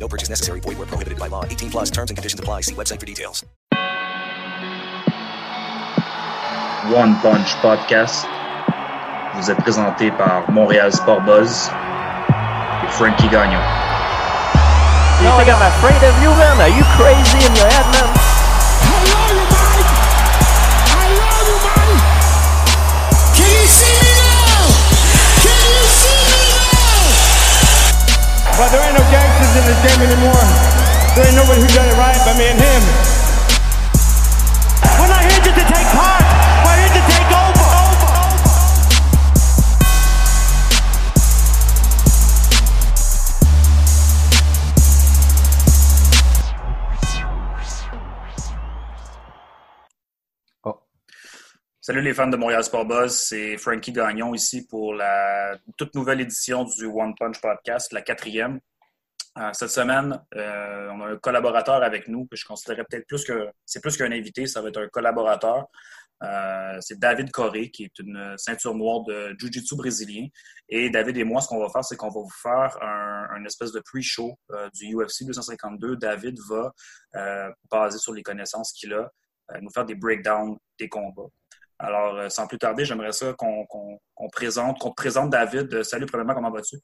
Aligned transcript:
No 0.00 0.08
purchase 0.08 0.30
necessary. 0.30 0.60
Void 0.60 0.78
where 0.78 0.86
prohibited 0.86 1.18
by 1.18 1.28
law. 1.28 1.44
18 1.44 1.70
plus 1.70 1.90
terms 1.90 2.10
and 2.10 2.16
conditions 2.16 2.40
apply. 2.40 2.62
See 2.62 2.74
website 2.74 2.98
for 2.98 3.06
details. 3.06 3.44
One 6.90 7.14
Punch 7.20 7.54
Podcast 7.60 8.26
vous 9.34 9.50
est 9.50 9.54
présenté 9.56 10.10
par 10.10 10.50
Montréal 10.50 10.92
Sport 10.92 11.20
Buzz 11.20 11.70
et 12.82 12.88
Frankie 12.88 13.28
Gagnon. 13.28 13.60
Oh, 15.22 15.22
you 15.22 15.30
think 15.36 15.48
I'm 15.54 15.60
afraid 15.60 16.02
of 16.02 16.16
you, 16.22 16.30
man? 16.30 16.58
Are 16.60 16.70
you 16.70 16.82
crazy 16.96 17.46
in 17.46 17.54
your 17.54 17.66
head, 17.66 17.86
man? 17.92 18.19
But 28.60 28.68
there 28.72 28.84
ain't 28.84 28.92
no 28.92 29.00
gangsters 29.10 29.56
in 29.56 29.64
this 29.64 29.80
game 29.88 30.04
anymore. 30.04 30.44
There 31.16 31.24
ain't 31.24 31.34
nobody 31.34 31.62
who 31.62 31.68
done 31.68 31.88
it 31.88 31.96
right 31.96 32.20
but 32.28 32.36
me 32.36 32.44
and 32.44 32.60
him. 32.60 32.82
We're 35.00 35.08
not 35.08 35.24
here 35.24 35.40
just 35.40 35.56
to 35.56 35.64
take 35.64 35.86
part. 35.96 36.19
Salut 51.90 52.02
les 52.02 52.14
fans 52.14 52.28
de 52.28 52.36
Montréal 52.36 52.62
Sport 52.62 52.84
Buzz, 52.84 53.12
c'est 53.12 53.56
Frankie 53.56 53.90
Gagnon 53.90 54.32
ici 54.32 54.64
pour 54.64 54.94
la 54.94 55.58
toute 55.76 55.92
nouvelle 55.96 56.20
édition 56.20 56.62
du 56.62 56.84
One 56.84 57.16
Punch 57.18 57.40
Podcast, 57.40 57.92
la 57.92 58.00
quatrième. 58.00 58.60
Euh, 59.36 59.52
cette 59.52 59.70
semaine, 59.70 60.16
euh, 60.36 60.88
on 60.92 61.00
a 61.00 61.06
un 61.08 61.16
collaborateur 61.16 61.82
avec 61.82 62.06
nous 62.06 62.26
que 62.26 62.36
je 62.36 62.46
considérais 62.46 62.84
peut-être 62.88 63.08
plus 63.08 63.24
que 63.24 63.48
c'est 63.66 63.82
plus 63.82 63.96
qu'un 63.96 64.12
invité, 64.12 64.46
ça 64.46 64.62
va 64.62 64.68
être 64.68 64.80
un 64.80 64.86
collaborateur. 64.86 65.66
Euh, 66.22 66.78
c'est 66.80 66.96
David 67.00 67.32
Corré, 67.32 67.72
qui 67.72 67.86
est 67.86 67.98
une 67.98 68.36
ceinture 68.38 68.76
noire 68.76 69.02
de 69.02 69.34
Jiu-Jitsu 69.36 69.74
brésilien. 69.74 70.28
Et 70.68 70.90
David 70.90 71.16
et 71.16 71.24
moi, 71.24 71.40
ce 71.40 71.48
qu'on 71.48 71.58
va 71.58 71.70
faire, 71.70 71.84
c'est 71.84 71.96
qu'on 71.96 72.10
va 72.10 72.20
vous 72.20 72.30
faire 72.40 72.78
un, 72.82 73.44
espèce 73.44 73.72
de 73.72 73.80
pre-show 73.80 74.38
du 74.74 74.94
UFC 74.94 75.24
252. 75.26 75.96
David 75.96 76.38
va, 76.48 76.72
basé 77.68 77.98
sur 77.98 78.14
les 78.14 78.22
connaissances 78.22 78.72
qu'il 78.74 78.94
a, 78.94 79.10
nous 79.60 79.70
faire 79.70 79.84
des 79.84 79.96
breakdowns 79.96 80.56
des 80.78 80.88
combats. 80.88 81.26
Alors, 81.82 82.14
euh, 82.14 82.28
sans 82.28 82.46
plus 82.46 82.58
tarder, 82.58 82.84
j'aimerais 82.84 83.12
ça 83.12 83.32
qu'on 83.32 84.28
présente, 84.30 84.78
qu'on 84.78 84.90
te 84.90 84.94
présente 84.94 85.30
David. 85.30 85.72
Euh, 85.72 85.82
Salut, 85.82 86.04
premièrement, 86.04 86.34
comment 86.34 86.50
vas-tu? 86.50 86.76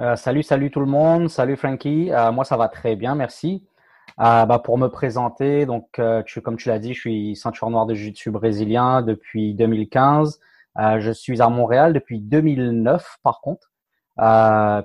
Euh, 0.00 0.16
salut, 0.16 0.42
salut 0.42 0.70
tout 0.70 0.80
le 0.80 0.86
monde. 0.86 1.28
Salut 1.28 1.56
Frankie. 1.56 2.10
Euh, 2.10 2.32
moi, 2.32 2.44
ça 2.44 2.56
va 2.56 2.68
très 2.68 2.96
bien, 2.96 3.14
merci. 3.14 3.66
Euh, 4.20 4.46
bah, 4.46 4.58
pour 4.58 4.78
me 4.78 4.88
présenter, 4.88 5.66
donc, 5.66 5.98
euh, 5.98 6.22
tu, 6.22 6.40
comme 6.40 6.56
tu 6.56 6.68
l'as 6.68 6.78
dit, 6.78 6.94
je 6.94 7.00
suis 7.00 7.36
ceinture 7.36 7.68
noire 7.68 7.84
de 7.84 7.94
jiu-jitsu 7.94 8.30
brésilien 8.30 9.02
depuis 9.02 9.54
2015. 9.54 10.40
Euh, 10.78 11.00
je 11.00 11.10
suis 11.10 11.42
à 11.42 11.48
Montréal 11.50 11.92
depuis 11.92 12.18
2009, 12.18 13.18
par 13.22 13.42
contre. 13.42 13.72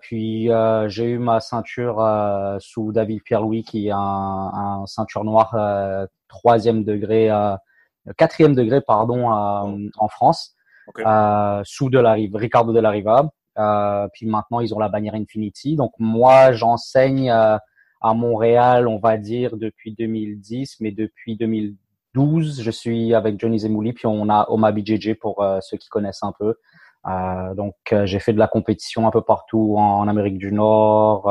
Puis, 0.02 0.50
j'ai 0.88 1.06
eu 1.12 1.20
ma 1.20 1.40
ceinture 1.40 2.58
sous 2.60 2.92
David 2.92 3.24
Pierre-Louis, 3.24 3.64
qui 3.64 3.88
est 3.88 3.92
un, 3.92 3.98
un 3.98 4.86
ceinture 4.86 5.24
noire 5.24 5.56
troisième 6.28 6.84
degré, 6.84 7.30
quatrième 8.18 8.56
degré, 8.56 8.82
pardon, 8.82 9.32
euh, 9.32 9.90
en 9.98 10.08
France, 10.08 10.56
euh, 11.00 11.62
sous 11.66 11.90
de 11.90 12.00
la 12.00 12.14
Rive, 12.14 12.36
Ricardo 12.36 12.74
de 12.74 12.80
la 12.80 12.90
Riva. 12.90 13.30
Euh, 13.58 14.08
puis 14.14 14.26
maintenant, 14.26 14.60
ils 14.62 14.74
ont 14.74 14.80
la 14.80 14.90
bannière 14.90 15.16
Infinity. 15.16 15.76
Donc 15.76 15.92
moi, 16.00 16.54
j'enseigne 16.54 17.30
euh, 17.30 17.58
à 18.02 18.14
Montréal, 18.14 18.88
on 18.88 19.00
va 19.00 19.18
dire, 19.18 19.58
depuis 19.58 19.94
2010, 19.94 20.78
mais 20.80 20.92
depuis 20.92 21.36
2012, 21.36 22.62
je 22.62 22.72
suis 22.72 23.14
avec 23.14 23.40
Johnny 23.40 23.60
Zemouli, 23.60 23.94
puis 23.94 24.06
on 24.06 24.30
a 24.30 24.48
Oma 24.50 24.72
BJJ 24.72 25.16
pour 25.16 25.44
euh, 25.44 25.60
ceux 25.62 25.78
qui 25.78 25.90
connaissent 25.90 26.24
un 26.24 26.34
peu. 26.38 26.56
Euh, 27.08 27.54
donc 27.56 27.76
euh, 27.94 28.06
j'ai 28.06 28.20
fait 28.20 28.34
de 28.34 28.40
la 28.40 28.48
compétition 28.48 29.08
un 29.08 29.12
peu 29.12 29.22
partout 29.22 29.76
en, 29.78 30.00
en 30.00 30.08
Amérique 30.08 30.38
du 30.38 30.52
Nord. 30.52 31.30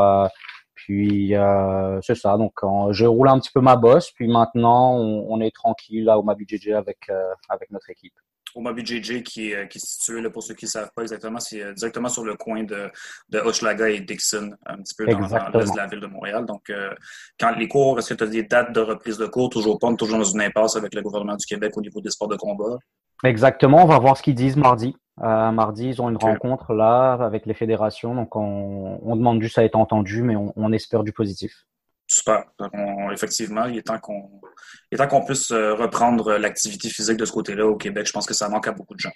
Euh, 0.90 0.94
puis 0.94 1.34
euh, 1.34 2.00
c'est 2.02 2.14
ça. 2.14 2.36
Donc 2.36 2.54
euh, 2.62 2.92
je 2.92 3.04
roule 3.04 3.28
un 3.28 3.38
petit 3.38 3.52
peu 3.52 3.60
ma 3.60 3.76
bosse. 3.76 4.10
Puis 4.12 4.28
maintenant, 4.28 4.94
on, 4.96 5.26
on 5.28 5.40
est 5.40 5.54
tranquille 5.54 6.08
à 6.08 6.18
Oma 6.18 6.34
BJJ 6.34 6.70
avec 6.70 6.98
euh, 7.10 7.32
avec 7.48 7.70
notre 7.70 7.90
équipe. 7.90 8.14
Oma 8.54 8.72
BJJ 8.72 9.22
qui 9.22 9.50
est, 9.50 9.56
euh, 9.56 9.66
qui 9.66 9.78
est 9.78 9.86
situé, 9.86 10.20
là, 10.20 10.30
pour 10.30 10.42
ceux 10.42 10.54
qui 10.54 10.64
ne 10.64 10.70
savent 10.70 10.90
pas 10.94 11.02
exactement, 11.02 11.40
c'est 11.40 11.62
euh, 11.62 11.72
directement 11.72 12.08
sur 12.08 12.24
le 12.24 12.34
coin 12.34 12.64
de, 12.64 12.90
de 13.28 13.38
Hochelaga 13.38 13.88
et 13.88 14.00
Dixon, 14.00 14.52
un 14.66 14.76
petit 14.78 14.94
peu 14.96 15.06
dans, 15.06 15.18
l'est 15.18 15.72
de 15.72 15.76
la 15.76 15.86
ville 15.86 16.00
de 16.00 16.06
Montréal. 16.06 16.44
Donc, 16.46 16.70
euh, 16.70 16.94
quand 17.38 17.54
les 17.56 17.68
cours, 17.68 17.98
est-ce 17.98 18.14
que 18.14 18.18
tu 18.18 18.24
as 18.24 18.28
des 18.28 18.42
dates 18.42 18.72
de 18.72 18.80
reprise 18.80 19.18
de 19.18 19.26
cours? 19.26 19.50
Toujours 19.50 19.78
pas, 19.78 19.92
toujours 19.94 20.18
dans 20.18 20.24
une 20.24 20.40
impasse 20.40 20.76
avec 20.76 20.94
le 20.94 21.02
gouvernement 21.02 21.36
du 21.36 21.46
Québec 21.46 21.72
au 21.76 21.80
niveau 21.80 22.00
des 22.00 22.10
sports 22.10 22.28
de 22.28 22.36
combat. 22.36 22.78
Exactement, 23.24 23.82
on 23.82 23.86
va 23.86 23.98
voir 23.98 24.16
ce 24.16 24.22
qu'ils 24.22 24.34
disent 24.34 24.56
mardi. 24.56 24.96
Euh, 25.22 25.50
mardi, 25.50 25.88
ils 25.88 26.00
ont 26.02 26.08
une 26.08 26.16
rencontre 26.16 26.74
là 26.74 27.12
avec 27.14 27.44
les 27.46 27.54
fédérations, 27.54 28.14
donc 28.14 28.36
on, 28.36 29.00
on 29.02 29.16
demande 29.16 29.42
juste 29.42 29.58
à 29.58 29.64
être 29.64 29.74
entendu, 29.76 30.22
mais 30.22 30.36
on, 30.36 30.52
on 30.56 30.72
espère 30.72 31.02
du 31.02 31.12
positif. 31.12 31.64
Super. 32.06 32.44
Donc, 32.58 32.70
on- 32.72 33.10
effectivement, 33.10 33.64
il 33.66 33.78
est 33.78 33.82
temps 33.82 33.98
qu'on 33.98 35.24
puisse 35.24 35.50
euh, 35.50 35.74
reprendre 35.74 36.36
l'activité 36.38 36.88
physique 36.88 37.16
de 37.16 37.24
ce 37.24 37.32
côté-là 37.32 37.66
au 37.66 37.76
Québec. 37.76 38.06
Je 38.06 38.12
pense 38.12 38.26
que 38.26 38.34
ça 38.34 38.48
manque 38.48 38.66
à 38.68 38.72
beaucoup 38.72 38.94
de 38.94 39.00
gens. 39.00 39.12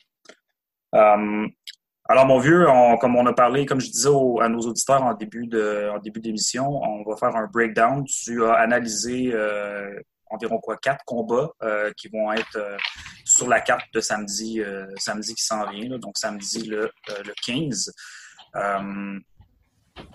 Euh, 0.94 1.46
alors, 2.08 2.26
mon 2.26 2.38
vieux, 2.38 2.68
on- 2.68 2.96
comme 2.98 3.16
on 3.16 3.24
a 3.26 3.32
parlé, 3.32 3.64
comme 3.64 3.80
je 3.80 3.90
disais 3.90 4.08
au- 4.08 4.40
à 4.40 4.48
nos 4.48 4.60
auditeurs 4.60 5.02
en 5.04 5.14
début 5.14 5.46
de 5.46 5.88
en 5.94 5.98
début 6.00 6.20
d'émission, 6.20 6.68
on 6.82 7.02
va 7.08 7.16
faire 7.16 7.34
un 7.36 7.46
breakdown. 7.46 8.04
Tu 8.04 8.44
as 8.44 8.54
analysé 8.54 9.30
euh, 9.32 9.98
environ 10.30 10.58
quoi 10.58 10.76
quatre 10.76 11.04
combats 11.06 11.50
euh, 11.62 11.90
qui 11.96 12.08
vont 12.08 12.32
être 12.32 12.58
sur 13.32 13.48
la 13.48 13.60
carte 13.60 13.86
de 13.94 14.00
samedi, 14.00 14.60
euh, 14.60 14.86
samedi 14.98 15.34
qui 15.34 15.44
s'en 15.44 15.68
vient. 15.70 15.88
là. 15.90 15.98
donc 15.98 16.16
samedi 16.18 16.64
le, 16.64 16.84
euh, 17.10 17.22
le 17.24 17.32
15. 17.44 17.92
Euh, 18.56 19.18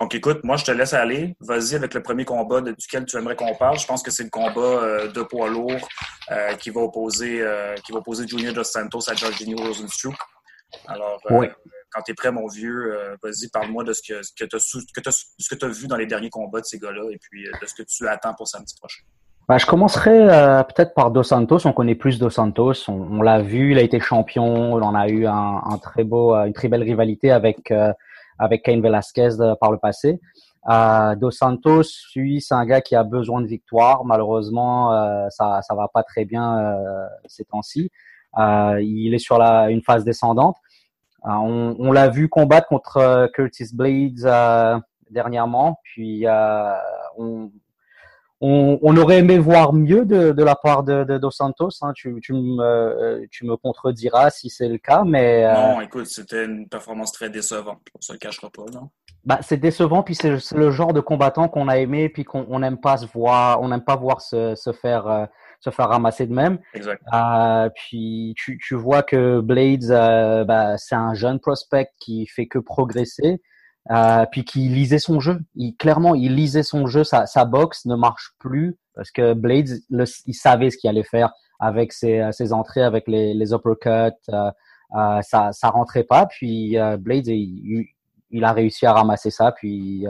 donc, 0.00 0.14
écoute, 0.14 0.40
moi, 0.42 0.56
je 0.56 0.64
te 0.64 0.70
laisse 0.72 0.92
aller. 0.92 1.36
Vas-y 1.40 1.74
avec 1.76 1.94
le 1.94 2.02
premier 2.02 2.24
combat 2.24 2.60
de- 2.60 2.72
duquel 2.72 3.04
tu 3.06 3.16
aimerais 3.16 3.36
qu'on 3.36 3.54
parle. 3.54 3.78
Je 3.78 3.86
pense 3.86 4.02
que 4.02 4.10
c'est 4.10 4.24
le 4.24 4.30
combat 4.30 5.06
de 5.06 5.22
poids 5.22 5.48
lourd 5.48 5.88
qui 6.58 6.70
va 6.70 6.80
opposer 6.80 7.44
qui 7.84 7.92
va 7.92 7.98
opposer 7.98 8.26
Junior 8.26 8.52
Dos 8.52 8.64
Santos 8.64 9.08
à 9.08 9.14
Jorginho 9.14 9.56
Rosenstruck. 9.56 10.16
Alors, 10.86 11.20
euh, 11.30 11.38
Oui. 11.38 11.46
quand 11.90 12.02
tu 12.02 12.10
es 12.10 12.14
prêt, 12.14 12.30
mon 12.32 12.46
vieux, 12.48 12.92
euh, 12.92 13.16
vas-y, 13.22 13.48
parle-moi 13.48 13.84
de 13.84 13.92
ce 13.92 14.02
que, 14.02 14.20
que 14.38 14.44
tu 14.44 15.64
as, 15.64 15.68
vu 15.68 15.86
dans 15.86 15.96
les 15.96 16.06
derniers 16.06 16.28
combats 16.30 16.60
de 16.60 16.66
ces 16.66 16.78
gars-là 16.78 17.10
et 17.10 17.18
puis 17.18 17.46
euh, 17.46 17.52
de 17.62 17.66
ce 17.66 17.74
que 17.74 17.82
tu 17.84 18.06
attends 18.08 18.34
pour 18.34 18.46
samedi 18.48 18.74
prochain. 18.78 19.02
Bah, 19.48 19.56
je 19.56 19.64
commencerai 19.64 20.28
euh, 20.28 20.62
peut-être 20.62 20.92
par 20.92 21.10
Dos 21.10 21.22
Santos. 21.22 21.66
On 21.66 21.72
connaît 21.72 21.94
plus 21.94 22.18
Dos 22.18 22.28
Santos. 22.28 22.74
On, 22.86 23.18
on 23.18 23.22
l'a 23.22 23.40
vu, 23.40 23.72
il 23.72 23.78
a 23.78 23.82
été 23.82 23.98
champion. 23.98 24.74
On 24.74 24.94
a 24.94 25.08
eu 25.08 25.26
un, 25.26 25.62
un 25.64 25.78
très 25.78 26.04
beau, 26.04 26.34
euh, 26.34 26.44
une 26.44 26.52
très 26.52 26.68
belle 26.68 26.82
rivalité 26.82 27.30
avec 27.30 27.70
euh, 27.70 27.90
avec 28.38 28.62
Cain 28.62 28.78
Velasquez 28.82 29.40
euh, 29.40 29.54
par 29.58 29.72
le 29.72 29.78
passé. 29.78 30.20
Euh, 30.68 31.16
Dos 31.16 31.30
Santos, 31.30 31.84
lui, 32.14 32.42
c'est 32.42 32.54
un 32.54 32.66
gars 32.66 32.82
qui 32.82 32.94
a 32.94 33.04
besoin 33.04 33.40
de 33.40 33.46
victoire. 33.46 34.04
Malheureusement, 34.04 34.92
euh, 34.92 35.28
ça 35.30 35.62
ça 35.62 35.74
va 35.74 35.88
pas 35.88 36.02
très 36.02 36.26
bien 36.26 36.76
ces 37.26 37.46
temps-ci. 37.46 37.90
Il 38.36 39.14
est 39.14 39.18
sur 39.18 39.38
la 39.38 39.70
une 39.70 39.80
phase 39.82 40.04
descendante. 40.04 40.56
On 41.24 41.74
on 41.78 41.90
l'a 41.90 42.08
vu 42.08 42.28
combattre 42.28 42.68
contre 42.68 43.30
Curtis 43.32 43.70
Blades 43.72 44.30
dernièrement. 45.10 45.80
Puis 45.84 46.26
on 47.16 47.50
on, 48.40 48.78
on 48.82 48.96
aurait 48.96 49.18
aimé 49.18 49.38
voir 49.38 49.72
mieux 49.72 50.04
de, 50.04 50.32
de 50.32 50.44
la 50.44 50.54
part 50.54 50.84
de, 50.84 51.04
de 51.04 51.18
Dos 51.18 51.30
Santos. 51.30 51.70
Hein. 51.82 51.92
Tu, 51.94 52.14
tu, 52.22 52.32
me, 52.32 52.62
euh, 52.62 53.26
tu 53.30 53.44
me 53.44 53.56
contrediras 53.56 54.30
si 54.30 54.48
c'est 54.50 54.68
le 54.68 54.78
cas, 54.78 55.04
mais 55.04 55.44
euh, 55.44 55.54
Non, 55.54 55.80
écoute, 55.80 56.06
c'était 56.06 56.44
une 56.44 56.68
performance 56.68 57.12
très 57.12 57.30
décevante. 57.30 57.80
On 57.96 58.00
se 58.00 58.12
le 58.12 58.18
cachera 58.18 58.50
pas, 58.50 58.64
non? 58.72 58.90
bah, 59.28 59.40
c'est 59.42 59.58
décevant. 59.58 60.02
Puis 60.02 60.14
c'est 60.14 60.54
le 60.54 60.70
genre 60.70 60.92
de 60.92 61.00
combattant 61.00 61.48
qu'on 61.48 61.68
a 61.68 61.78
aimé, 61.78 62.08
puis 62.08 62.24
qu'on 62.24 62.46
on 62.48 62.60
n'aime 62.60 62.80
pas 62.80 62.96
se 62.96 63.06
voir, 63.06 63.60
on 63.60 63.68
n'aime 63.68 63.84
pas 63.84 63.96
voir 63.96 64.20
se, 64.20 64.54
se 64.54 64.72
faire 64.72 65.06
euh, 65.06 65.26
se 65.60 65.70
faire 65.70 65.88
ramasser 65.88 66.26
de 66.26 66.32
même. 66.32 66.58
Exact. 66.72 67.02
Euh, 67.12 67.68
puis 67.74 68.34
tu, 68.36 68.58
tu 68.64 68.74
vois 68.74 69.02
que 69.02 69.40
Blades, 69.40 69.90
euh, 69.90 70.44
bah, 70.44 70.78
c'est 70.78 70.94
un 70.94 71.14
jeune 71.14 71.40
prospect 71.40 71.90
qui 72.00 72.26
fait 72.26 72.46
que 72.46 72.58
progresser. 72.58 73.42
Euh, 73.90 74.26
puis 74.30 74.44
qu'il 74.44 74.74
lisait 74.74 74.98
son 74.98 75.20
jeu. 75.20 75.40
Il, 75.54 75.76
clairement, 75.76 76.14
il 76.14 76.34
lisait 76.34 76.62
son 76.62 76.86
jeu. 76.86 77.04
Sa, 77.04 77.26
sa 77.26 77.44
boxe 77.44 77.86
ne 77.86 77.96
marche 77.96 78.32
plus 78.38 78.76
parce 78.94 79.10
que 79.10 79.32
Blades, 79.32 79.80
le, 79.90 80.04
il 80.26 80.34
savait 80.34 80.70
ce 80.70 80.76
qu'il 80.76 80.90
allait 80.90 81.04
faire 81.04 81.32
avec 81.60 81.92
ses, 81.92 82.20
euh, 82.20 82.32
ses 82.32 82.52
entrées, 82.52 82.82
avec 82.82 83.08
les, 83.08 83.32
les 83.34 83.52
uppercuts. 83.52 84.16
Euh, 84.30 84.50
euh, 84.96 85.20
ça, 85.22 85.52
ça 85.52 85.68
rentrait 85.68 86.04
pas. 86.04 86.26
Puis 86.26 86.78
euh, 86.78 86.96
Blades, 86.96 87.28
il, 87.28 87.86
il, 88.30 88.44
a 88.44 88.52
réussi 88.52 88.86
à 88.86 88.92
ramasser 88.92 89.30
ça. 89.30 89.52
Puis 89.52 90.04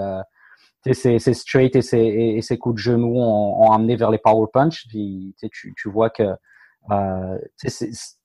ses, 0.92 1.18
ses 1.18 1.34
straight 1.34 1.76
et 1.76 1.82
ses, 1.82 1.98
et 1.98 2.42
ses 2.42 2.58
coups 2.58 2.76
de 2.76 2.80
genoux 2.80 3.16
ont, 3.18 3.62
ont 3.62 3.72
amené 3.72 3.96
vers 3.96 4.10
les 4.10 4.18
power 4.18 4.46
punch. 4.52 4.86
Puis 4.88 5.34
tu, 5.52 5.74
tu 5.76 5.90
vois 5.90 6.10
que 6.10 6.24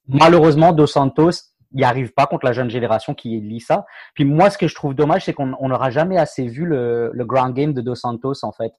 malheureusement, 0.07 0.71
Dos 0.73 0.87
Santos, 0.87 1.31
n'y 1.73 1.83
arrive 1.83 2.13
pas 2.13 2.27
contre 2.27 2.45
la 2.45 2.53
jeune 2.53 2.69
génération 2.69 3.13
qui 3.13 3.39
lit 3.39 3.59
ça. 3.59 3.85
Puis 4.13 4.25
moi, 4.25 4.49
ce 4.49 4.57
que 4.57 4.67
je 4.67 4.75
trouve 4.75 4.93
dommage, 4.93 5.25
c'est 5.25 5.33
qu'on 5.33 5.47
n'aura 5.47 5.89
jamais 5.89 6.17
assez 6.17 6.47
vu 6.47 6.65
le, 6.65 7.11
le 7.13 7.25
ground 7.25 7.53
game 7.53 7.73
de 7.73 7.81
Dos 7.81 7.95
Santos, 7.95 8.43
en 8.43 8.51
fait. 8.51 8.73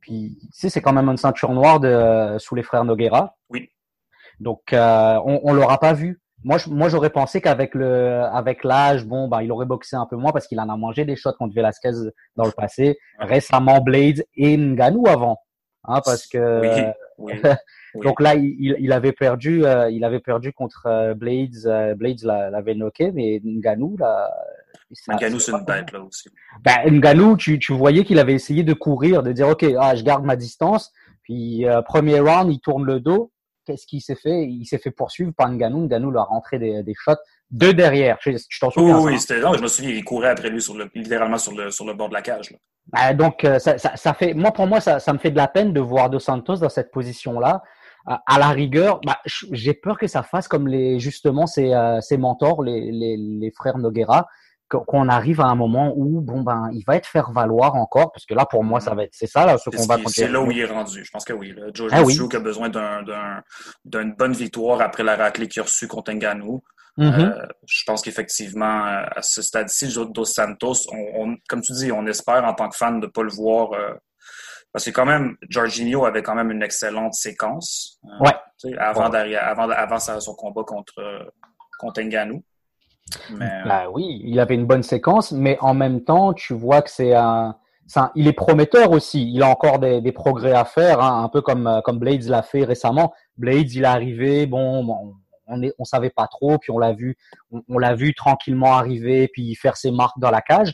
Puis, 0.00 0.38
tu 0.40 0.48
sais, 0.52 0.70
c'est 0.70 0.80
quand 0.80 0.92
même 0.92 1.08
une 1.08 1.16
ceinture 1.16 1.52
noire 1.52 1.80
de, 1.80 2.36
sous 2.38 2.54
les 2.54 2.62
frères 2.62 2.84
Noguera. 2.84 3.36
Oui. 3.50 3.68
Donc, 4.38 4.72
euh, 4.72 5.20
on, 5.24 5.40
on 5.44 5.52
l'aura 5.52 5.78
pas 5.78 5.92
vu. 5.92 6.20
Moi, 6.42 6.56
je, 6.56 6.70
moi, 6.70 6.88
j'aurais 6.88 7.10
pensé 7.10 7.42
qu'avec 7.42 7.74
le, 7.74 8.22
avec 8.32 8.64
l'âge, 8.64 9.04
bon, 9.04 9.28
bah, 9.28 9.42
il 9.42 9.52
aurait 9.52 9.66
boxé 9.66 9.96
un 9.96 10.06
peu 10.06 10.16
moins 10.16 10.32
parce 10.32 10.46
qu'il 10.46 10.58
en 10.58 10.68
a 10.70 10.76
mangé 10.76 11.04
des 11.04 11.16
shots 11.16 11.34
contre 11.38 11.54
Velasquez 11.54 11.92
dans 12.36 12.46
le 12.46 12.52
passé. 12.52 12.98
Récemment, 13.18 13.80
Blades 13.80 14.24
et 14.36 14.56
Ngannou 14.56 15.06
avant, 15.06 15.38
hein, 15.84 16.00
parce 16.02 16.26
que. 16.26 16.60
Oui, 16.62 16.92
oui. 17.20 17.34
Oui. 17.92 18.06
Donc 18.06 18.20
là, 18.20 18.36
il, 18.36 18.76
il 18.78 18.92
avait 18.92 19.10
perdu, 19.10 19.64
euh, 19.64 19.90
il 19.90 20.04
avait 20.04 20.20
perdu 20.20 20.52
contre 20.52 20.86
euh, 20.86 21.12
Blades. 21.12 21.66
Euh, 21.66 21.96
Blades 21.96 22.22
l'a- 22.22 22.48
l'avait 22.48 22.76
knocké, 22.76 23.10
mais 23.10 23.40
Ngannou, 23.44 23.96
là, 23.98 24.30
ça- 24.92 25.16
Ngannou, 25.16 25.40
c'est 25.40 25.50
une 25.50 25.64
bête, 25.64 25.90
là 25.90 26.00
aussi. 26.00 26.28
Ben, 26.62 26.88
Ngannou, 26.88 27.36
tu, 27.36 27.58
tu 27.58 27.72
voyais 27.72 28.04
qu'il 28.04 28.20
avait 28.20 28.34
essayé 28.34 28.62
de 28.62 28.74
courir, 28.74 29.24
de 29.24 29.32
dire 29.32 29.48
ok, 29.48 29.64
ah, 29.76 29.96
je 29.96 30.04
garde 30.04 30.24
ma 30.24 30.36
distance. 30.36 30.92
Puis 31.24 31.66
euh, 31.66 31.82
premier 31.82 32.20
round, 32.20 32.52
il 32.52 32.60
tourne 32.60 32.84
le 32.84 33.00
dos. 33.00 33.32
Qu'est-ce 33.64 33.86
qu'il 33.88 34.00
s'est 34.02 34.14
fait? 34.14 34.46
Il 34.46 34.66
s'est 34.66 34.78
fait 34.78 34.92
poursuivre 34.92 35.32
par 35.36 35.50
Ngannou. 35.50 35.86
Ngannou 35.86 36.12
lui 36.12 36.18
a 36.18 36.22
rentré 36.22 36.60
des, 36.60 36.84
des 36.84 36.94
shots 36.96 37.14
de 37.50 37.72
derrière. 37.72 38.18
Tu 38.18 38.34
t'en 38.60 38.68
Oui, 38.68 38.72
souviens 38.74 38.94
ça, 38.98 39.04
oui, 39.04 39.14
hein? 39.14 39.18
c'était. 39.18 39.40
Non, 39.40 39.54
je 39.54 39.62
me 39.62 39.68
souviens, 39.68 39.90
il 39.90 40.04
courait 40.04 40.28
après 40.30 40.50
lui 40.50 40.62
sur 40.62 40.74
le, 40.74 40.88
littéralement 40.94 41.38
sur 41.38 41.52
le, 41.52 41.70
sur 41.70 41.84
le 41.86 41.94
bord 41.94 42.08
de 42.08 42.14
la 42.14 42.22
cage. 42.22 42.50
Là. 42.92 43.14
Donc 43.14 43.44
euh, 43.44 43.58
ça, 43.58 43.78
ça, 43.78 43.96
ça 43.96 44.14
fait, 44.14 44.34
moi 44.34 44.52
pour 44.52 44.66
moi, 44.66 44.80
ça, 44.80 44.98
ça 45.00 45.12
me 45.12 45.18
fait 45.18 45.30
de 45.30 45.36
la 45.36 45.48
peine 45.48 45.72
de 45.72 45.80
voir 45.80 46.10
Dos 46.10 46.18
Santos 46.20 46.56
dans 46.56 46.68
cette 46.68 46.90
position-là. 46.90 47.62
À 48.06 48.22
à 48.26 48.38
la 48.38 48.48
rigueur, 48.48 49.00
bah, 49.04 49.18
j'ai 49.52 49.74
peur 49.74 49.98
que 49.98 50.06
ça 50.06 50.22
fasse 50.22 50.48
comme 50.48 50.66
les 50.66 50.98
justement 50.98 51.46
ses, 51.46 51.74
euh, 51.74 52.00
ses 52.00 52.16
mentors, 52.16 52.62
les, 52.62 52.90
les, 52.90 53.16
les 53.18 53.50
frères 53.50 53.76
Noguera, 53.76 54.26
qu'on- 54.68 55.08
arrive 55.08 55.40
à 55.42 55.46
un 55.46 55.54
moment 55.54 55.92
où 55.96 56.20
bon 56.22 56.40
ben 56.42 56.70
il 56.72 56.82
va 56.86 56.96
être 56.96 57.06
faire 57.06 57.30
valoir 57.30 57.74
encore, 57.74 58.10
parce 58.12 58.24
que 58.24 58.32
là 58.34 58.46
pour 58.46 58.64
moi 58.64 58.80
ça 58.80 58.94
va 58.94 59.02
être 59.04 59.10
c'est 59.12 59.26
ça 59.26 59.44
là 59.44 59.58
ce 59.58 59.68
combat 59.68 59.96
contre 59.98 60.10
c'est 60.10 60.28
là 60.28 60.40
où 60.40 60.50
il 60.50 60.58
est 60.60 60.64
rendu. 60.64 61.04
Je 61.04 61.10
pense 61.10 61.24
que 61.24 61.32
oui. 61.34 61.54
Joe 61.74 61.90
Ah 61.92 62.02
oui. 62.02 62.18
A 62.32 62.38
besoin 62.38 62.68
d'un, 62.70 63.02
d'un, 63.02 63.42
d'une 63.84 64.14
bonne 64.14 64.32
victoire 64.32 64.80
après 64.80 65.02
la 65.02 65.16
raclée 65.16 65.46
qu'il 65.48 65.60
a 65.60 65.64
reçue 65.64 65.86
contre 65.88 66.12
Ngannou. 66.12 66.62
Euh, 66.98 67.46
je 67.66 67.82
pense 67.86 68.02
qu'effectivement, 68.02 68.86
euh, 68.86 69.04
à 69.16 69.22
ce 69.22 69.42
stade-ci, 69.42 69.94
Dos 70.10 70.24
Santos, 70.24 70.74
on, 70.92 71.22
on- 71.30 71.36
comme 71.48 71.62
tu 71.62 71.72
dis, 71.72 71.90
on 71.92 72.06
espère 72.06 72.44
en 72.44 72.52
tant 72.54 72.68
que 72.68 72.76
fan 72.76 73.00
de 73.00 73.06
ne 73.06 73.10
pas 73.10 73.22
le 73.22 73.30
voir. 73.30 73.72
euh, 73.72 73.94
parce 74.72 74.84
que 74.84 74.90
quand 74.90 75.06
même, 75.06 75.36
Jorginho 75.48 76.04
avait 76.04 76.22
quand 76.22 76.34
même 76.34 76.50
une 76.50 76.62
excellente 76.62 77.14
séquence. 77.14 77.98
euh, 78.04 78.24
Ouais. 78.24 78.74
Avant, 78.78 79.10
Ouais. 79.10 79.34
avant, 79.36 79.68
avant 79.70 79.98
son 79.98 80.34
combat 80.34 80.62
contre, 80.64 80.94
contre. 81.80 82.00
Mais, 83.30 83.62
Bah 83.64 83.88
oui, 83.90 84.20
il 84.24 84.38
avait 84.38 84.54
une 84.54 84.66
bonne 84.66 84.82
séquence, 84.84 85.32
mais 85.32 85.56
en 85.60 85.74
même 85.74 86.04
temps, 86.04 86.32
tu 86.32 86.54
vois 86.54 86.82
que 86.82 86.90
c'est 86.90 87.14
un, 87.14 87.56
il 88.14 88.28
est 88.28 88.32
prometteur 88.32 88.92
aussi. 88.92 89.32
Il 89.32 89.42
a 89.42 89.48
encore 89.48 89.80
des, 89.80 90.00
des 90.00 90.12
progrès 90.12 90.52
à 90.52 90.64
faire, 90.64 91.00
hein, 91.00 91.24
un 91.24 91.28
peu 91.28 91.40
comme 91.40 91.80
comme 91.84 91.98
Blades 91.98 92.24
l'a 92.28 92.42
fait 92.42 92.62
récemment. 92.64 93.12
Blades, 93.36 93.72
il 93.72 93.82
est 93.82 93.86
arrivé, 93.86 94.46
bon, 94.46 94.84
bon, 94.84 95.14
on 95.50 95.62
est, 95.62 95.72
on 95.78 95.84
savait 95.84 96.10
pas 96.10 96.26
trop, 96.26 96.58
puis 96.58 96.70
on 96.70 96.78
l'a 96.78 96.92
vu, 96.92 97.16
on, 97.68 97.78
l'a 97.78 97.94
vu 97.94 98.14
tranquillement 98.14 98.74
arriver, 98.74 99.28
puis 99.32 99.54
faire 99.54 99.76
ses 99.76 99.90
marques 99.90 100.18
dans 100.18 100.30
la 100.30 100.40
cage. 100.42 100.72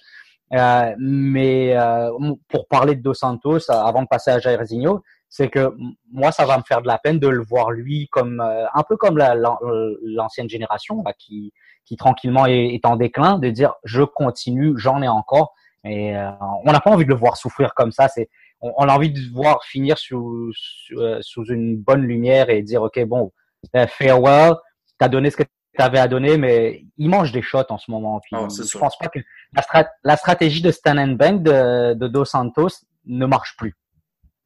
Euh, 0.52 0.94
mais 0.98 1.76
euh, 1.76 2.10
pour 2.48 2.68
parler 2.68 2.94
de 2.94 3.02
Dos 3.02 3.14
Santos, 3.14 3.70
euh, 3.70 3.74
avant 3.74 4.02
de 4.02 4.08
passer 4.08 4.30
à 4.30 4.38
Jairzinho, 4.38 5.02
c'est 5.28 5.48
que 5.48 5.74
moi, 6.12 6.30
ça 6.30 6.46
va 6.46 6.56
me 6.56 6.62
faire 6.62 6.82
de 6.82 6.86
la 6.86 6.98
peine 6.98 7.18
de 7.18 7.26
le 7.28 7.42
voir 7.42 7.72
lui 7.72 8.06
comme 8.12 8.40
euh, 8.40 8.64
un 8.72 8.82
peu 8.88 8.96
comme 8.96 9.18
la- 9.18 9.34
la- 9.34 9.58
l'ancienne 10.02 10.48
génération 10.48 11.02
qui 11.18 11.52
qui 11.84 11.96
tranquillement 11.96 12.46
est, 12.46 12.74
est 12.74 12.84
en 12.86 12.96
déclin, 12.96 13.38
de 13.38 13.48
dire 13.50 13.74
je 13.84 14.02
continue, 14.02 14.74
j'en 14.76 15.02
ai 15.02 15.08
encore. 15.08 15.54
Et 15.84 16.16
euh, 16.16 16.30
on 16.64 16.72
n'a 16.72 16.80
pas 16.80 16.90
envie 16.90 17.04
de 17.04 17.10
le 17.10 17.16
voir 17.16 17.36
souffrir 17.36 17.74
comme 17.74 17.92
ça. 17.92 18.08
C'est 18.08 18.28
on, 18.60 18.72
on 18.76 18.88
a 18.88 18.94
envie 18.94 19.10
de 19.12 19.18
le 19.18 19.32
voir 19.32 19.62
finir 19.64 19.98
sous 19.98 20.50
sous, 20.54 20.98
euh, 21.00 21.18
sous 21.22 21.44
une 21.46 21.76
bonne 21.76 22.02
lumière 22.02 22.50
et 22.50 22.62
dire 22.62 22.82
ok 22.82 23.04
bon 23.04 23.32
euh, 23.74 23.86
farewell, 23.86 24.54
t'as 24.98 25.08
donné 25.08 25.30
ce 25.30 25.36
que 25.36 25.42
t'avais 25.76 25.98
à 25.98 26.08
donner, 26.08 26.38
mais 26.38 26.84
il 26.96 27.08
mange 27.10 27.32
des 27.32 27.42
shots 27.42 27.58
en 27.70 27.78
ce 27.78 27.90
moment. 27.90 28.18
Puis 28.20 28.30
Ah, 28.34 28.46
je 28.56 28.62
sûr. 28.62 28.80
pense 28.80 28.96
pas 28.98 29.08
que 29.08 29.18
la, 29.54 29.62
strat- 29.62 29.90
la 30.04 30.16
stratégie 30.16 30.62
de 30.62 30.70
Stan 30.70 30.96
and 30.96 31.12
Bank 31.16 31.42
de, 31.42 31.94
de 31.94 32.08
Dos 32.08 32.24
Santos 32.24 32.68
ne 33.04 33.26
marche 33.26 33.56
plus. 33.58 33.74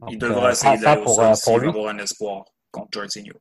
il 0.08 0.18
Donc, 0.18 0.30
devra 0.30 0.48
euh, 0.48 0.50
essayer 0.52 0.78
d'aller 0.78 1.02
pour, 1.02 1.20
euh, 1.20 1.32
pour 1.44 1.58
lui. 1.58 1.68
avoir 1.68 1.94
un 1.94 1.98
espoir 1.98 2.44
contre 2.72 2.88
Jorginho. 3.00 3.34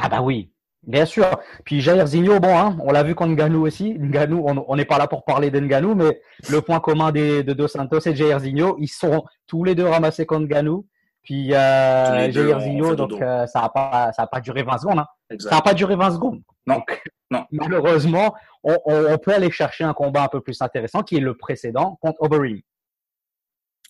Ah 0.00 0.08
bah 0.08 0.22
oui, 0.22 0.50
bien 0.82 1.04
sûr. 1.04 1.26
Puis 1.64 1.80
Jairzinho, 1.80 2.40
bon, 2.40 2.56
hein, 2.58 2.76
on 2.82 2.90
l'a 2.90 3.02
vu 3.02 3.14
contre 3.14 3.32
Ngannou 3.32 3.66
aussi. 3.66 3.94
Ngannou, 3.98 4.44
on 4.46 4.76
n'est 4.76 4.84
pas 4.84 4.98
là 4.98 5.06
pour 5.06 5.24
parler 5.24 5.50
de 5.50 5.60
Ngannou, 5.60 5.94
mais 5.94 6.20
le 6.50 6.60
point 6.62 6.80
commun 6.80 7.12
des, 7.12 7.42
de 7.44 7.52
Dos 7.52 7.68
Santos 7.68 8.00
et 8.06 8.16
Jairzinho, 8.16 8.76
ils 8.80 8.88
sont 8.88 9.24
tous 9.46 9.62
les 9.62 9.74
deux 9.74 9.86
ramassés 9.86 10.24
contre 10.26 10.46
Ngannou. 10.46 10.86
Puis 11.26 11.52
euh, 11.52 12.32
fait 12.32 12.96
donc 12.96 13.20
euh, 13.20 13.46
ça 13.48 13.62
n'a 13.62 13.68
pas, 13.68 14.12
ça 14.12 14.22
a 14.22 14.26
pas 14.28 14.40
duré 14.40 14.62
20 14.62 14.78
secondes. 14.78 15.00
Hein. 15.00 15.36
Ça 15.40 15.56
n'a 15.56 15.60
pas 15.60 15.74
duré 15.74 15.96
20 15.96 16.12
secondes. 16.12 16.40
Non. 16.66 16.76
Donc, 16.76 17.02
Non. 17.32 17.44
Malheureusement, 17.50 18.34
on, 18.62 18.78
on, 18.86 19.12
on 19.12 19.18
peut 19.18 19.34
aller 19.34 19.50
chercher 19.50 19.82
un 19.82 19.92
combat 19.92 20.22
un 20.22 20.28
peu 20.28 20.40
plus 20.40 20.62
intéressant 20.62 21.02
qui 21.02 21.16
est 21.16 21.20
le 21.20 21.36
précédent 21.36 21.98
contre 22.00 22.22
Overeem. 22.22 22.60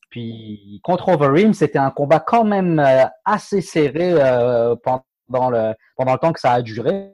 Puis 0.08 0.80
contre 0.82 1.10
Overeem, 1.10 1.52
c'était 1.52 1.78
un 1.78 1.90
combat 1.90 2.20
quand 2.20 2.44
même 2.44 2.78
euh, 2.78 3.04
assez 3.26 3.60
serré 3.60 4.14
euh, 4.14 4.74
pendant 5.28 5.50
le 5.50 5.74
pendant 5.94 6.14
le 6.14 6.18
temps 6.18 6.32
que 6.32 6.40
ça 6.40 6.52
a 6.52 6.62
duré. 6.62 7.12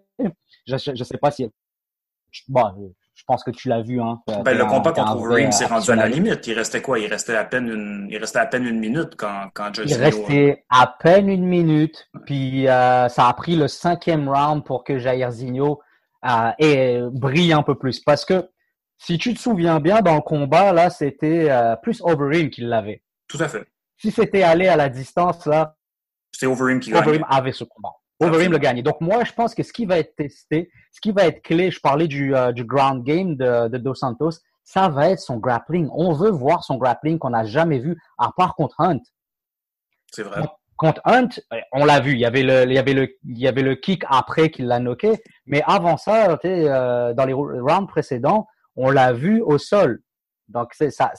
Je 0.69 0.77
je 0.77 1.03
sais 1.03 1.19
pas 1.19 1.33
si 1.33 1.51
bon, 2.49 2.95
je 3.15 3.25
pense 3.27 3.45
que 3.45 3.51
tu 3.51 3.69
l'as 3.69 3.83
vu 3.83 4.01
hein. 4.01 4.21
Ben, 4.45 4.57
le 4.57 4.65
combat 4.65 4.93
contre 4.93 5.17
Overeem 5.17 5.53
s'est 5.53 5.67
rendu 5.67 5.91
à 5.91 5.97
la 5.97 6.09
limite. 6.09 6.47
Il 6.47 6.55
restait 6.55 6.81
quoi? 6.83 6.99
Il 6.99 7.07
restait 7.07 7.37
à 7.37 7.45
peine 7.45 7.69
une, 7.69 8.07
il 8.11 8.17
restait 8.19 8.39
à 8.39 8.47
peine 8.47 8.65
une 8.65 8.81
minute 8.81 9.15
quand, 9.17 9.49
quand 9.55 9.69
Il 9.79 9.89
Jorginho... 9.89 10.01
restait 10.03 10.65
à 10.71 10.87
peine 10.99 11.29
une 11.29 11.45
minute, 11.47 12.09
puis 12.27 12.67
euh, 12.69 13.09
ça 13.09 13.29
a 13.29 13.33
pris 13.35 13.55
le 13.57 13.69
cinquième 13.69 14.29
round 14.29 14.65
pour 14.65 14.83
que 14.85 14.99
Jairzinho 14.99 15.81
euh, 16.25 16.51
ait- 16.59 17.01
brille 17.11 17.53
un 17.53 17.63
peu 17.63 17.75
plus. 17.77 18.01
Parce 18.01 18.25
que 18.25 18.49
si 18.99 19.19
tu 19.19 19.35
te 19.35 19.41
souviens 19.41 19.79
bien, 19.81 20.01
dans 20.01 20.15
le 20.15 20.21
combat, 20.21 20.73
là, 20.73 20.89
c'était 20.89 21.51
euh, 21.51 21.77
plus 21.77 22.01
Overeem 22.03 22.51
qui 22.51 22.63
l'avait. 22.63 23.03
Tout 23.29 23.39
à 23.41 23.49
fait. 23.49 23.67
Si 23.99 24.11
c'était 24.11 24.43
allé 24.43 24.69
à 24.69 24.77
la 24.77 24.89
distance, 24.89 25.47
là, 25.47 25.77
C'est 26.33 26.47
Overeem 26.47 26.81
qui. 26.81 26.95
Overeem 26.95 27.25
avait 27.29 27.53
ce 27.53 27.65
combat. 27.65 27.93
Overeem 28.23 28.53
le 28.53 28.59
gagnait. 28.59 28.83
Donc 28.83 29.01
moi, 29.01 29.25
je 29.25 29.33
pense 29.33 29.55
que 29.55 29.63
ce 29.63 29.73
qui 29.73 29.87
va 29.87 29.99
être 29.99 30.15
testé, 30.17 30.71
ce 30.93 31.01
qui 31.01 31.13
va 31.13 31.27
être 31.27 31.43
clé, 31.43 31.71
je 31.71 31.81
parlais 31.81 32.09
du, 32.09 32.35
euh, 32.35 32.53
du 32.53 32.65
ground 32.65 33.05
game 33.05 33.37
de, 33.37 33.69
de 33.69 33.79
Dos 33.79 33.95
Santos, 33.95 34.33
ça 34.65 34.89
va 34.89 35.11
être 35.11 35.21
son 35.21 35.37
grappling. 35.37 35.89
On 35.93 36.13
veut 36.13 36.31
voir 36.31 36.65
son 36.65 36.77
grappling 36.77 37.19
qu'on 37.19 37.31
n'a 37.31 37.45
jamais 37.45 37.79
vu, 37.79 37.99
à 38.19 38.31
part 38.37 38.55
contre 38.55 38.81
Hunt. 38.81 39.01
C'est 40.13 40.23
vrai. 40.23 40.43
contre 40.77 41.01
Hunt, 41.05 41.29
euh, 41.53 41.61
on 41.73 41.85
l'a 41.85 42.01
vu, 42.01 42.13
il 42.13 42.19
y 42.19 42.27
avait 42.27 42.43
le, 42.43 42.65
il 42.65 42.73
y 42.73 42.79
avait 42.79 42.93
le, 42.93 43.09
il 43.25 43.39
y 43.39 43.49
avait 43.49 43.63
le 43.63 43.75
kick 43.75 44.05
après 44.09 44.51
qu'il 44.51 44.67
l'a 44.67 44.79
knocké, 44.79 45.23
mais 45.47 45.63
avant 45.67 45.97
ça, 45.97 46.39
euh, 46.45 47.15
dans 47.15 47.25
les 47.25 47.33
rounds 47.33 47.89
précédents, 47.89 48.47
on 48.77 48.91
l'a 48.91 49.13
vu 49.13 49.43
au 49.43 49.59
sol. 49.59 50.03
Donc 50.49 50.71
c'est 50.75 50.91
ça, 50.91 51.13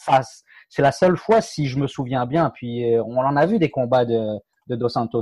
la 0.78 0.92
seule 0.92 1.18
fois 1.18 1.42
si 1.42 1.68
je 1.68 1.78
me 1.80 1.88
souviens 1.88 2.26
bien. 2.26 2.52
Puis 2.54 2.94
euh, 2.94 3.04
on 3.04 3.18
en 3.18 3.36
a 3.36 3.46
vu 3.46 3.60
des 3.60 3.70
combats 3.70 4.06
de, 4.06 4.22
de 4.68 4.76
Dos 4.76 4.90
Santos. 4.90 5.22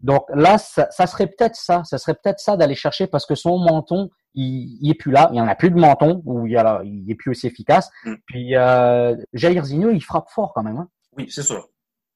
Donc 0.00 0.24
là, 0.34 0.58
ça, 0.58 0.88
ça 0.90 1.06
serait 1.06 1.26
peut-être 1.26 1.56
ça, 1.56 1.84
ça 1.84 1.98
serait 1.98 2.14
peut-être 2.14 2.40
ça 2.40 2.56
d'aller 2.56 2.74
chercher 2.74 3.06
parce 3.06 3.26
que 3.26 3.34
son 3.34 3.58
menton, 3.58 4.10
il, 4.34 4.78
il 4.80 4.90
est 4.90 4.94
plus 4.94 5.12
là, 5.12 5.28
il 5.32 5.36
y 5.36 5.40
en 5.40 5.48
a 5.48 5.54
plus 5.54 5.70
de 5.70 5.78
menton 5.78 6.22
ou 6.24 6.46
il 6.46 6.52
y 6.52 6.56
a, 6.56 6.80
il 6.84 7.10
est 7.10 7.14
plus 7.14 7.30
aussi 7.30 7.46
efficace. 7.46 7.90
Mm. 8.04 8.14
Puis 8.26 8.56
euh, 8.56 9.16
Jairzinho, 9.32 9.90
il 9.90 10.00
frappe 10.00 10.30
fort 10.30 10.52
quand 10.54 10.62
même. 10.62 10.78
Hein. 10.78 10.88
Oui, 11.16 11.26
c'est 11.30 11.42
sûr. 11.42 11.68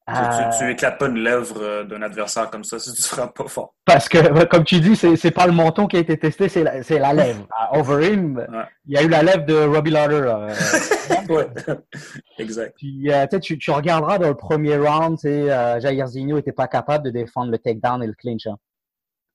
Tu, 0.07 0.13
Euh, 0.13 0.49
tu, 0.51 0.57
tu 0.59 0.71
éclates 0.71 0.99
pas 0.99 1.07
une 1.07 1.17
lèvre 1.17 1.55
euh, 1.59 1.83
d'un 1.83 2.03
adversaire 2.03 2.51
comme 2.51 2.63
ça 2.63 2.77
si 2.77 2.93
tu 2.93 3.01
frappes 3.01 3.35
pas 3.35 3.47
fort. 3.47 3.73
Parce 3.85 4.07
que, 4.07 4.43
comme 4.45 4.63
tu 4.63 4.79
dis, 4.79 4.95
c'est, 4.95 5.31
pas 5.31 5.47
le 5.47 5.51
menton 5.51 5.87
qui 5.87 5.97
a 5.97 5.99
été 5.99 6.15
testé, 6.15 6.47
c'est 6.47 6.63
la, 6.63 6.81
la 6.99 7.13
lèvre. 7.13 7.47
À 7.57 7.75
Overeem, 7.79 8.37
Ouais. 8.37 8.63
il 8.85 8.93
y 8.93 8.97
a 8.99 9.01
eu 9.03 9.07
la 9.09 9.23
lèvre 9.23 9.45
de 9.45 9.55
Robbie 9.65 9.95
euh, 9.95 10.53
ouais. 11.29 11.47
exact. 12.37 12.75
puis, 12.77 13.11
euh, 13.11 13.25
tu 13.41 13.57
tu, 13.57 13.71
regarderas 13.71 14.19
dans 14.19 14.27
le 14.27 14.35
premier 14.35 14.77
round, 14.77 15.17
euh, 15.25 15.79
Jairzinho 15.79 16.37
était 16.37 16.51
pas 16.51 16.67
capable 16.67 17.05
de 17.05 17.09
défendre 17.09 17.49
le 17.51 17.57
takedown 17.57 18.03
et 18.03 18.07
le 18.07 18.13
clinch. 18.13 18.45
hein. 18.45 18.57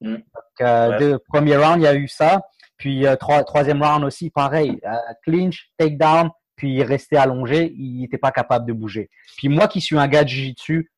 Mm. 0.03 0.15
Donc, 0.15 0.23
euh, 0.61 0.91
Ouais. 0.91 0.99
deux- 0.99 1.19
premier 1.19 1.57
round, 1.57 1.79
il 1.81 1.85
y 1.85 1.89
a 1.89 1.95
eu 1.97 2.07
ça. 2.07 2.43
Puis, 2.77 3.05
trois- 3.19 3.43
troisième 3.43 3.83
round 3.83 4.05
aussi, 4.05 4.31
pareil. 4.31 4.81
clinch, 5.25 5.69
takedown, 5.79 6.31
puis 6.61 6.75
il 6.75 6.83
restait 6.83 7.17
allongé, 7.17 7.73
il 7.75 8.03
n'était 8.03 8.19
pas 8.19 8.33
capable 8.33 8.67
de 8.67 8.75
bouger. 8.75 9.09
Puis 9.39 9.49
moi 9.49 9.67
qui 9.67 9.81
suis 9.81 9.97
un 9.97 10.07
gars 10.07 10.25
de 10.25 10.29
jiu-jitsu, 10.29 10.91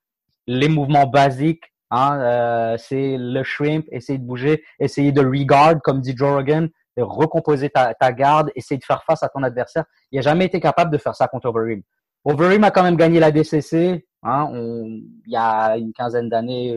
les 0.49 0.69
mouvements 0.69 1.07
basiques, 1.07 1.73
hein, 1.93 2.19
euh, 2.21 2.77
c'est 2.79 3.17
le 3.17 3.45
shrimp, 3.45 3.87
essayer 3.93 4.19
de 4.19 4.25
bouger, 4.25 4.65
essayer 4.81 5.13
de 5.13 5.25
regard, 5.25 5.81
comme 5.81 6.01
dit 6.01 6.15
Joe 6.17 6.35
Rogan, 6.35 6.69
de 6.97 7.03
recomposer 7.05 7.71
ta, 7.71 7.95
ta 7.95 8.11
garde, 8.13 8.51
essayer 8.57 8.77
de 8.77 8.85
faire 8.85 9.05
face 9.05 9.23
à 9.23 9.29
ton 9.29 9.45
adversaire. 9.45 9.85
Il 10.11 10.17
n'a 10.17 10.23
jamais 10.23 10.47
été 10.47 10.59
capable 10.59 10.91
de 10.91 10.99
faire 10.99 11.15
ça 11.15 11.29
contre 11.29 11.47
Overeem. 11.47 11.83
Overeem 12.25 12.65
a 12.65 12.73
quand 12.73 12.83
même 12.83 12.97
gagné 12.97 13.21
la 13.21 13.31
DCC, 13.31 14.05
hein, 14.25 14.51
il 14.53 15.33
y 15.33 15.37
a 15.37 15.77
une 15.77 15.93
quinzaine 15.93 16.29
d'années 16.29 16.77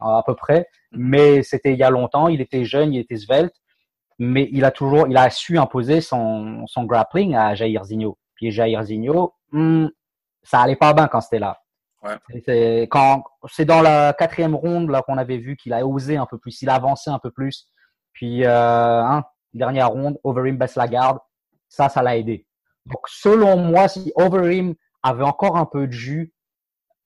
à 0.00 0.24
peu 0.26 0.34
près, 0.34 0.66
mais 0.90 1.44
c'était 1.44 1.72
il 1.72 1.78
y 1.78 1.84
a 1.84 1.90
longtemps. 1.90 2.26
Il 2.26 2.40
était 2.40 2.64
jeune, 2.64 2.92
il 2.92 2.98
était 2.98 3.16
svelte, 3.16 3.54
mais 4.18 4.48
il 4.52 4.64
a 4.64 4.70
toujours, 4.70 5.06
il 5.08 5.16
a 5.16 5.30
su 5.30 5.58
imposer 5.58 6.00
son, 6.00 6.66
son 6.66 6.84
grappling 6.84 7.34
à 7.34 7.54
Jair 7.54 7.84
Zinho. 7.84 8.18
Puis 8.34 8.50
Jair 8.50 8.82
Zinho, 8.84 9.34
hmm, 9.52 9.86
ça 10.42 10.60
allait 10.60 10.76
pas 10.76 10.92
bien 10.92 11.08
quand 11.08 11.20
c'était 11.20 11.38
là. 11.38 11.60
Ouais. 12.02 12.14
C'est 12.44 12.82
quand 12.90 13.24
c'est 13.50 13.64
dans 13.64 13.82
la 13.82 14.12
quatrième 14.12 14.54
ronde 14.54 14.90
là 14.90 15.02
qu'on 15.02 15.18
avait 15.18 15.38
vu 15.38 15.56
qu'il 15.56 15.72
a 15.72 15.84
osé 15.84 16.16
un 16.16 16.26
peu 16.26 16.38
plus, 16.38 16.62
il 16.62 16.68
a 16.68 16.74
avancé 16.74 17.10
un 17.10 17.18
peu 17.18 17.30
plus. 17.30 17.68
Puis 18.12 18.44
euh, 18.44 19.02
hein, 19.02 19.24
dernière 19.52 19.90
ronde, 19.90 20.18
Overeem 20.22 20.56
baisse 20.56 20.76
la 20.76 20.86
garde, 20.86 21.18
ça, 21.68 21.88
ça 21.88 22.02
l'a 22.02 22.16
aidé. 22.16 22.46
Donc 22.86 23.00
selon 23.08 23.56
moi, 23.56 23.88
si 23.88 24.12
Overeem 24.14 24.74
avait 25.02 25.24
encore 25.24 25.56
un 25.56 25.66
peu 25.66 25.86
de 25.86 25.92
jus, 25.92 26.32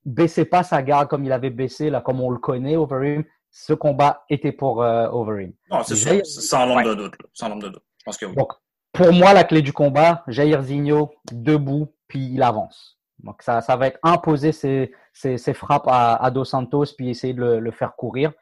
baissait 0.04 0.44
pas 0.44 0.62
sa 0.62 0.82
garde 0.82 1.08
comme 1.08 1.24
il 1.24 1.32
avait 1.32 1.50
baissé 1.50 1.88
là, 1.88 2.00
comme 2.00 2.20
on 2.20 2.30
le 2.30 2.38
connaît, 2.38 2.76
Overeem, 2.76 3.24
ce 3.52 3.72
combat 3.74 4.24
était 4.30 4.50
pour 4.52 4.82
euh, 4.82 5.08
Overeem. 5.10 5.52
Non, 5.70 5.82
c'est 5.84 5.94
sûr, 5.94 6.24
sans 6.26 6.66
l'ombre 6.66 6.78
Ouais. 6.78 6.84
de 6.88 6.94
doute. 6.94 7.14
Sans 7.34 7.48
l'ombre 7.48 7.62
de 7.64 7.68
doute. 7.68 7.82
Je 7.98 8.04
pense 8.04 8.16
que 8.16 8.26
oui. 8.26 8.34
Donc, 8.34 8.52
pour 8.92 9.12
moi, 9.12 9.32
la 9.34 9.44
clé 9.44 9.62
du 9.62 9.72
combat, 9.72 10.24
Jair 10.26 10.62
Zinho, 10.62 11.12
debout, 11.30 11.94
puis 12.08 12.30
il 12.32 12.42
avance. 12.42 12.98
Donc, 13.20 13.42
ça, 13.42 13.60
ça 13.60 13.76
va 13.76 13.86
être 13.86 13.98
imposer 14.02 14.50
ses, 14.52 14.92
ses, 15.12 15.38
ses 15.38 15.54
frappes 15.54 15.86
à, 15.86 16.16
à 16.16 16.30
Dos 16.30 16.44
Santos, 16.44 16.86
puis 16.96 17.10
essayer 17.10 17.34
de 17.34 17.40
le, 17.40 17.60
le 17.60 17.70
faire 17.70 17.94
courir. 17.94 18.32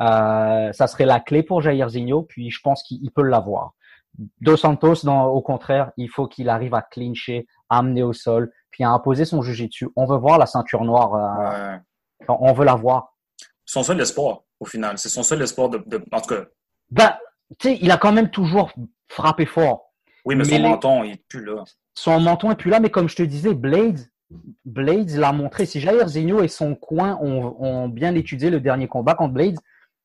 Euh, 0.00 0.72
ça 0.72 0.86
serait 0.86 1.04
la 1.04 1.20
clé 1.20 1.42
pour 1.42 1.60
Jair 1.60 1.88
Zinho, 1.90 2.22
puis 2.22 2.50
je 2.50 2.60
pense 2.62 2.82
qu'il 2.82 2.98
il 3.02 3.10
peut 3.10 3.22
l'avoir. 3.22 3.72
Dos 4.40 4.56
Santos, 4.56 5.02
dans, 5.04 5.26
au 5.26 5.42
contraire, 5.42 5.92
il 5.96 6.08
faut 6.08 6.26
qu'il 6.26 6.48
arrive 6.48 6.74
à 6.74 6.82
clincher, 6.82 7.46
à 7.68 7.78
amener 7.78 8.02
au 8.02 8.12
sol, 8.12 8.50
puis 8.70 8.82
à 8.84 8.90
imposer 8.90 9.24
son 9.24 9.42
jujitsu. 9.42 9.88
On 9.96 10.06
veut 10.06 10.16
voir 10.16 10.38
la 10.38 10.46
ceinture 10.46 10.84
noire, 10.84 11.14
euh, 11.14 11.72
Ouais. 12.20 12.26
on 12.28 12.52
veut 12.52 12.64
la 12.64 12.74
voir. 12.74 13.14
Son 13.72 13.84
seul 13.84 14.00
espoir, 14.00 14.40
au 14.58 14.64
final. 14.64 14.98
C'est 14.98 15.08
son 15.08 15.22
seul 15.22 15.40
espoir 15.42 15.68
de, 15.68 15.78
de- 15.86 16.02
En 16.10 16.20
tout 16.20 16.34
cas, 16.34 16.44
Ben, 16.90 17.14
tu 17.56 17.68
sais, 17.68 17.78
il 17.80 17.88
a 17.92 17.98
quand 17.98 18.10
même 18.10 18.28
toujours 18.30 18.72
frappé 19.06 19.46
fort. 19.46 19.92
oui, 20.24 20.34
mais, 20.34 20.42
Mais 20.42 20.50
son 20.50 20.56
les- 20.56 20.68
menton, 20.68 21.04
il 21.04 21.12
est 21.12 21.24
plus 21.28 21.44
là. 21.44 21.62
son 21.94 22.18
menton 22.18 22.50
est 22.50 22.56
plus 22.56 22.68
là, 22.70 22.80
mais 22.80 22.90
comme 22.90 23.08
je 23.08 23.14
te 23.14 23.22
disais, 23.22 23.54
Blades, 23.54 24.00
Blades 24.64 25.10
l'a 25.10 25.30
montré. 25.30 25.66
Si 25.66 25.78
Jair 25.78 26.08
Zinho 26.08 26.42
et 26.42 26.48
son 26.48 26.74
coin 26.74 27.16
ont, 27.22 27.54
ont 27.60 27.88
bien 27.88 28.12
étudié 28.16 28.50
le 28.50 28.58
dernier 28.58 28.88
combat 28.88 29.14
contre 29.14 29.34
Blades, 29.34 29.58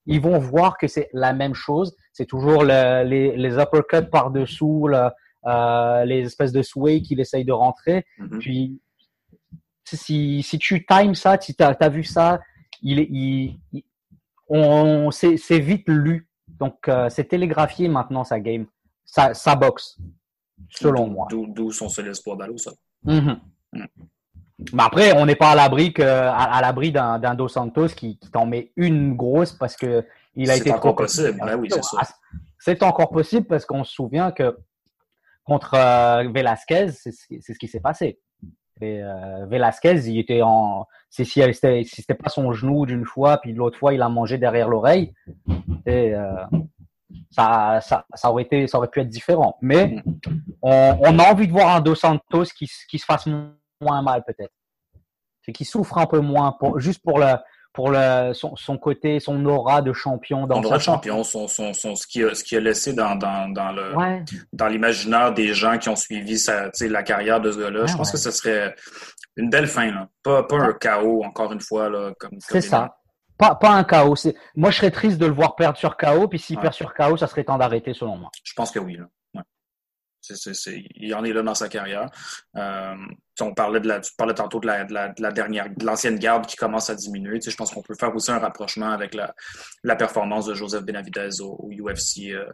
ils 0.06 0.22
vont 0.22 0.38
voir 0.38 0.78
que 0.78 0.88
c'est 0.88 1.10
la 1.14 1.34
même 1.34 1.56
chose. 1.56 1.96
C'est 2.14 2.28
toujours 2.28 2.64
le- 2.64 3.04
les, 3.04 3.36
les 3.36 3.54
uppercuts 3.58 4.10
par-dessous, 4.12 4.88
le- 4.90 5.10
euh, 5.48 6.06
les 6.06 6.20
espèces 6.24 6.52
de 6.52 6.62
sway 6.62 7.02
qu'il 7.02 7.20
essaye 7.20 7.46
de 7.46 7.52
rentrer. 7.52 8.06
Mhm. 8.20 8.40
Puis, 8.40 8.80
si, 9.86 10.44
si 10.44 10.60
tu 10.60 10.86
times 10.86 11.16
ça, 11.16 11.38
si 11.42 11.56
tu 11.56 11.64
as, 11.64 11.90
vu 11.90 12.04
ça, 12.04 12.40
il, 12.86 13.00
il, 13.00 13.60
il- 13.74 13.84
on, 14.48 15.10
c'est 15.12 15.38
c'est 15.38 15.60
vite 15.60 15.88
lu. 15.88 16.28
Donc, 16.48 16.88
euh, 16.88 17.10
c'est 17.10 17.26
télégraphié 17.26 17.88
maintenant, 17.90 18.24
sa 18.24 18.40
game. 18.40 18.66
Sa, 19.04 19.34
sa 19.34 19.56
boxe, 19.56 19.98
selon 20.70 21.08
moi. 21.08 21.28
D'où 21.30 21.72
son 21.72 21.90
seul 21.90 22.08
espoir 22.08 22.38
d'aller 22.38 22.54
au 22.54 22.58
sol. 22.58 22.74
Mhm. 23.04 23.40
Mm. 23.74 23.86
Mais 24.74 24.84
après, 24.84 25.18
on 25.18 25.26
n'est 25.26 25.36
pas 25.36 25.52
à 25.52 25.56
l'abri 25.56 25.92
que, 25.94 26.02
à, 26.02 26.32
à 26.44 26.62
l'abri 26.62 26.92
d'un, 26.92 27.36
Dos 27.36 27.50
Santos 27.50 27.90
qui, 27.90 28.18
qui 28.18 28.32
t'en 28.32 28.46
met 28.46 28.72
une 28.78 29.16
grosse 29.16 29.52
parce 29.52 29.76
que 29.76 30.06
il 30.36 30.50
a 30.50 30.54
C'est 30.54 30.62
été 30.62 30.72
encore 30.72 30.96
trop 30.96 31.04
possible. 31.04 31.40
Ben 31.46 31.56
oui, 31.58 31.68
c'est. 31.72 31.82
Ah, 31.98 32.08
C'est 32.60 32.82
encore 32.84 33.10
possible 33.10 33.48
parce 33.48 33.66
qu'on 33.66 33.84
se 33.84 33.94
souvient 33.94 34.32
que 34.32 34.58
contre 35.44 35.74
euh, 35.76 36.30
Velasquez, 36.34 36.88
c'est 36.92 37.12
ce 37.12 37.58
qui 37.60 37.68
s'est 37.68 37.80
passé. 37.82 38.20
Et, 38.82 39.02
euh, 39.02 39.46
Velasquez, 39.46 40.10
il 40.10 40.20
était 40.20 40.42
en, 40.42 40.88
si 41.10 41.26
c'était, 41.26 41.84
si 41.84 42.02
c'était 42.02 42.14
pas 42.14 42.30
son 42.30 42.52
genou 42.52 42.86
d'une 42.86 43.06
fois, 43.06 43.38
puis 43.38 43.54
l'autre 43.54 43.78
fois 43.78 43.94
il 43.94 44.02
a 44.02 44.10
mangé 44.10 44.38
derrière 44.38 44.68
l'oreille. 44.68 45.14
Et 45.86 46.14
euh, 46.14 46.44
ça, 47.32 47.80
ça, 47.82 48.06
ça 48.14 48.30
aurait 48.30 48.44
été, 48.44 48.68
ça 48.68 48.78
aurait 48.78 48.90
pu 48.90 49.00
être 49.00 49.10
différent. 49.10 49.58
Mais 49.62 50.04
on, 50.62 50.98
on 51.00 51.20
a 51.20 51.32
envie 51.32 51.48
de 51.48 51.54
voir 51.54 51.76
un 51.76 51.82
Dos 51.82 51.96
Santos 51.96 52.46
qui, 52.58 52.70
qui 52.90 53.00
se 53.00 53.06
fasse 53.06 53.28
moins 53.28 54.02
mal 54.02 54.24
peut-être. 54.26 54.54
Qu'il 55.54 55.66
souffre 55.66 56.00
un 56.00 56.08
peu 56.08 56.20
moins, 56.20 56.54
pour, 56.54 56.80
juste 56.80 57.04
pour 57.04 57.20
le, 57.20 57.36
pour 57.76 57.92
le, 57.92 58.34
son, 58.34 58.56
son 58.56 58.78
côté, 58.78 59.20
son 59.20 59.46
aura 59.46 59.82
de 59.84 59.94
champion 59.94 60.48
dans 60.48 60.56
Son 60.56 60.62
droit 60.62 60.78
de 60.78 60.82
champion, 60.82 61.24
son, 61.24 61.48
son, 61.48 61.74
son- 61.74 61.96
ce 61.96 62.08
qu'il 62.08 62.26
a, 62.26 62.34
ce 62.34 62.44
qu'il 62.44 62.58
a 62.58 62.62
laissé 62.62 62.94
dans, 62.94 63.16
dans, 63.16 63.50
dans 63.54 63.72
le, 63.72 63.96
Ouais. 63.96 64.24
dans 64.54 64.68
l'imaginaire 64.68 65.34
des 65.34 65.54
gens 65.54 65.78
qui 65.78 65.90
ont 65.90 65.96
suivi 65.96 66.40
sa, 66.40 66.72
la 66.82 67.04
carrière 67.04 67.40
de 67.42 67.52
ce 67.52 67.60
gars-là. 67.60 67.82
Ah 67.84 67.88
je 67.88 67.96
pense 67.98 68.08
ouais. 68.08 68.12
que 68.14 68.18
ce 68.18 68.32
serait 68.32 68.74
une 69.38 69.50
belle 69.50 69.68
fin. 69.68 69.92
Là. 69.92 70.08
Pas, 70.24 70.44
pas 70.44 70.56
un 70.58 70.74
chaos, 70.74 71.24
encore 71.24 71.52
une 71.54 71.62
fois. 71.62 71.90
Là, 71.90 72.14
comme, 72.20 72.38
C'est 72.40 72.62
ça. 72.62 72.98
Pas, 73.38 73.54
pas 73.56 73.72
un 73.72 73.84
chaos. 73.84 74.16
C'est- 74.16 74.36
Moi, 74.56 74.72
je 74.72 74.78
serais 74.78 74.92
triste 74.92 75.18
de 75.18 75.26
le 75.26 75.34
voir 75.34 75.56
perdre 75.56 75.78
sur 75.78 75.98
chaos, 75.98 76.28
puis 76.30 76.40
s'il 76.40 76.58
perd 76.58 76.74
sur 76.74 76.94
chaos, 76.94 77.18
ça 77.18 77.28
serait 77.28 77.44
temps 77.44 77.58
d'arrêter, 77.58 77.94
selon 77.94 78.16
moi. 78.16 78.30
Je 78.44 78.54
pense 78.56 78.72
que 78.72 78.80
oui. 78.80 78.96
Là. 78.96 79.04
Ouais. 79.34 79.42
C'est, 79.42 79.44
c'est, 79.44 80.15
c'est, 80.15 80.15
il 80.98 81.14
en 81.16 81.24
est 81.24 81.34
là 81.34 81.42
dans 81.42 81.56
sa 81.56 81.70
carrière. 81.70 82.10
Euh, 82.56 82.96
on 83.42 83.54
parlait 83.54 83.80
de 83.80 83.88
la, 83.88 84.00
tu 84.00 84.12
parlais 84.18 84.34
tantôt 84.34 84.60
de 84.60 84.68
la, 84.68 84.84
de 84.86 84.94
la, 84.94 85.10
de 85.10 85.22
la 85.22 85.32
dernière, 85.32 85.70
de 85.76 85.86
l'ancienne 85.86 86.18
garde 86.18 86.46
qui 86.46 86.56
commence 86.56 86.90
à 86.90 86.96
diminuer. 86.96 87.40
Tu 87.40 87.46
sais, 87.46 87.52
je 87.52 87.58
pense 87.58 87.72
qu'on 87.72 87.82
peut 87.82 87.96
faire 88.00 88.16
aussi 88.16 88.32
un 88.32 88.40
rapprochement 88.40 88.90
avec 88.92 89.14
la, 89.14 89.34
la 89.84 89.96
performance 89.96 90.46
de 90.46 90.54
Joseph 90.54 90.84
Benavidez 90.84 91.42
au, 91.42 91.56
au 91.60 91.70
UFC 91.72 92.30
euh, 92.32 92.46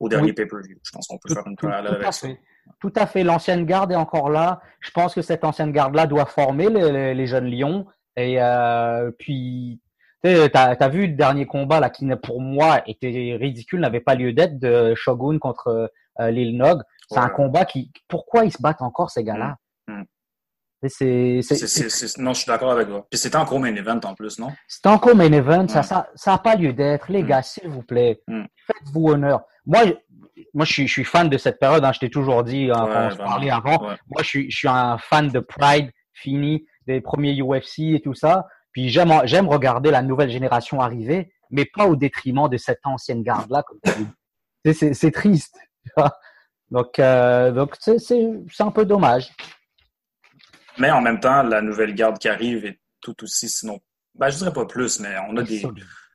au 0.00 0.08
dernier 0.08 0.26
Oui. 0.28 0.32
pay-per-view. 0.34 0.78
Je 0.82 0.90
pense 0.92 1.06
qu'on 1.06 1.18
peut 1.18 1.28
Tout, 1.28 1.34
faire 1.34 1.46
une 1.46 1.56
tout- 1.56 1.66
parallèle 1.66 1.92
tout 1.92 1.96
à 1.96 2.02
avec 2.02 2.12
ça. 2.12 2.26
fait. 2.28 2.40
Tout 2.80 2.92
à 2.96 3.06
fait. 3.06 3.22
L'ancienne 3.24 3.64
garde 3.64 3.92
est 3.92 3.96
encore 3.96 4.28
là. 4.30 4.60
Je 4.80 4.90
pense 4.90 5.14
que 5.14 5.22
cette 5.22 5.44
ancienne 5.44 5.70
garde-là 5.72 6.06
doit 6.06 6.26
former 6.26 6.68
les, 6.68 6.90
les- 6.92 7.14
les 7.14 7.26
jeunes 7.26 7.46
lions. 7.46 7.86
Et 8.16 8.42
euh, 8.42 9.10
puis, 9.18 9.80
tu 10.24 10.30
as 10.30 10.88
vu 10.88 11.06
le 11.06 11.12
dernier 11.14 11.46
combat 11.46 11.78
là 11.80 11.90
qui, 11.90 12.04
pour 12.22 12.40
moi, 12.40 12.82
était 12.86 13.36
ridicule, 13.40 13.80
n'avait 13.80 14.00
pas 14.00 14.14
lieu 14.16 14.32
d'être 14.32 14.58
de 14.58 14.94
Shogun 14.96 15.38
contre 15.38 15.90
euh, 16.20 16.30
Lil 16.30 16.56
Nog. 16.56 16.80
C'est 17.08 17.18
un 17.18 17.28
combat 17.28 17.64
qui, 17.64 17.92
pourquoi 18.08 18.44
ils 18.44 18.52
se 18.52 18.60
battent 18.60 18.82
encore 18.82 19.10
ces 19.10 19.22
gars-là? 19.24 19.56
Mm. 19.88 20.02
Et 20.82 20.88
C'est, 20.88 22.18
non, 22.18 22.32
je 22.34 22.40
suis 22.40 22.46
d'accord 22.46 22.70
avec 22.72 22.88
toi. 22.88 23.06
Puis 23.10 23.18
c'était 23.18 23.36
encore 23.36 23.58
main 23.60 23.74
event 23.74 24.00
en 24.04 24.14
plus, 24.14 24.38
non? 24.38 24.52
C'est 24.68 24.86
encore 24.86 25.16
main 25.16 25.32
event, 25.32 25.66
ça, 25.68 25.78
Ouais. 25.80 25.82
ça, 25.86 26.08
ça 26.14 26.38
pas 26.38 26.54
lieu 26.56 26.72
d'être. 26.72 27.10
Les 27.10 27.22
Mm. 27.22 27.26
gars, 27.26 27.42
s'il 27.42 27.68
vous 27.68 27.82
plaît, 27.82 28.20
Mm. 28.28 28.44
faites-vous 28.66 29.08
honneur. 29.08 29.42
Moi, 29.64 29.86
je- 29.86 30.42
moi, 30.52 30.64
je 30.66 30.72
suis, 30.72 30.86
je 30.86 30.92
suis 30.92 31.04
fan 31.04 31.28
de 31.28 31.38
cette 31.38 31.58
période. 31.58 31.84
Hein, 31.84 31.92
je 31.92 32.00
t'ai 32.00 32.10
toujours 32.10 32.44
dit 32.44 32.70
hein, 32.72 32.84
Ouais, 32.84 32.92
quand 32.92 33.06
on 33.06 33.10
se 33.10 33.16
parlait 33.16 33.50
avant. 33.50 33.78
Ouais. 33.88 33.96
Moi, 34.08 34.22
je 34.22 34.28
suis, 34.28 34.50
je 34.50 34.56
suis 34.58 34.68
un 34.68 34.98
fan 34.98 35.28
de 35.28 35.40
Pride, 35.40 35.90
fini 36.12 36.66
des 36.86 37.00
premiers 37.00 37.34
UFC 37.40 37.94
et 37.94 38.00
tout 38.00 38.14
ça. 38.14 38.46
Puis 38.72 38.90
j'aime, 38.90 39.12
j'aime 39.24 39.48
regarder 39.48 39.90
la 39.90 40.02
nouvelle 40.02 40.30
génération 40.30 40.80
arriver, 40.80 41.32
mais 41.50 41.64
pas 41.64 41.86
au 41.86 41.96
détriment 41.96 42.48
de 42.48 42.58
cette 42.58 42.80
ancienne 42.84 43.22
garde 43.22 43.50
là. 43.50 43.62
comme 43.62 43.78
tu 43.84 43.92
dis. 44.02 44.08
C'est- 44.64 44.74
C'est 44.74 44.94
c'est 44.94 45.10
triste. 45.10 45.56
Donc, 46.70 46.98
euh, 46.98 47.52
donc 47.52 47.76
c'est 47.78 47.98
c'est- 47.98 48.32
c'est 48.52 48.62
un 48.62 48.70
peu 48.70 48.84
dommage. 48.84 49.30
Mais 50.78 50.90
en 50.90 51.00
même 51.00 51.20
temps, 51.20 51.42
la 51.42 51.62
nouvelle 51.62 51.94
garde 51.94 52.18
qui 52.18 52.28
arrive 52.28 52.64
est 52.66 52.80
tout 53.00 53.14
aussi, 53.22 53.48
sinon, 53.48 53.78
ben, 54.14 54.28
je 54.30 54.36
dirais 54.38 54.52
pas 54.52 54.66
plus, 54.66 55.00
mais 55.00 55.14
on 55.28 55.36
a 55.36 55.42
des, 55.42 55.60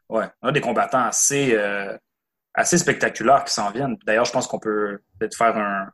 ouais, 0.09 0.25
on 0.41 0.49
a 0.49 0.51
des 0.51 0.61
combattants 0.61 1.03
assez, 1.05 1.53
euh, 1.55 1.97
assez 2.53 2.77
spectaculaires 2.77 3.43
qui 3.45 3.53
s'en 3.53 3.71
viennent. 3.71 3.97
D'ailleurs, 4.05 4.25
je 4.25 4.31
pense 4.31 4.47
qu'on 4.47 4.59
peut 4.59 4.99
peut-être 5.17 5.35
faire 5.35 5.55
un- 5.57 5.89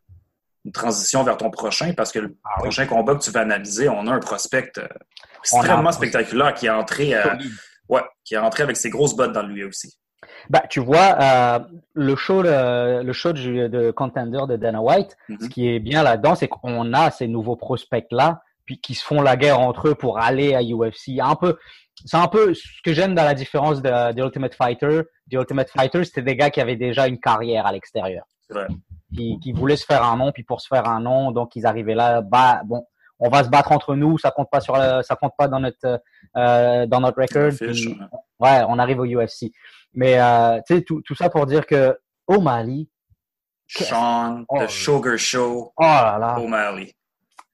une 0.66 0.72
transition 0.74 1.24
vers 1.24 1.38
ton 1.38 1.50
prochain 1.50 1.94
parce 1.94 2.12
que 2.12 2.20
le 2.20 2.36
Ah 2.44 2.50
oui. 2.58 2.64
prochain 2.64 2.86
combat 2.88 3.16
que 3.16 3.24
tu 3.24 3.32
vas 3.32 3.42
analyser, 3.42 3.88
on 3.88 4.06
a 4.08 4.12
un 4.12 4.20
prospect 4.20 4.72
euh, 4.80 4.88
extrêmement 5.40 5.92
spectaculaire 5.94 6.54
qui 6.56 6.66
est 6.66 6.70
entré, 6.72 7.16
euh, 7.16 7.36
ouais, 7.88 8.02
qui 8.26 8.34
est 8.34 8.38
entré 8.38 8.64
avec 8.64 8.76
ses 8.76 8.90
grosses 8.90 9.16
bottes 9.16 9.32
dans 9.32 9.44
l'UFC. 9.44 9.94
Bah, 10.50 10.64
tu 10.70 10.80
vois, 10.80 11.16
euh, 11.22 11.60
le 11.94 12.16
show, 12.16 12.42
le, 12.42 13.02
le 13.04 13.14
show 13.14 13.34
de, 13.34 13.68
de 13.68 13.92
Contender 13.92 14.40
de 14.48 14.56
Dana 14.56 14.82
White, 14.82 15.18
Mhm. 15.30 15.38
ce 15.42 15.50
qui 15.50 15.68
est 15.70 15.80
bien 15.80 16.04
là-dedans, 16.04 16.36
c'est 16.36 16.48
qu'on 16.48 16.94
a 16.94 17.12
ces 17.12 17.28
nouveaux 17.28 17.56
prospects-là, 17.56 18.42
puis 18.66 18.80
qui 18.80 18.96
se 18.96 19.04
font 19.06 19.22
la 19.22 19.36
guerre 19.38 19.60
entre 19.60 19.90
eux 19.90 19.96
pour 19.96 20.20
aller 20.20 20.54
à 20.56 20.62
UFC. 20.62 21.20
Un 21.22 21.36
peu, 21.36 21.58
c'est 22.06 22.18
un 22.18 22.28
peu 22.28 22.54
ce 22.54 22.64
que 22.84 22.94
j'aime 22.94 23.16
dans 23.16 23.24
la 23.24 23.34
différence 23.34 23.82
de, 23.82 24.14
de 24.14 24.22
Ultimate 24.24 24.54
Fighter. 24.54 25.02
The 25.32 25.34
Ultimate 25.36 25.70
Fighter, 25.70 26.04
c'était 26.04 26.22
des 26.22 26.36
gars 26.36 26.50
qui 26.50 26.62
avaient 26.62 26.76
déjà 26.76 27.08
une 27.08 27.20
carrière 27.20 27.66
à 27.66 27.72
l'extérieur, 27.72 28.26
qui, 29.16 29.40
qui 29.42 29.52
voulaient 29.54 29.76
se 29.78 29.86
faire 29.86 30.04
un 30.04 30.18
nom, 30.18 30.32
puis 30.32 30.44
pour 30.44 30.62
se 30.62 30.68
faire 30.68 30.88
un 30.88 31.00
nom, 31.02 31.32
donc 31.32 31.56
ils 31.56 31.66
arrivaient 31.66 31.96
là, 31.96 32.22
bah 32.22 32.62
bon, 32.66 32.86
on 33.20 33.30
va 33.30 33.44
se 33.44 33.50
battre 33.50 33.72
entre 33.72 33.96
nous, 33.96 34.18
ça 34.20 34.30
compte 34.32 34.50
pas 34.52 34.60
sur, 34.62 34.76
le- 34.78 35.02
ça 35.02 35.16
compte 35.16 35.34
pas 35.38 35.48
dans 35.48 35.60
notre, 35.60 36.02
euh, 36.38 36.86
dans 36.86 37.00
notre 37.00 37.20
record. 37.22 37.52
Puis-. 37.72 37.98
Ouais, 38.40 38.62
on 38.70 38.78
arrive 38.78 39.00
au 39.00 39.06
UFC. 39.06 39.52
Mais 39.94 40.20
euh, 40.20 40.60
tu 40.68 40.76
sais, 40.76 40.82
tout, 40.82 41.02
tout 41.02 41.16
ça 41.16 41.30
pour 41.30 41.46
dire 41.46 41.66
que 41.66 41.98
O'Malley, 42.28 42.88
Sean, 43.68 44.46
Oh. 44.50 44.60
The 44.64 44.70
Sugar 44.70 45.18
Show, 45.18 45.74
oh 45.76 45.82
là 45.82 46.18
là, 46.20 46.40
O'Malley. 46.40 46.94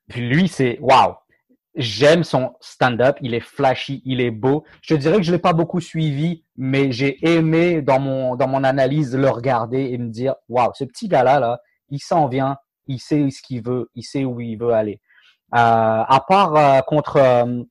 Puis 0.07 0.27
lui, 0.27 0.47
c'est 0.47 0.77
waouh. 0.79 1.15
J'aime 1.75 2.23
son 2.23 2.53
stand-up, 2.61 3.17
il 3.21 3.33
est 3.33 3.39
flashy, 3.39 4.03
il 4.05 4.21
est 4.21 4.29
beau. 4.29 4.63
Je 4.83 4.93
te 4.93 4.99
dirais 4.99 5.17
que 5.17 5.23
je 5.23 5.31
l'ai 5.31 5.39
pas 5.39 5.53
beaucoup 5.53 5.79
suivi, 5.79 6.43
mais 6.55 6.91
j'ai 6.91 7.17
aimé 7.27 7.81
dans 7.81 7.99
mon 7.99 8.35
dans 8.35 8.47
mon 8.47 8.63
analyse 8.63 9.15
le 9.15 9.29
regarder 9.29 9.89
et 9.91 9.97
me 9.97 10.09
dire 10.09 10.35
waouh, 10.49 10.71
ce 10.75 10.83
petit 10.83 11.07
gars-là 11.07 11.39
là, 11.39 11.59
il 11.89 11.99
s'en 11.99 12.27
vient, 12.27 12.57
il 12.85 12.99
sait 12.99 13.29
ce 13.31 13.41
qu'il 13.41 13.63
veut, 13.63 13.89
il 13.95 14.03
sait 14.03 14.23
où 14.23 14.39
il 14.39 14.57
veut 14.57 14.73
aller. 14.73 14.99
Euh, 15.55 15.57
à 16.07 16.23
part 16.27 16.55
euh, 16.55 16.81
contre, 16.81 17.17
euh, 17.17 17.63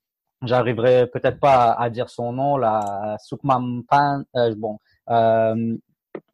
j'arriverai 0.42 1.06
peut-être 1.08 1.40
pas 1.40 1.72
à, 1.72 1.82
à 1.84 1.90
dire 1.90 2.08
son 2.10 2.32
nom 2.32 2.56
là, 2.56 3.16
Sukman 3.22 3.82
Pan, 3.88 4.22
euh, 4.36 4.54
bon, 4.56 4.78
euh, 5.10 5.76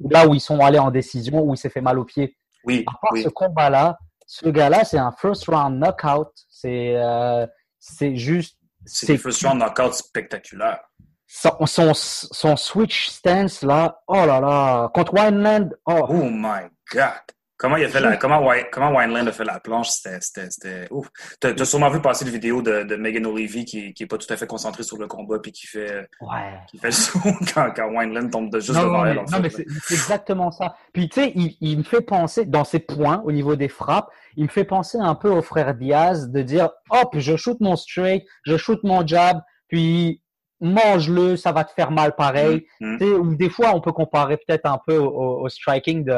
là 0.00 0.26
où 0.26 0.34
ils 0.34 0.40
sont 0.40 0.60
allés 0.60 0.78
en 0.78 0.90
décision, 0.90 1.42
où 1.42 1.54
il 1.54 1.56
s'est 1.58 1.70
fait 1.70 1.80
mal 1.80 1.98
au 1.98 2.04
pied. 2.04 2.36
Oui, 2.64 2.84
À 2.86 2.92
part 3.00 3.12
oui. 3.12 3.22
ce 3.22 3.28
combat-là, 3.28 3.98
ce 4.26 4.48
gars-là, 4.48 4.84
c'est 4.84 4.98
un 4.98 5.12
first 5.12 5.46
round 5.46 5.78
knockout. 5.78 6.28
C'est 6.50 6.94
euh, 6.96 7.46
c'est 7.78 8.16
juste 8.16 8.58
C'est 8.84 9.06
c'est 9.06 9.12
des 9.14 9.18
fusions 9.18 9.54
knockout 9.54 9.94
spectaculaires. 9.94 10.80
son, 11.26 11.64
son 11.66 11.92
son 11.94 12.56
switch 12.56 13.08
stance 13.08 13.62
là. 13.62 14.00
Oh 14.08 14.14
là 14.26 14.40
là, 14.40 14.88
contre 14.92 15.14
Wineland. 15.14 15.70
Oh, 15.86 16.06
Oh 16.08 16.24
my 16.30 16.62
God! 16.92 17.12
Comment 17.58 17.76
il 17.76 17.84
a 17.84 17.88
fait 17.88 18.00
la, 18.00 18.16
comment, 18.18 18.40
comment 18.70 18.96
Wineland 18.96 19.26
a 19.26 19.32
fait 19.32 19.44
la 19.44 19.58
planche, 19.58 19.88
c'était, 19.90 20.86
ouf. 20.90 21.08
T'as, 21.40 21.64
sûrement 21.64 21.90
vu 21.90 22.00
passer 22.00 22.24
le 22.24 22.30
vidéo 22.30 22.62
de, 22.62 22.84
de 22.84 22.96
Megan 22.96 23.26
O'Leary 23.26 23.64
qui, 23.64 23.92
qui 23.92 24.04
est 24.04 24.06
pas 24.06 24.16
tout 24.16 24.32
à 24.32 24.36
fait 24.36 24.46
concentrée 24.46 24.84
sur 24.84 24.96
le 24.96 25.08
combat 25.08 25.40
puis 25.40 25.50
qui 25.50 25.66
fait, 25.66 26.08
ouais. 26.20 26.58
qui 26.68 26.78
fait 26.78 26.86
le 26.86 26.92
saut 26.92 27.18
quand, 27.54 27.72
quand 27.74 27.88
Wineland 27.88 28.30
tombe 28.30 28.50
de 28.50 28.60
juste 28.60 28.74
Non, 28.74 28.84
devant 28.84 28.98
non, 28.98 29.06
elle. 29.06 29.16
mais, 29.16 29.22
non, 29.22 29.26
fait. 29.26 29.40
mais 29.40 29.50
c'est 29.50 29.66
c'est 29.82 29.94
exactement 29.94 30.50
ça. 30.52 30.76
Puis 30.92 31.08
tu 31.08 31.20
sais, 31.20 31.32
il, 31.34 31.56
il 31.60 31.78
me 31.78 31.82
fait 31.82 32.00
penser 32.00 32.46
dans 32.46 32.64
ses 32.64 32.78
points 32.78 33.22
au 33.24 33.32
niveau 33.32 33.56
des 33.56 33.68
frappes, 33.68 34.10
il 34.36 34.44
me 34.44 34.48
fait 34.48 34.64
penser 34.64 34.98
un 34.98 35.16
peu 35.16 35.28
au 35.28 35.42
frère 35.42 35.74
Diaz 35.74 36.30
de 36.30 36.42
dire 36.42 36.70
hop, 36.90 37.16
je 37.18 37.36
shoot 37.36 37.58
mon 37.60 37.74
straight, 37.74 38.24
je 38.44 38.56
shoot 38.56 38.78
mon 38.84 39.04
jab, 39.04 39.40
puis 39.66 40.22
mange-le, 40.60 41.36
ça 41.36 41.52
va 41.52 41.64
te 41.64 41.72
faire 41.72 41.90
mal 41.90 42.14
pareil. 42.16 42.66
Mm, 42.80 42.98
Tu 42.98 43.04
sais, 43.04 43.12
ou 43.12 43.34
des 43.34 43.50
fois, 43.50 43.72
on 43.74 43.80
peut 43.80 43.92
comparer 43.92 44.36
peut-être 44.36 44.66
un 44.66 44.78
peu 44.86 44.96
au, 44.96 45.40
au 45.42 45.48
striking 45.48 46.04
de, 46.04 46.12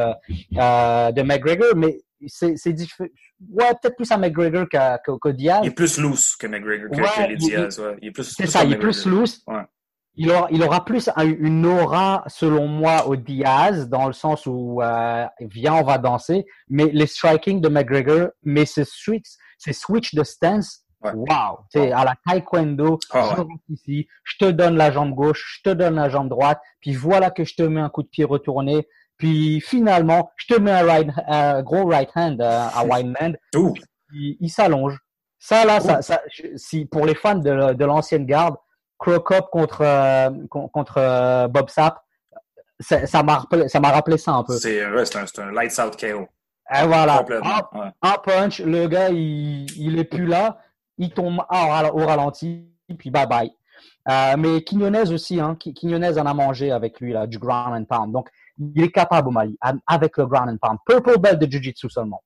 euh, 0.58 1.12
de 1.12 1.22
McGregor, 1.22 1.74
mais 1.76 2.00
c'est 2.26 2.56
c'est 2.56 2.72
diffi- 2.72 3.10
Ouais, 3.50 3.70
peut-être 3.80 3.96
plus 3.96 4.10
à 4.12 4.18
McGregor 4.18 4.68
qu'à 4.68 4.98
qu'au- 4.98 5.18
qu'au 5.18 5.32
Diaz. 5.32 5.60
Il 5.62 5.68
est 5.68 5.74
plus 5.74 5.98
loose 5.98 6.36
que 6.36 6.46
McGregor, 6.46 6.90
que, 6.90 6.96
Ouais, 7.00 7.08
que 7.16 7.28
les 7.30 7.34
il- 7.34 7.38
Diaz. 7.38 7.78
Ouais. 7.80 7.96
Il 8.02 8.08
est 8.08 8.10
plus, 8.10 8.24
C'est 8.36 8.46
ça, 8.46 8.64
il 8.64 8.72
est 8.74 8.76
plus 8.78 9.06
loose. 9.06 9.42
Ouais. 9.46 9.62
Il 10.16 10.30
aura, 10.30 10.48
il 10.50 10.62
aura 10.62 10.84
plus 10.84 11.08
un- 11.16 11.24
une 11.24 11.64
aura, 11.64 12.24
selon 12.26 12.66
moi, 12.66 13.06
au 13.06 13.16
Diaz, 13.16 13.88
dans 13.88 14.06
le 14.06 14.12
sens 14.12 14.44
où, 14.44 14.82
euh, 14.82 15.24
viens, 15.40 15.74
on 15.74 15.82
va 15.84 15.96
danser. 15.96 16.44
Mais 16.68 16.90
les 16.92 17.06
striking 17.06 17.60
de 17.62 17.68
McGregor, 17.70 18.28
mais 18.42 18.66
ces 18.66 18.84
switch, 18.84 19.24
ces 19.56 19.72
switch 19.72 20.14
de 20.14 20.22
stance, 20.24 20.82
Ouais. 21.02 21.12
wow. 21.12 21.60
Tu 21.72 21.80
sais, 21.80 21.92
à 21.92 22.04
la 22.04 22.14
taekwondo, 22.26 22.98
Ah 23.10 23.34
je 23.36 23.42
ici, 23.74 24.06
je 24.24 24.36
te 24.38 24.50
donne 24.50 24.76
la 24.76 24.90
jambe 24.90 25.14
gauche, 25.14 25.56
je 25.64 25.70
te 25.70 25.74
donne 25.74 25.94
la 25.94 26.08
jambe 26.10 26.28
droite, 26.28 26.60
puis 26.80 26.94
voilà 26.94 27.30
que 27.30 27.44
je 27.44 27.54
te 27.54 27.62
mets 27.62 27.80
un 27.80 27.88
coup 27.88 28.02
de 28.02 28.08
pied 28.08 28.24
retourné. 28.24 28.86
Puis 29.16 29.60
finalement, 29.60 30.30
je 30.36 30.54
te 30.54 30.60
mets 30.60 30.70
un 30.72 30.84
right, 30.84 31.08
un 31.26 31.62
gros 31.62 31.86
right 31.86 32.10
hand 32.14 32.40
euh, 32.40 32.66
à 32.74 32.84
Wineland 32.84 33.32
Ouh. 33.54 33.74
il, 34.14 34.36
il 34.40 34.48
s'allonge. 34.50 34.98
Ça, 35.38 35.64
là, 35.64 35.80
ça, 35.80 36.02
ça, 36.02 36.20
je- 36.30 36.56
si, 36.56 36.84
pour 36.84 37.06
les 37.06 37.14
fans 37.14 37.34
de, 37.36 37.72
de 37.72 37.84
l'ancienne 37.84 38.26
garde, 38.26 38.56
Crocop 38.98 39.48
contre, 39.50 39.80
euh, 39.82 40.30
con- 40.50 40.68
contre 40.68 40.98
euh, 40.98 41.48
Bob 41.48 41.70
Sapp, 41.70 41.98
ça 42.78 43.06
ça 43.06 43.22
m'a 43.22 43.38
rappelé, 43.38 43.68
ça 43.68 43.80
m'a 43.80 43.90
rappelé 43.90 44.18
ça 44.18 44.32
un 44.32 44.42
peu. 44.44 44.54
C'est, 44.58 44.86
ouais, 44.90 45.04
c'est 45.06 45.16
un, 45.18 45.44
un 45.44 45.52
lights 45.52 45.78
out 45.78 45.96
KO. 45.98 46.28
Et 46.72 46.86
voilà. 46.86 47.22
Ouais. 47.24 47.88
un 48.02 48.12
punch, 48.22 48.60
le 48.60 48.86
gars, 48.86 49.08
il, 49.10 49.66
il 49.78 49.98
est 49.98 50.04
plus 50.04 50.26
là, 50.26 50.58
il 51.00 51.10
tombe 51.12 51.38
au 51.40 51.42
ral- 51.54 51.90
au 51.92 52.06
ralenti, 52.06 52.68
puis 52.98 53.10
bye 53.10 53.26
bye. 53.26 53.50
Euh, 54.08 54.34
mais 54.38 54.62
Quignonez 54.62 55.10
aussi, 55.12 55.40
hein, 55.40 55.56
Qui- 55.58 55.74
Quignonez 55.74 56.18
en 56.18 56.26
a 56.26 56.34
mangé 56.34 56.70
avec 56.70 57.00
lui, 57.00 57.12
là, 57.12 57.26
du 57.26 57.38
ground 57.38 57.74
and 57.74 57.84
pound. 57.84 58.12
Donc, 58.12 58.28
il 58.58 58.82
est 58.82 58.90
capable 58.90 59.28
au 59.28 59.30
Mali, 59.30 59.58
avec 59.86 60.16
le 60.18 60.26
ground 60.26 60.48
and 60.50 60.58
pound. 60.60 60.78
Purple 60.86 61.18
belt 61.18 61.38
de 61.40 61.46
Jiu-Jitsu 61.50 61.88
seulement. 61.90 62.22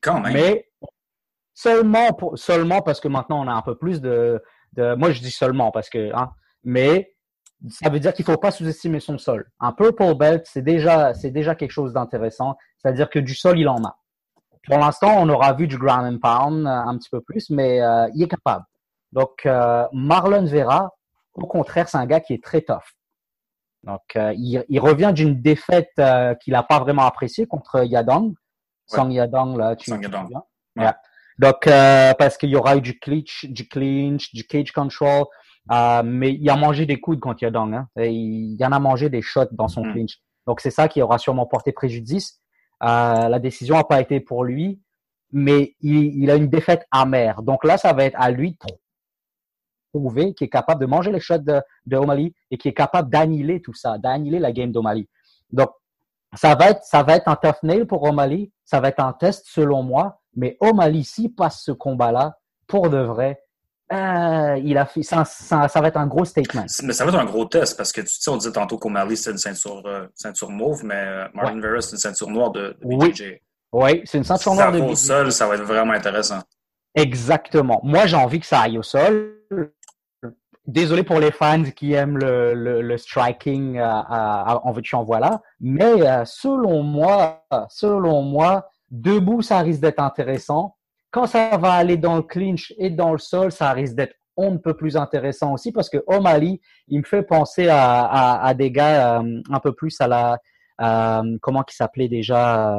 Quand 0.00 0.20
même. 0.20 0.32
Mais 0.34 0.68
seulement, 1.54 2.12
pour, 2.12 2.38
seulement 2.38 2.82
parce 2.82 3.00
que 3.00 3.08
maintenant 3.08 3.44
on 3.44 3.48
a 3.48 3.52
un 3.52 3.62
peu 3.62 3.76
plus 3.76 4.00
de, 4.00 4.42
de 4.74 4.94
moi 4.94 5.10
je 5.10 5.20
dis 5.20 5.30
seulement 5.30 5.70
parce 5.70 5.88
que, 5.90 6.14
hein, 6.14 6.30
mais 6.64 7.14
ça 7.68 7.90
veut 7.90 7.98
dire 7.98 8.12
qu'il 8.14 8.24
faut 8.24 8.36
pas 8.36 8.50
sous-estimer 8.52 9.00
son 9.00 9.18
sol. 9.18 9.50
Un 9.58 9.72
purple 9.72 10.14
belt, 10.14 10.46
c'est 10.46 10.62
déjà, 10.62 11.14
c'est 11.14 11.30
déjà 11.32 11.54
quelque 11.56 11.72
chose 11.72 11.92
d'intéressant. 11.92 12.56
C'est-à-dire 12.76 13.10
que 13.10 13.18
du 13.18 13.34
sol, 13.34 13.58
il 13.58 13.68
en 13.68 13.82
a. 13.84 13.98
Pour 14.68 14.78
l'instant, 14.78 15.14
on 15.18 15.28
aura 15.28 15.54
vu 15.54 15.66
du 15.66 15.78
ground 15.78 16.04
and 16.04 16.18
pound 16.18 16.66
euh, 16.66 16.70
un 16.70 16.96
petit 16.98 17.08
peu 17.10 17.20
plus, 17.20 17.50
mais 17.50 17.80
euh, 17.80 18.06
il 18.14 18.22
est 18.22 18.28
capable. 18.28 18.64
Donc, 19.12 19.46
euh, 19.46 19.86
Marlon 19.92 20.44
Vera, 20.44 20.94
au 21.34 21.46
contraire, 21.46 21.88
c'est 21.88 21.96
un 21.98 22.06
gars 22.06 22.20
qui 22.20 22.34
est 22.34 22.44
très 22.44 22.60
tough. 22.60 22.94
Donc, 23.84 24.02
euh, 24.16 24.34
il, 24.36 24.64
il 24.68 24.80
revient 24.80 25.12
d'une 25.14 25.40
défaite 25.40 25.92
euh, 25.98 26.34
qu'il 26.34 26.52
n'a 26.52 26.62
pas 26.62 26.80
vraiment 26.80 27.02
appréciée 27.06 27.46
contre 27.46 27.84
Yadong. 27.84 28.34
Song 28.86 29.10
Yadong, 29.10 29.56
là, 29.56 29.76
tu, 29.76 29.90
te 29.90 29.96
Yadong. 30.02 30.30
Ouais. 30.76 30.82
Yeah. 30.82 30.98
Donc, 31.38 31.66
euh, 31.66 32.12
parce 32.18 32.36
qu'il 32.36 32.50
y 32.50 32.56
aura 32.56 32.76
eu 32.76 32.80
du 32.80 32.98
clinch, 32.98 33.46
du 33.48 33.68
clinch, 33.68 34.34
du 34.34 34.44
cage 34.44 34.72
control, 34.72 35.24
euh, 35.70 36.02
mais 36.04 36.32
il 36.34 36.50
a 36.50 36.56
mangé 36.56 36.84
des 36.86 37.00
coudes 37.00 37.20
contre 37.20 37.42
Yadong. 37.44 37.74
Hein. 37.74 37.88
Et 37.98 38.10
il, 38.10 38.56
il 38.58 38.64
en 38.64 38.72
a 38.72 38.78
mangé 38.78 39.08
des 39.08 39.22
shots 39.22 39.52
dans 39.52 39.68
son 39.68 39.84
Mm. 39.84 39.92
clinch. 39.92 40.18
Donc, 40.46 40.60
c'est 40.60 40.70
ça 40.70 40.88
qui 40.88 41.00
aura 41.00 41.18
sûrement 41.18 41.46
porté 41.46 41.72
préjudice. 41.72 42.40
Euh, 42.82 43.28
la 43.28 43.38
décision 43.38 43.76
n'a 43.76 43.84
pas 43.84 44.00
été 44.00 44.20
pour 44.20 44.44
lui, 44.44 44.80
mais 45.32 45.74
il, 45.80 46.22
il 46.22 46.30
a 46.30 46.36
une 46.36 46.48
défaite 46.48 46.86
amère. 46.90 47.42
Donc 47.42 47.64
là, 47.64 47.76
ça 47.78 47.92
va 47.92 48.04
être 48.04 48.18
à 48.18 48.30
lui 48.30 48.52
de 48.52 48.74
prouver 49.92 50.34
qu'il 50.34 50.46
est 50.46 50.50
capable 50.50 50.80
de 50.80 50.86
manger 50.86 51.10
les 51.10 51.20
shots 51.20 51.38
de, 51.38 51.60
de 51.86 51.96
O'Malley 51.96 52.34
et 52.50 52.58
qu'il 52.58 52.70
est 52.70 52.74
capable 52.74 53.10
d'annihiler 53.10 53.60
tout 53.60 53.74
ça, 53.74 53.98
d'annihiler 53.98 54.38
la 54.38 54.52
game 54.52 54.70
d'O'Malley. 54.70 55.08
Donc, 55.50 55.70
ça 56.34 56.54
va 56.54 56.70
être, 56.70 56.82
ça 56.84 57.02
va 57.02 57.16
être 57.16 57.28
un 57.28 57.36
tough 57.36 57.62
nail 57.62 57.86
pour 57.86 58.02
O'Malley. 58.02 58.52
Ça 58.64 58.80
va 58.80 58.88
être 58.88 59.00
un 59.00 59.12
test 59.12 59.46
selon 59.48 59.82
moi. 59.82 60.20
Mais 60.34 60.56
O'Malley, 60.60 61.02
s'il 61.02 61.34
passe 61.34 61.62
ce 61.62 61.72
combat-là, 61.72 62.38
pour 62.66 62.90
de 62.90 62.98
vrai, 62.98 63.42
euh, 63.92 64.60
il 64.62 64.76
a 64.76 64.84
fait, 64.86 65.02
ça, 65.02 65.24
ça, 65.24 65.66
ça 65.68 65.80
va 65.80 65.88
être 65.88 65.96
un 65.96 66.06
gros 66.06 66.24
statement. 66.24 66.66
Mais 66.82 66.92
ça 66.92 67.04
va 67.04 67.10
être 67.10 67.18
un 67.18 67.24
gros 67.24 67.44
test 67.46 67.76
parce 67.76 67.90
que 67.92 68.00
tu 68.02 68.08
sais, 68.08 68.30
on 68.30 68.36
disait 68.36 68.52
tantôt 68.52 68.76
qu'O'Malley 68.78 69.16
c'est 69.16 69.30
une 69.30 69.38
ceinture, 69.38 69.82
euh, 69.86 70.06
ceinture 70.14 70.50
mauve, 70.50 70.84
mais 70.84 70.94
euh, 71.06 71.24
Martin 71.34 71.60
Vera 71.60 71.80
c'est 71.80 71.92
une 71.92 71.98
ceinture 71.98 72.28
noire 72.30 72.50
de, 72.50 72.68
de 72.68 72.76
Oui. 72.82 73.10
BJJ. 73.10 73.40
Oui, 73.72 74.02
c'est 74.04 74.18
une 74.18 74.24
ceinture 74.24 74.52
Si 74.52 74.58
ça 74.58 74.64
noire 74.64 74.72
de 74.72 74.78
va 74.78 74.84
au 74.84 74.88
BJJ. 74.90 74.96
sol, 74.98 75.32
ça 75.32 75.46
va 75.46 75.54
être 75.54 75.62
vraiment 75.64 75.92
intéressant. 75.92 76.40
Exactement. 76.94 77.80
Moi, 77.84 78.06
j'ai 78.06 78.16
envie 78.16 78.40
que 78.40 78.46
ça 78.46 78.60
aille 78.60 78.78
au 78.78 78.82
sol. 78.82 79.34
Désolé 80.66 81.02
pour 81.02 81.18
les 81.18 81.30
fans 81.30 81.62
qui 81.64 81.94
aiment 81.94 82.18
le, 82.18 82.52
le, 82.52 82.82
le 82.82 82.98
striking 82.98 83.78
à- 83.78 84.00
à- 84.00 84.60
en 84.66 84.72
veux-tu 84.72 84.94
en 84.96 85.02
voilà, 85.04 85.40
mais 85.60 86.02
selon 86.26 86.82
moi, 86.82 87.42
selon 87.70 88.20
moi, 88.22 88.68
debout, 88.90 89.40
ça 89.40 89.58
risque 89.60 89.80
d'être 89.80 90.00
intéressant. 90.00 90.76
Quand 91.10 91.26
ça 91.26 91.56
va 91.56 91.72
aller 91.72 91.96
dans 91.96 92.16
le 92.16 92.22
clinch 92.22 92.72
et 92.78 92.90
dans 92.90 93.12
le 93.12 93.18
sol, 93.18 93.50
ça 93.52 93.72
risque 93.72 93.94
d'être 93.94 94.14
on 94.40 94.52
ne 94.52 94.58
peut 94.58 94.74
plus 94.76 94.96
intéressant 94.96 95.52
aussi 95.54 95.72
parce 95.72 95.90
que 95.90 95.98
O'Malley, 96.06 96.60
il 96.86 96.98
me 97.00 97.04
fait 97.04 97.24
penser 97.24 97.66
à, 97.68 98.04
à, 98.04 98.46
à 98.46 98.54
des 98.54 98.70
gars 98.70 99.18
euh, 99.20 99.40
un 99.50 99.58
peu 99.58 99.72
plus 99.72 100.00
à 100.00 100.06
la 100.06 100.38
euh, 100.80 101.36
comment 101.42 101.64
qui 101.64 101.74
s'appelait 101.74 102.06
déjà 102.08 102.72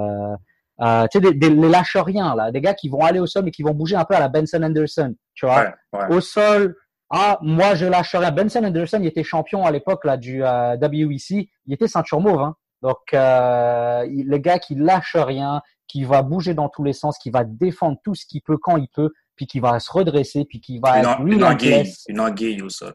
euh, 0.82 1.08
tu 1.12 1.20
sais 1.20 1.20
des, 1.20 1.34
des 1.34 1.50
les 1.50 1.68
lâcheriens 1.68 2.34
là, 2.36 2.52
des 2.52 2.62
gars 2.62 2.74
qui 2.74 2.88
vont 2.88 3.02
aller 3.02 3.20
au 3.20 3.26
sol 3.28 3.44
mais 3.44 3.52
qui 3.52 3.64
vont 3.64 3.74
bouger 3.74 3.98
un 3.98 4.06
peu 4.06 4.16
à 4.16 4.20
la 4.22 4.30
Benson 4.30 4.64
Anderson, 4.64 5.14
tu 5.34 5.46
vois 5.46 5.64
Ouais, 5.94 6.00
ouais. 6.00 6.16
au 6.16 6.22
sol. 6.22 6.76
Ah, 7.12 7.40
moi, 7.42 7.74
je 7.74 7.88
lâche 7.88 8.14
rien. 8.16 8.30
Benson 8.32 8.64
Anderson, 8.64 9.00
il 9.02 9.08
était 9.08 9.24
champion 9.24 9.66
à 9.66 9.72
l'époque 9.72 10.06
là 10.06 10.16
du 10.16 10.44
euh, 10.46 10.78
WEC. 10.78 11.50
Il 11.66 11.74
était 11.74 11.88
ceinture 11.88 12.22
mauve. 12.22 12.40
Hein. 12.40 12.56
Donc, 12.84 13.00
euh, 13.16 14.06
il- 14.10 14.28
le 14.28 14.38
gars 14.38 14.60
qui 14.60 14.76
lâche 14.76 15.16
rien, 15.16 15.62
qui 15.90 16.06
va 16.06 16.22
bouger 16.22 16.54
dans 16.54 16.70
tous 16.70 16.84
les 16.86 16.94
sens, 16.94 17.18
qui 17.18 17.30
va 17.32 17.44
défendre 17.44 17.98
tout 18.04 18.16
ce 18.16 18.26
qu'il 18.26 18.42
peut 18.42 18.58
quand 18.58 18.78
il 18.78 18.88
peut, 18.88 19.12
puis 19.36 19.46
qui 19.48 19.60
va 19.60 19.80
se 19.82 19.92
redresser, 19.92 20.46
puis 20.46 20.62
qui 20.62 20.80
va 20.80 21.00
Une, 21.00 21.06
être 21.06 21.20
une 21.26 21.44
anguille, 21.44 21.94
une 22.08 22.20
anguille 22.22 22.62
au 22.62 22.70
sol. 22.70 22.94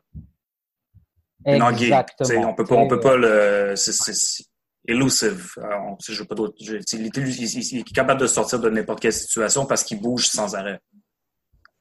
Une 1.44 1.61
anguille. 1.62 1.92
On 2.46 2.54
peut 2.54 2.64
pas, 2.64 2.76
on 2.76 2.88
peut 2.88 3.00
pas 3.00 3.16
le, 3.16 3.74
c'est, 3.76 4.44
elusive. 4.87 5.52
Alors, 5.62 5.87
on- 5.92 5.96
je 6.00 6.18
veux 6.18 6.26
pas 6.26 6.35
d'autre. 6.35 6.54
je- 6.62 6.76
il, 6.76 7.07
est- 7.07 7.16
il- 7.16 7.28
il- 7.28 7.72
il 7.74 7.78
est 7.80 7.92
capable 7.94 8.20
de 8.20 8.26
sortir 8.26 8.61
de 8.61 8.70
n'importe 8.70 9.00
quelle 9.00 9.12
situation 9.12 9.66
parce 9.66 9.83
qu'il 9.85 10.00
bouge 10.00 10.26
sans 10.28 10.54
arrêt. 10.54 10.80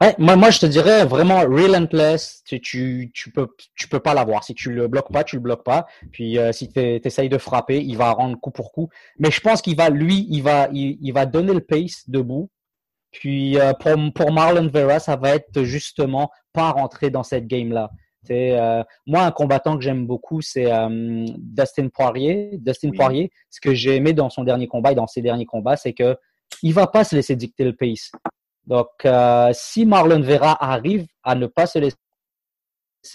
Ouais, 0.03 0.13
moi, 0.17 0.35
moi, 0.35 0.49
je 0.49 0.59
te 0.59 0.65
dirais 0.65 1.05
vraiment 1.05 1.39
relentless. 1.39 2.43
Tu, 2.45 2.59
tu, 2.59 3.09
tu 3.13 3.31
peux, 3.31 3.47
tu 3.73 3.87
peux 3.87 4.01
pas 4.01 4.13
l'avoir. 4.13 4.43
Si 4.43 4.53
tu 4.53 4.69
le 4.73 4.89
bloques 4.89 5.13
pas, 5.13 5.23
tu 5.23 5.37
le 5.37 5.41
bloques 5.41 5.63
pas. 5.63 5.85
Puis 6.11 6.37
euh, 6.37 6.51
si 6.51 6.67
tu 6.67 6.79
essayes 6.79 7.29
de 7.29 7.37
frapper, 7.37 7.81
il 7.81 7.95
va 7.95 8.11
rendre 8.11 8.37
coup 8.37 8.51
pour 8.51 8.73
coup. 8.73 8.89
Mais 9.17 9.31
je 9.31 9.39
pense 9.39 9.61
qu'il 9.61 9.77
va, 9.77 9.89
lui, 9.89 10.27
il 10.29 10.41
va, 10.41 10.67
il, 10.73 10.97
il 11.01 11.13
va 11.13 11.25
donner 11.25 11.53
le 11.53 11.61
pace 11.61 12.03
debout. 12.09 12.49
Puis 13.11 13.57
euh, 13.57 13.71
pour, 13.79 13.93
pour 14.13 14.33
Marlon 14.33 14.67
Vera, 14.67 14.99
ça 14.99 15.15
va 15.15 15.35
être 15.35 15.63
justement 15.63 16.29
pas 16.51 16.71
rentrer 16.71 17.09
dans 17.09 17.23
cette 17.23 17.47
game 17.47 17.71
là. 17.71 17.89
Euh, 18.31 18.83
moi 19.05 19.23
un 19.23 19.31
combattant 19.31 19.77
que 19.77 19.83
j'aime 19.83 20.05
beaucoup, 20.05 20.41
c'est 20.41 20.71
euh, 20.71 21.25
Dustin 21.37 21.87
Poirier. 21.89 22.57
Dustin 22.57 22.89
Oui. 22.89 22.97
Poirier, 22.97 23.31
ce 23.49 23.61
que 23.61 23.73
j'ai 23.73 23.95
aimé 23.95 24.11
dans 24.11 24.29
son 24.29 24.43
dernier 24.43 24.67
combat 24.67 24.91
et 24.91 24.95
dans 24.95 25.07
ses 25.07 25.21
derniers 25.21 25.45
combats, 25.45 25.77
c'est 25.77 25.93
que 25.93 26.17
il 26.61 26.73
va 26.73 26.87
pas 26.87 27.03
se 27.03 27.15
laisser 27.15 27.35
dicter 27.35 27.63
le 27.63 27.75
pace 27.75 28.11
Donc, 28.65 28.87
euh, 29.05 29.51
si 29.53 29.85
Marlon 29.85 30.21
Vera 30.21 30.57
arrive 30.63 31.05
à 31.23 31.35
ne 31.35 31.47
pas 31.47 31.65
se 31.65 31.79
laisser 31.79 31.97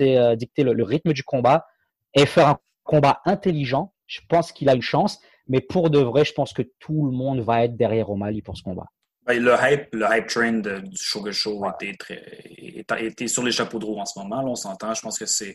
euh, 0.01 0.37
dicter 0.37 0.63
le, 0.63 0.73
le 0.75 0.85
rythme 0.85 1.13
du 1.13 1.23
combat 1.23 1.67
et 2.15 2.27
faire 2.27 2.49
un 2.49 2.59
combat 2.85 3.21
intelligent, 3.25 3.93
je 4.07 4.21
pense 4.29 4.53
qu'il 4.53 4.69
a 4.69 4.75
une 4.75 4.83
chance. 4.83 5.21
Mais 5.47 5.61
pour 5.61 5.89
de 5.91 5.99
vrai, 5.99 6.25
je 6.25 6.33
pense 6.35 6.53
que 6.53 6.63
tout 6.79 7.07
le 7.07 7.13
monde 7.13 7.41
va 7.41 7.65
être 7.65 7.77
derrière 7.77 8.11
O'Malley 8.11 8.43
pour 8.43 8.57
ce 8.57 8.63
combat. 8.63 8.87
Ben, 9.27 9.43
le 9.43 9.53
hype, 9.61 9.95
le 9.95 10.07
hype 10.11 10.27
train 10.27 10.53
de- 10.53 10.81
du 10.81 10.97
Sugar 10.97 11.33
Show 11.35 11.63
était, 11.75 11.95
très, 11.99 12.23
était, 12.57 13.07
était 13.07 13.29
sur 13.29 13.43
les 13.43 13.53
chapeaux 13.53 13.79
de 13.79 13.85
roue 13.85 13.99
en 13.99 14.07
ce 14.07 14.19
moment. 14.19 14.41
Là, 14.43 14.49
on 14.49 14.55
s'entend. 14.55 14.93
Je 14.95 15.01
pense 15.03 15.19
que 15.19 15.27
c'est. 15.27 15.55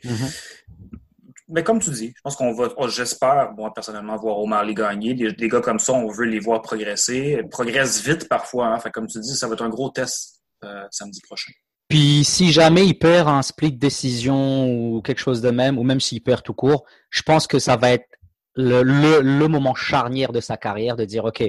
Mais 1.53 1.63
comme 1.63 1.79
tu 1.79 1.91
dis, 1.91 2.13
je 2.15 2.21
pense 2.23 2.35
qu'on 2.35 2.51
va, 2.51 2.69
oh, 2.77 2.87
j'espère, 2.87 3.53
moi 3.55 3.71
personnellement, 3.73 4.17
voir 4.17 4.39
O'Malley 4.39 4.73
gagner. 4.73 5.13
Des, 5.13 5.31
des 5.33 5.47
gars 5.47 5.61
comme 5.61 5.77
ça, 5.77 5.93
on 5.93 6.07
veut 6.07 6.25
les 6.25 6.39
voir 6.39 6.63
progresser. 6.63 7.37
Ils 7.43 7.47
progressent 7.47 8.01
vite 8.01 8.27
parfois. 8.27 8.67
Hein. 8.67 8.79
Fait, 8.79 8.89
comme 8.89 9.05
tu 9.05 9.19
dis, 9.19 9.35
ça 9.35 9.47
va 9.47 9.53
être 9.53 9.63
un 9.63 9.69
gros 9.69 9.89
test 9.89 10.41
euh, 10.65 10.83
samedi 10.89 11.21
prochain. 11.21 11.51
Puis 11.89 12.23
si 12.23 12.51
jamais 12.51 12.87
il 12.87 12.95
perd 12.95 13.27
un 13.27 13.43
split 13.43 13.71
décision 13.71 14.67
ou 14.67 15.01
quelque 15.03 15.19
chose 15.19 15.41
de 15.41 15.51
même, 15.51 15.77
ou 15.77 15.83
même 15.83 15.99
s'il 15.99 16.23
perd 16.23 16.41
tout 16.41 16.55
court, 16.55 16.85
je 17.11 17.21
pense 17.21 17.45
que 17.45 17.59
ça 17.59 17.77
va 17.77 17.91
être 17.91 18.07
le, 18.55 18.81
le, 18.81 19.21
le 19.21 19.47
moment 19.47 19.75
charnière 19.75 20.31
de 20.31 20.39
sa 20.39 20.57
carrière 20.57 20.95
de 20.95 21.05
dire 21.05 21.25
ok, 21.25 21.43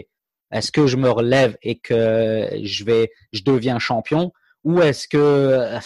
est-ce 0.52 0.70
que 0.70 0.86
je 0.86 0.98
me 0.98 1.08
relève 1.08 1.56
et 1.62 1.78
que 1.78 2.50
je 2.62 2.84
vais, 2.84 3.10
je 3.32 3.42
deviens 3.42 3.78
champion, 3.78 4.32
ou 4.64 4.82
est-ce 4.82 5.08
que 5.08 5.16
euh, 5.16 5.78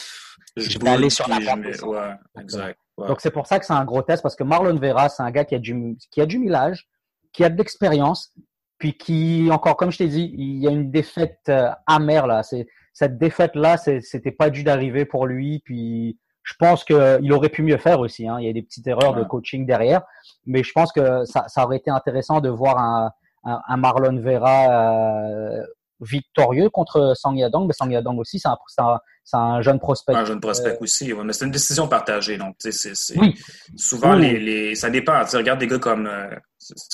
je 0.57 0.78
vais 0.78 0.88
aller 0.88 1.11
sur 1.11 1.28
la 1.28 1.38
descendante. 1.38 1.83
Ouais, 1.83 2.42
exact. 2.42 2.81
Ouais. 2.98 3.06
Donc 3.06 3.20
c'est 3.20 3.30
pour 3.30 3.46
ça 3.46 3.58
que 3.58 3.64
c'est 3.64 3.72
un 3.72 3.84
gros 3.84 4.02
test 4.02 4.22
parce 4.22 4.34
que 4.34 4.42
Marlon 4.42 4.76
Vera, 4.76 5.08
c'est 5.08 5.22
un 5.22 5.30
gars 5.30 5.44
qui 5.44 5.54
a 5.54 5.58
du 5.58 5.96
qui 6.11 6.20
a 6.20 6.26
du 6.26 6.38
millage, 6.38 6.88
qui 7.32 7.44
a 7.44 7.48
de 7.48 7.56
l'expérience, 7.56 8.34
puis 8.78 8.98
qui 8.98 9.48
encore 9.52 9.76
comme 9.76 9.92
je 9.92 9.98
t'ai 9.98 10.08
dit, 10.08 10.34
il 10.37 10.58
y 10.58 10.66
a 10.66 10.70
une 10.70 10.90
défaite 10.90 11.38
euh, 11.48 11.70
amère 11.87 12.26
là. 12.26 12.42
C'est 12.42 12.66
cette 12.92 13.16
défaite 13.16 13.54
là, 13.54 13.76
c'était 13.76 14.32
pas 14.32 14.50
dû 14.50 14.64
d'arriver 14.64 15.04
pour 15.04 15.26
lui. 15.26 15.61
Puis 15.64 16.18
je 16.42 16.54
pense 16.58 16.82
que 16.82 17.20
il 17.22 17.32
aurait 17.32 17.50
pu 17.50 17.62
mieux 17.62 17.76
faire 17.76 18.00
aussi. 18.00 18.26
Hein. 18.26 18.38
Il 18.40 18.46
y 18.46 18.50
a 18.50 18.52
des 18.52 18.62
petites 18.62 18.87
erreurs 18.88 19.14
de 19.14 19.22
coaching 19.22 19.64
derrière, 19.64 20.02
mais 20.46 20.64
je 20.64 20.72
pense 20.72 20.90
que 20.90 21.24
ça, 21.24 21.44
ça 21.46 21.64
aurait 21.64 21.76
été 21.76 21.90
intéressant 21.90 22.40
de 22.40 22.48
voir 22.48 22.78
un, 22.78 23.12
un, 23.44 23.61
un 23.68 23.76
Marlon 23.76 24.20
Vera 24.20 25.22
euh, 25.22 25.64
victorieux 26.00 26.70
contre 26.70 27.12
Sang 27.14 27.34
Yadong. 27.34 27.66
Mais 27.68 27.72
Sang 27.72 27.88
Yadong 27.88 28.18
aussi, 28.18 28.40
c'est 28.40 28.48
un, 28.48 28.98
c'est 29.31 29.37
un, 29.37 29.61
jeune 29.61 29.79
prospect. 29.79 30.14
Un 30.14 30.25
jeune 30.25 30.41
prospect 30.41 30.79
aussi, 30.81 31.12
ouais, 31.12 31.23
mais 31.23 31.35
c'est 31.35 31.45
une 31.45 31.51
décision 31.51 31.87
partagée. 31.87 32.38
Donc, 32.38 32.57
tu 32.59 32.73
sais, 32.73 32.73
c'est, 32.73 32.95
c'est- 32.95 33.19
Oui. 33.21 33.35
souvent, 33.77 34.14
Oui. 34.17 34.23
les, 34.23 34.38
les, 34.41 34.75
ça 34.75 34.88
dépend. 34.88 35.23
Tu 35.25 35.31
sais, 35.33 35.37
regarde 35.37 35.59
des 35.61 35.67
gars 35.67 35.79
comme, 35.79 36.07
euh, 36.07 36.31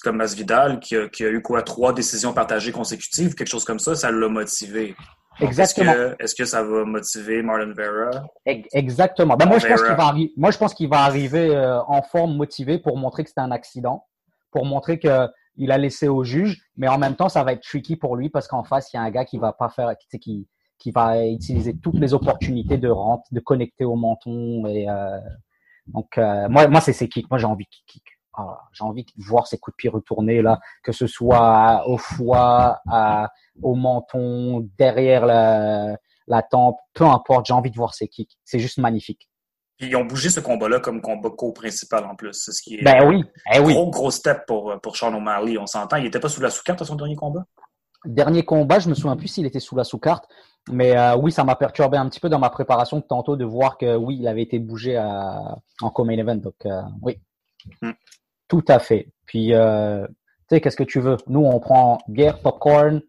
comme 0.03 0.17
Masvidal 0.17 0.81
qui 0.81 0.97
a, 0.97 1.09
qui 1.09 1.25
a 1.25 1.29
eu 1.31 1.41
quoi, 1.43 1.63
trois 1.63 1.93
décisions 1.93 2.33
partagées 2.33 2.73
consécutives, 2.73 3.37
quelque 3.37 3.47
chose 3.49 3.65
comme 3.65 3.79
ça, 3.79 3.95
ça 3.95 4.11
l'a 4.11 4.29
motivé. 4.29 4.97
Donc, 5.39 5.49
Exactement. 5.49 5.93
Est-ce 5.93 6.15
que, 6.17 6.23
est-ce 6.25 6.35
que 6.35 6.45
ça 6.45 6.63
va 6.65 6.85
motiver 6.85 7.43
Marlon 7.43 7.73
Vera? 7.73 8.11
Ex- 8.47 8.69
Exactement. 8.73 9.37
Ben, 9.37 9.47
moi, 9.47 9.59
je 9.59 9.69
pense 9.69 9.81
va 9.83 10.07
arriver. 10.07 10.33
Moi, 10.37 10.51
je 10.51 10.59
pense 10.59 10.75
qu'il 10.75 10.89
va 10.89 11.03
arriver 11.03 11.55
euh, 11.55 11.81
en 11.83 12.03
forme, 12.03 12.35
motivé, 12.37 12.81
pour 12.81 12.97
montrer 12.97 13.23
que 13.23 13.29
c'était 13.31 13.43
un 13.43 13.53
accident, 13.53 14.07
pour 14.51 14.65
montrer 14.65 14.99
que 14.99 15.29
il 15.57 15.71
a 15.71 15.79
laissé 15.79 16.09
au 16.09 16.25
juge. 16.25 16.61
Mais 16.77 16.89
en 16.89 16.99
même 16.99 17.15
temps, 17.15 17.29
ça 17.29 17.45
va 17.45 17.53
être 17.53 17.63
tricky 17.63 17.95
pour 17.95 18.17
lui 18.17 18.29
parce 18.29 18.49
qu'en 18.49 18.65
face, 18.65 18.93
il 18.93 18.97
y 18.97 18.99
a 18.99 19.03
un 19.03 19.11
gars 19.11 19.25
qui 19.25 19.39
va 19.39 19.53
pas 19.53 19.69
faire, 19.69 19.93
qui, 20.21 20.49
qui 20.85 20.91
va 20.91 21.27
utiliser 21.27 21.75
toutes 21.79 21.99
les 21.99 22.13
opportunités 22.13 22.77
de 22.77 22.91
rente, 22.91 23.25
de 23.31 23.41
connecter 23.41 23.87
au 23.87 23.97
menton. 23.97 24.67
Et 24.67 24.87
euh, 24.87 25.19
donc, 25.87 26.19
euh, 26.19 26.47
moi, 26.51 26.69
moi, 26.69 26.83
c'est 26.83 26.93
ses 26.93 27.09
kicks. 27.09 27.31
Moi, 27.31 27.39
j'ai 27.39 27.47
envie 27.47 27.65
qu'il 27.65 27.85
kick. 27.87 28.03
Ah, 28.35 28.61
j'ai 28.71 28.85
envie 28.85 29.05
de 29.05 29.11
voir 29.17 29.47
ses 29.47 29.57
coups 29.57 29.75
de 29.75 29.77
pied 29.77 29.89
retourner 29.89 30.43
là, 30.43 30.61
que 30.83 30.93
ce 30.93 31.07
soit 31.07 31.89
au 31.89 31.97
foie, 31.97 32.83
à, 32.87 33.31
au 33.63 33.75
menton, 33.77 34.69
derrière 34.77 35.25
la, 35.25 35.97
la 36.27 36.43
tempe, 36.43 36.77
peu 36.93 37.05
importe. 37.05 37.47
J'ai 37.47 37.55
envie 37.55 37.71
de 37.71 37.77
voir 37.77 37.95
ses 37.95 38.07
kicks. 38.07 38.37
C'est 38.45 38.59
juste 38.59 38.77
magnifique. 38.77 39.31
Puis 39.79 39.89
ils 39.89 39.97
ont 39.97 40.05
bougé 40.05 40.29
ce 40.29 40.41
combat-là 40.41 40.81
comme 40.81 41.01
combat 41.01 41.31
co-principal 41.31 42.05
en 42.05 42.15
plus. 42.15 42.35
C'est 42.35 42.53
ce 42.53 42.61
qui 42.61 42.75
est 42.75 42.83
Ben 42.83 43.09
oui, 43.09 43.25
eh 43.55 43.59
oui. 43.59 43.73
gros, 43.73 43.89
gros 43.89 44.11
step 44.11 44.45
pour, 44.47 44.79
pour 44.83 44.99
Sean 44.99 45.15
O'Malley. 45.15 45.57
On 45.57 45.67
s'entend. 45.67 45.97
Il 45.97 46.05
était 46.05 46.21
pas 46.21 46.29
sous 46.29 46.43
la 46.43 46.51
sous-carte 46.51 46.83
à 46.83 46.85
son 46.85 46.97
dernier 46.97 47.17
combat? 47.17 47.47
Dernier 48.05 48.45
combat, 48.45 48.81
je 48.81 48.91
me 48.91 48.95
souviens 48.95 49.17
plus 49.17 49.29
s'il 49.29 49.47
était 49.47 49.61
sous 49.61 49.77
la 49.77 49.85
sous-carte, 49.85 50.27
mais 50.71 50.97
euh, 50.97 51.17
oui, 51.17 51.31
ça 51.33 51.45
m'a 51.45 51.57
perturbé 51.57 51.97
un 51.99 52.09
petit 52.09 52.21
peu 52.21 52.29
dans 52.29 52.39
ma 52.39 52.51
préparation 52.51 52.99
de 52.99 53.03
tantôt 53.05 53.37
de 53.37 53.45
voir 53.45 53.77
que 53.79 53.97
oui, 53.97 54.17
il 54.21 54.29
avait 54.29 54.43
été 54.43 54.59
bougé 54.59 54.97
à, 54.97 55.57
en 55.81 55.91
co-main 55.91 56.17
event. 56.19 56.37
Donc 56.37 56.55
euh, 56.67 56.83
oui, 57.03 57.21
Hmm. 57.81 57.93
tout 58.47 58.65
à 58.69 58.79
fait. 58.79 59.09
Puis 59.25 59.55
euh, 59.55 60.07
tu 60.07 60.15
sais, 60.51 60.61
qu'est-ce 60.61 60.77
que 60.77 60.83
tu 60.85 61.01
veux? 61.01 61.17
Nous, 61.29 61.41
on 61.41 61.59
prend 61.61 61.99
bière, 62.09 62.41
popcorn, 62.43 63.01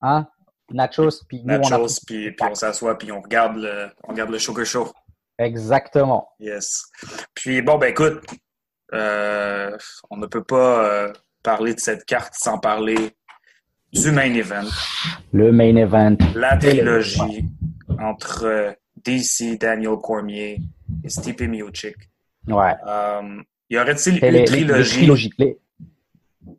hein, 0.00 0.26
nachos, 0.70 1.24
puis 1.28 1.42
nous, 1.44 1.56
on 1.56 1.66
a 1.66 1.70
Nachos, 1.78 2.00
puis, 2.06 2.30
puis 2.32 2.48
on 2.50 2.54
s'assoit, 2.54 2.96
puis 2.96 3.12
on 3.12 3.20
regarde 3.20 3.56
le, 3.56 3.90
on 4.04 4.12
regarde 4.12 4.30
le 4.30 4.38
Sugar 4.38 4.64
Show. 4.64 4.90
exactement. 5.38 6.28
Yes. 6.40 6.84
Puis 7.34 7.60
bon, 7.60 7.76
ben 7.76 7.90
écoute, 7.90 8.24
euh, 8.94 9.76
on 10.10 10.16
ne 10.16 10.26
peut 10.26 10.44
pas 10.44 10.84
euh, 10.86 11.12
parler 11.42 11.74
de 11.74 11.80
cette 11.80 12.04
carte 12.06 12.32
sans 12.34 12.58
parler 12.58 13.14
du 13.92 14.10
main 14.12 14.34
event, 14.34 14.64
Le 15.32 15.50
main 15.52 15.76
event. 15.76 16.16
la 16.34 16.56
trilogie 16.56 17.44
entre 17.98 18.44
euh, 18.44 18.72
DC, 19.04 19.58
Daniel 19.58 19.96
Cormier 20.02 20.60
et 21.04 21.08
Stipe 21.08 21.40
Miocic. 21.42 21.96
Ouais. 22.48 22.74
Euh, 22.86 23.42
y 23.70 23.78
aurait-il 23.78 24.14
une 24.16 24.20
les, 24.20 24.30
les- 24.30 24.38
les 24.40 24.44
trilogie, 24.44 24.96
trilogies. 24.98 25.32
Les- 25.38 25.58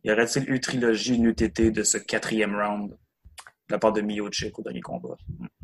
y 0.04 0.12
aurait-il 0.12 0.50
une 0.50 0.60
trilogie, 0.60 1.16
une 1.16 1.26
UTT 1.26 1.72
de 1.72 1.84
ce 1.84 1.98
quatrième 1.98 2.56
round 2.56 2.90
de 2.92 2.96
la 3.74 3.78
part 3.80 3.94
de 3.94 4.02
Miocic 4.02 4.58
au 4.58 4.64
dernier 4.64 4.82
combat? 4.82 5.16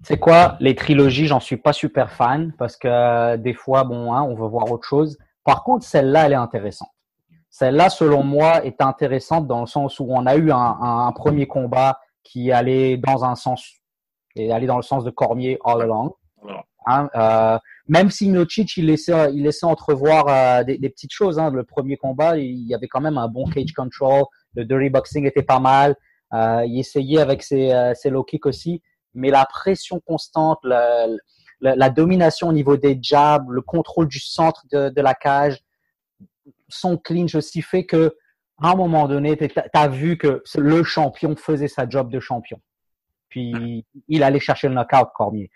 C'est 0.03 0.19
quoi 0.19 0.57
les 0.59 0.75
trilogies? 0.75 1.25
J'en 1.27 1.39
suis 1.39 1.57
pas 1.57 1.73
super 1.73 2.11
fan 2.11 2.53
parce 2.57 2.77
que 2.77 2.87
euh, 2.87 3.37
des 3.37 3.53
fois, 3.53 3.83
bon, 3.83 4.13
hein, 4.13 4.21
on 4.23 4.35
veut 4.35 4.47
voir 4.47 4.71
autre 4.71 4.87
chose. 4.87 5.17
Par 5.43 5.63
contre, 5.63 5.85
celle-là, 5.85 6.25
elle 6.27 6.33
est 6.33 6.35
intéressante. 6.35 6.89
Celle-là, 7.57 7.89
selon 7.89 8.21
moi, 8.21 8.65
est 8.65 8.81
intéressante 8.81 9.47
dans 9.47 9.61
le 9.61 9.65
sens 9.65 10.01
où 10.01 10.07
on 10.09 10.25
a 10.25 10.35
eu 10.35 10.51
un, 10.51 10.57
un- 10.57 11.07
un 11.07 11.11
premier 11.13 11.47
combat 11.47 11.91
qui 12.21 12.51
allait 12.51 12.97
dans 12.97 13.23
un 13.23 13.35
sens 13.35 13.61
et 14.35 14.51
allait 14.51 14.67
dans 14.67 14.75
le 14.75 14.83
sens 14.91 15.05
de 15.05 15.09
Cormier 15.09 15.57
all 15.63 15.81
along. 15.83 16.11
Hein, 16.85 17.09
euh, 17.15 17.57
même 17.87 18.09
si 18.11 18.29
Miocic, 18.29 18.75
il 18.75 18.87
laissait, 18.87 19.31
il 19.33 19.43
laissait 19.43 19.65
entrevoir 19.65 20.25
euh, 20.27 20.63
des, 20.65 20.77
des 20.77 20.89
petites 20.89 21.13
choses. 21.13 21.39
Hein. 21.39 21.49
Le 21.49 21.63
premier 21.63 21.95
combat, 21.95 22.37
il 22.37 22.67
y 22.67 22.75
avait 22.75 22.89
quand 22.89 22.99
même 22.99 23.17
un 23.17 23.29
bon 23.29 23.45
cage 23.45 23.71
control. 23.73 24.25
Le 24.55 24.65
dirty 24.65 24.89
boxing 24.89 25.25
était 25.25 25.41
pas 25.41 25.59
mal. 25.61 25.95
Euh, 26.33 26.63
il 26.67 26.77
essayait 26.77 27.21
avec 27.21 27.41
ses, 27.41 27.71
euh, 27.71 27.93
ses 27.95 28.09
low 28.09 28.25
kicks 28.25 28.45
aussi. 28.45 28.81
Mais 29.13 29.29
la 29.29 29.45
pression 29.45 30.01
constante, 30.05 30.59
la, 30.63 31.07
la, 31.61 31.75
la 31.77 31.89
domination 31.89 32.49
au 32.49 32.53
niveau 32.53 32.75
des 32.75 32.99
jabs, 33.01 33.49
le 33.49 33.61
contrôle 33.61 34.09
du 34.09 34.19
centre 34.19 34.63
de, 34.73 34.89
de 34.89 35.01
la 35.01 35.13
cage, 35.13 35.57
son 36.67 36.97
clinch 36.97 37.35
aussi 37.35 37.61
fait 37.61 37.85
que 37.85 38.15
à 38.61 38.71
un 38.71 38.75
moment 38.75 39.07
donné, 39.07 39.35
tu 39.35 39.49
as 39.73 39.87
vu 39.87 40.17
que 40.17 40.41
le 40.55 40.83
champion 40.83 41.35
faisait 41.35 41.67
sa 41.67 41.89
job 41.89 42.09
de 42.09 42.19
champion. 42.19 42.59
Puis 43.27 43.85
il 44.07 44.23
allait 44.23 44.39
chercher 44.39 44.69
le 44.69 44.75
knockout, 44.75 45.09
Cormier. 45.13 45.49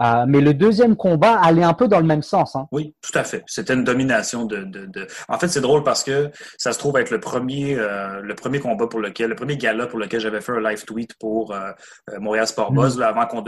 Euh, 0.00 0.24
mais 0.28 0.40
le 0.40 0.54
deuxième 0.54 0.96
combat 0.96 1.38
allait 1.40 1.62
un 1.62 1.72
peu 1.72 1.88
dans 1.88 1.98
le 1.98 2.06
même 2.06 2.22
sens. 2.22 2.54
Hein. 2.54 2.66
Oui, 2.72 2.94
tout 3.02 3.16
à 3.18 3.24
fait. 3.24 3.42
C'était 3.46 3.74
une 3.74 3.84
domination 3.84 4.44
de, 4.44 4.58
de, 4.58 4.86
de... 4.86 5.06
En 5.28 5.38
fait, 5.38 5.48
c'est 5.48 5.60
drôle 5.60 5.82
parce 5.82 6.04
que 6.04 6.30
ça 6.58 6.72
se 6.72 6.78
trouve 6.78 6.98
être 6.98 7.10
le 7.10 7.20
premier, 7.20 7.76
euh, 7.78 8.20
le 8.20 8.34
premier 8.34 8.60
combat 8.60 8.86
pour 8.86 9.00
lequel, 9.00 9.30
le 9.30 9.36
premier 9.36 9.56
gala 9.56 9.86
pour 9.86 9.98
lequel 9.98 10.20
j'avais 10.20 10.40
fait 10.40 10.52
un 10.52 10.60
live 10.60 10.84
tweet 10.84 11.14
pour 11.18 11.52
euh, 11.52 11.70
Montréal 12.18 12.46
Sport 12.46 12.72
Buzz, 12.72 12.98
là, 12.98 13.08
avant 13.08 13.26
qu'on 13.26 13.42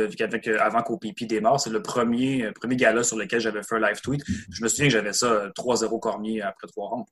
avant 0.60 0.82
qu'OPP 0.82 1.24
démarre. 1.26 1.60
C'est 1.60 1.70
le 1.70 1.82
premier, 1.82 2.50
premier 2.52 2.76
gala 2.76 3.02
sur 3.02 3.16
lequel 3.16 3.40
j'avais 3.40 3.62
fait 3.62 3.76
un 3.76 3.80
live 3.80 4.00
tweet. 4.00 4.22
Je 4.50 4.62
me 4.62 4.68
souviens 4.68 4.86
que 4.86 4.92
j'avais 4.92 5.12
ça 5.12 5.26
euh, 5.26 5.50
3-0 5.50 6.00
Cormier 6.00 6.42
après 6.42 6.66
trois 6.68 6.88
rounds. 6.88 7.10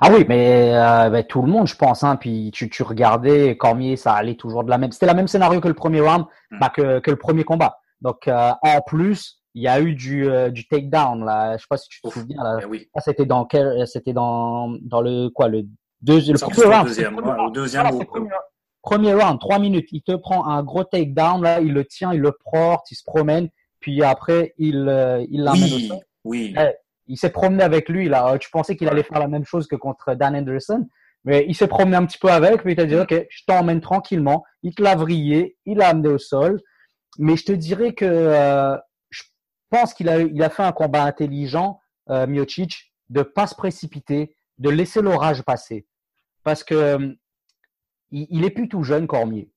Ah 0.00 0.10
oui, 0.12 0.24
mais 0.28 0.72
euh, 0.74 1.10
ben, 1.10 1.24
tout 1.24 1.42
le 1.42 1.48
monde, 1.48 1.66
je 1.66 1.74
pense. 1.74 2.04
Hein, 2.04 2.16
puis 2.16 2.50
tu, 2.52 2.70
tu 2.70 2.82
regardais 2.82 3.56
Cormier, 3.56 3.96
ça 3.96 4.12
allait 4.12 4.36
toujours 4.36 4.62
de 4.64 4.70
la 4.70 4.78
même. 4.78 4.92
C'était 4.92 5.06
le 5.06 5.14
même 5.14 5.28
scénario 5.28 5.60
que 5.60 5.68
le 5.68 5.74
premier 5.74 6.00
round, 6.00 6.26
Mm. 6.52 6.66
que, 6.74 6.98
que 7.00 7.10
le 7.10 7.16
premier 7.16 7.44
combat. 7.44 7.78
Donc 8.02 8.28
euh, 8.28 8.50
en 8.62 8.80
plus, 8.82 9.38
il 9.54 9.62
y 9.62 9.68
a 9.68 9.80
eu 9.80 9.94
du, 9.94 10.28
euh, 10.28 10.50
du 10.50 10.66
takedown 10.68 11.24
là. 11.24 11.56
Je 11.56 11.62
sais 11.62 11.66
pas 11.70 11.76
si 11.78 11.88
tu 11.88 12.00
te 12.02 12.08
Ouf. 12.08 12.14
souviens 12.14 12.42
là. 12.42 12.56
Ben 12.60 12.66
oui. 12.68 12.88
C'était 12.98 13.24
dans 13.26 13.44
quel 13.46 13.86
C'était 13.86 14.12
dans 14.12 14.74
dans 14.82 15.00
le 15.00 15.28
quoi 15.30 15.48
le 15.48 15.62
deuxième 16.02 16.36
le 16.36 16.40
premier 16.40 16.64
round. 16.74 16.86
deuxième, 16.86 17.16
premier 17.16 17.52
deuxième, 17.52 17.82
Voilà, 17.84 17.98
le 17.98 18.04
premier, 18.04 18.30
premier 18.82 19.14
round, 19.14 19.38
trois 19.40 19.58
minutes. 19.58 19.88
Il 19.92 20.02
te 20.02 20.16
prend 20.16 20.44
un 20.46 20.62
gros 20.62 20.84
takedown 20.84 21.42
là, 21.42 21.60
il 21.60 21.72
le 21.72 21.84
tient, 21.84 22.12
il 22.12 22.20
le 22.20 22.36
porte, 22.52 22.90
il 22.90 22.96
se 22.96 23.04
promène, 23.04 23.48
puis 23.80 24.02
après 24.02 24.52
il 24.58 24.88
euh, 24.88 25.24
il 25.30 25.42
l'amène 25.44 25.72
au 25.72 25.78
sol. 25.78 25.98
oui. 26.24 26.54
Eh, 26.58 26.72
il 27.08 27.16
s'est 27.18 27.30
promené 27.30 27.62
avec 27.64 27.88
lui 27.88 28.08
là. 28.08 28.38
Tu 28.38 28.48
pensais 28.50 28.76
qu'il 28.76 28.88
allait 28.88 29.02
faire 29.02 29.18
la 29.18 29.28
même 29.28 29.44
chose 29.44 29.66
que 29.66 29.76
contre 29.76 30.14
Dan 30.14 30.34
Anderson, 30.36 30.86
mais 31.24 31.44
il 31.48 31.54
s'est 31.54 31.66
promené 31.66 31.96
un 31.96 32.06
petit 32.06 32.18
peu 32.18 32.28
avec, 32.30 32.62
puis 32.62 32.72
il 32.72 32.76
t'a 32.76 32.84
dit 32.86 32.96
ok, 32.96 33.26
je 33.28 33.42
t'emmène 33.46 33.80
tranquillement. 33.80 34.44
Il 34.62 34.72
te 34.74 34.82
l'a 34.82 34.94
vrillé, 34.94 35.56
il 35.66 35.78
l'a 35.78 35.88
amené 35.88 36.08
au 36.08 36.18
sol. 36.18 36.60
Mais 37.18 37.36
je 37.36 37.44
te 37.44 37.52
dirais 37.52 37.92
que 37.94 38.04
euh, 38.04 38.76
je 39.10 39.22
pense 39.70 39.94
qu'il 39.94 40.08
a 40.08 40.20
il 40.20 40.42
a 40.42 40.50
fait 40.50 40.62
un 40.62 40.72
combat 40.72 41.04
intelligent, 41.04 41.80
euh, 42.10 42.26
Miocic, 42.26 42.92
de 43.10 43.22
pas 43.22 43.46
se 43.46 43.54
précipiter, 43.54 44.36
de 44.58 44.70
laisser 44.70 45.02
l'orage 45.02 45.42
passer, 45.42 45.86
parce 46.42 46.64
que 46.64 46.74
euh, 46.74 47.12
il, 48.10 48.26
il 48.30 48.44
est 48.44 48.50
plus 48.50 48.68
tout 48.68 48.82
jeune 48.82 49.06
Cormier. 49.06 49.50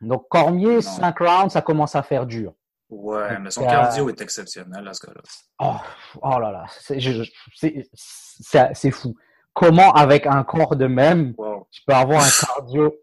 Donc 0.00 0.26
Cormier, 0.28 0.76
Non. 0.76 0.80
5 0.80 1.18
rounds, 1.18 1.52
ça 1.52 1.62
commence 1.62 1.94
à 1.94 2.02
faire 2.02 2.26
dur. 2.26 2.54
Ouais, 2.88 3.38
mais 3.38 3.50
son 3.50 3.62
Euh, 3.64 3.70
cardio 3.70 4.08
est 4.10 4.20
exceptionnel 4.20 4.86
à 4.86 4.92
ce 4.92 5.06
gars-là. 5.06 5.22
Oh, 5.60 5.76
oh 6.22 6.38
là 6.38 6.50
là, 6.50 6.64
c'est 6.80 7.00
je- 7.00 7.22
c'est- 7.54 7.88
c'est- 7.94 8.74
c'est 8.74 8.90
fou. 8.90 9.14
Comment, 9.54 9.92
avec 9.92 10.26
un 10.26 10.42
corps 10.44 10.76
de 10.76 10.86
même, 10.86 11.34
Wow. 11.38 11.68
tu 11.70 11.82
peux 11.86 11.94
avoir 11.94 12.22
un 12.22 12.28
cardio 12.46 12.94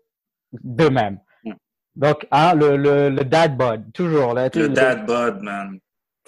de 0.52 0.90
même? 0.90 1.20
Donc, 2.00 2.26
hein, 2.32 2.56
le, 2.56 2.78
le, 2.78 3.10
le 3.10 3.26
dad 3.26 3.58
bod, 3.58 3.92
toujours. 3.94 4.34
Là, 4.34 4.50
sais, 4.52 4.60
Le 4.60 4.70
dad 4.70 5.06
bod, 5.06 5.42
man. 5.44 5.78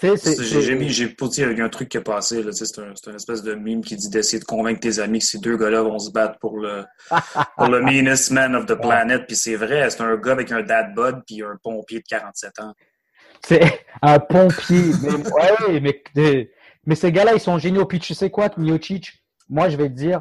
J'ai 0.02 0.74
mis, 0.74 0.90
j'ai 0.90 1.14
avec 1.44 1.60
un 1.60 1.68
truc 1.68 1.88
qui 1.88 1.96
est 1.96 2.02
passé, 2.02 2.42
là, 2.42 2.50
tu 2.50 2.58
sais, 2.58 2.66
c'est 2.66 2.80
un, 2.80 2.92
c'est 2.94 3.08
une 3.08 3.16
espèce 3.16 3.42
de 3.42 3.54
mime 3.54 3.82
qui 3.82 3.96
dit 3.96 4.10
d'essayer 4.10 4.40
de 4.40 4.44
convaincre 4.44 4.80
tes 4.80 4.98
amis 4.98 5.20
que 5.20 5.24
ces 5.24 5.38
deux 5.38 5.56
gars-là 5.56 5.80
vont 5.82 5.98
se 5.98 6.10
battre 6.10 6.38
pour 6.40 6.58
le, 6.58 6.84
pour 7.56 7.68
le 7.68 7.80
meanest 7.82 8.32
man 8.32 8.54
of 8.54 8.66
the 8.66 8.74
planet. 8.74 9.26
Puis 9.26 9.36
c'est 9.36 9.54
vrai, 9.54 9.88
c'est 9.88 10.02
un 10.02 10.16
gars 10.16 10.32
avec 10.32 10.52
un 10.52 10.62
dad 10.62 10.94
bod 10.94 11.22
puis 11.26 11.42
un 11.42 11.56
pompier 11.62 12.00
de 12.00 12.04
47 12.06 12.58
ans. 12.58 12.74
C'est 13.46 13.62
un 14.02 14.18
pompier. 14.18 14.92
mais, 15.02 15.30
ouais, 15.30 15.80
mais, 15.80 16.02
mais, 16.14 16.50
mais 16.84 16.94
ces 16.96 17.12
gars-là, 17.12 17.32
ils 17.34 17.40
sont 17.40 17.58
géniaux. 17.58 17.86
Puis 17.86 18.00
tu 18.00 18.12
sais 18.12 18.28
quoi, 18.28 18.50
Miocic, 18.58 19.24
moi, 19.48 19.68
je 19.70 19.76
vais 19.76 19.88
te 19.88 19.94
dire, 19.94 20.20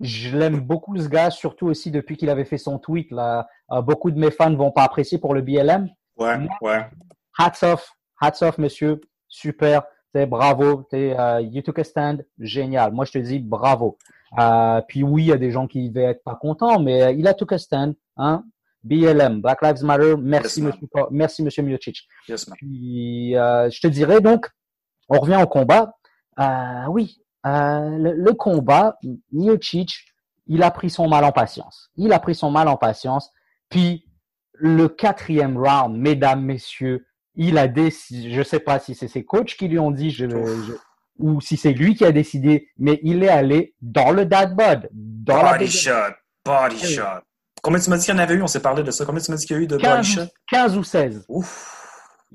je 0.00 0.36
l'aime 0.36 0.60
beaucoup, 0.60 0.96
ce 0.96 1.08
gars, 1.08 1.30
surtout 1.30 1.66
aussi 1.66 1.90
depuis 1.90 2.16
qu'il 2.16 2.30
avait 2.30 2.44
fait 2.44 2.58
son 2.58 2.78
tweet. 2.78 3.10
Là. 3.10 3.48
Euh, 3.72 3.80
beaucoup 3.80 4.10
de 4.10 4.18
mes 4.18 4.30
fans 4.30 4.50
ne 4.50 4.56
vont 4.56 4.70
pas 4.70 4.82
apprécier 4.82 5.18
pour 5.18 5.34
le 5.34 5.42
BLM. 5.42 5.88
Ouais, 6.16 6.36
ouais. 6.60 6.86
Hats 7.38 7.58
off, 7.62 7.92
hats 8.20 8.42
off, 8.42 8.58
monsieur. 8.58 9.00
Super. 9.28 9.82
T'sais, 10.12 10.26
bravo. 10.26 10.82
T'sais, 10.84 11.18
euh, 11.18 11.40
you 11.40 11.62
took 11.62 11.78
a 11.78 11.84
stand. 11.84 12.24
Génial. 12.38 12.92
Moi, 12.92 13.04
je 13.04 13.12
te 13.12 13.18
dis 13.18 13.38
bravo. 13.38 13.98
Euh, 14.38 14.80
puis 14.86 15.02
oui, 15.02 15.24
il 15.24 15.28
y 15.28 15.32
a 15.32 15.38
des 15.38 15.50
gens 15.50 15.66
qui 15.66 15.90
vont 15.90 16.00
être 16.00 16.22
pas 16.22 16.36
contents, 16.36 16.80
mais 16.80 17.02
euh, 17.02 17.10
il 17.12 17.26
a 17.26 17.34
took 17.34 17.52
a 17.52 17.58
stand. 17.58 17.94
Hein? 18.16 18.44
BLM, 18.84 19.40
Black 19.40 19.62
Lives 19.62 19.82
Matter. 19.82 20.14
Merci, 20.18 20.62
Yes, 20.62 20.74
monsieur, 20.74 21.06
merci, 21.10 21.42
monsieur 21.42 21.62
Miocic. 21.62 22.06
Yes. 22.28 22.46
Puis, 22.56 23.36
euh, 23.36 23.68
je 23.70 23.80
te 23.80 23.88
dirais 23.88 24.20
donc, 24.20 24.48
on 25.08 25.18
revient 25.18 25.40
au 25.42 25.46
combat. 25.46 25.92
Oui, 26.88 27.20
euh, 27.46 27.98
le, 27.98 28.12
le 28.14 28.32
combat, 28.32 28.98
Miocic, 29.32 30.04
il 30.46 30.62
a 30.62 30.70
pris 30.70 30.90
son 30.90 31.08
mal 31.08 31.24
en 31.24 31.32
patience. 31.32 31.90
Il 31.96 32.12
a 32.12 32.18
pris 32.18 32.34
son 32.34 32.50
mal 32.50 32.68
en 32.68 32.76
patience. 32.76 33.30
Puis, 33.68 34.04
le 34.54 34.88
quatrième 34.88 35.56
round, 35.58 35.96
mesdames, 35.96 36.42
messieurs, 36.42 37.06
il 37.34 37.58
a 37.58 37.68
décidé, 37.68 38.32
je 38.32 38.42
sais 38.42 38.60
pas 38.60 38.78
si 38.78 38.94
c'est 38.94 39.08
ses 39.08 39.24
coachs 39.24 39.56
qui 39.56 39.68
lui 39.68 39.78
ont 39.78 39.90
dit, 39.90 40.10
je, 40.10 40.26
je- 40.28 40.72
ou 41.18 41.40
si 41.40 41.56
c'est 41.56 41.72
lui 41.72 41.94
qui 41.94 42.04
a 42.04 42.12
décidé, 42.12 42.68
mais 42.78 42.98
il 43.02 43.22
est 43.22 43.28
allé 43.28 43.74
dans 43.82 44.10
le 44.12 44.24
dad 44.26 44.54
bod, 44.54 44.88
dans 44.92 45.42
la 45.42 45.52
Body 45.52 45.64
deuxième- 45.66 45.94
shot, 45.94 46.14
body 46.44 46.76
Oui. 46.82 46.92
shot. 46.94 47.02
Combien 47.62 47.80
tu 47.80 47.90
m'as 47.90 47.96
dit 47.98 48.04
qu'il 48.04 48.14
y 48.14 48.16
en 48.16 48.20
avait 48.20 48.34
eu? 48.34 48.42
On 48.42 48.46
s'est 48.46 48.60
parlé 48.60 48.82
de 48.82 48.90
ça. 48.90 49.04
Combien 49.04 49.20
tu 49.20 49.30
m'as 49.30 49.36
dit 49.38 49.46
qu'il 49.46 49.56
y 49.56 49.58
a 49.58 49.62
eu 49.62 49.66
de 49.66 49.76
body 49.76 49.82
15, 49.86 50.06
shot? 50.06 50.20
15 50.50 50.76
ou 50.76 50.84
16. 50.84 51.24
Ouf. 51.28 51.85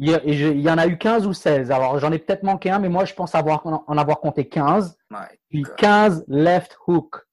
Il 0.04 0.62
y, 0.62 0.70
en 0.70 0.80
a 0.80 0.88
eu 0.88 0.98
15 0.98 1.28
ou 1.28 1.34
16. 1.34 1.70
Alors, 1.72 2.00
j'en 2.00 2.12
ai 2.12 2.18
peut-être 2.18 2.42
manqué 2.42 2.72
un, 2.72 2.80
mais 2.80 2.90
moi, 2.90 3.06
je 3.06 3.14
pense 3.14 3.36
avoir, 3.36 3.62
en 3.68 3.98
avoir 4.00 4.20
compté 4.20 4.50
15. 4.50 4.98
My 5.12 5.18
Puis 5.48 5.62
God. 5.62 5.76
15 5.76 6.26
left 6.28 6.76
hook. 6.88 7.28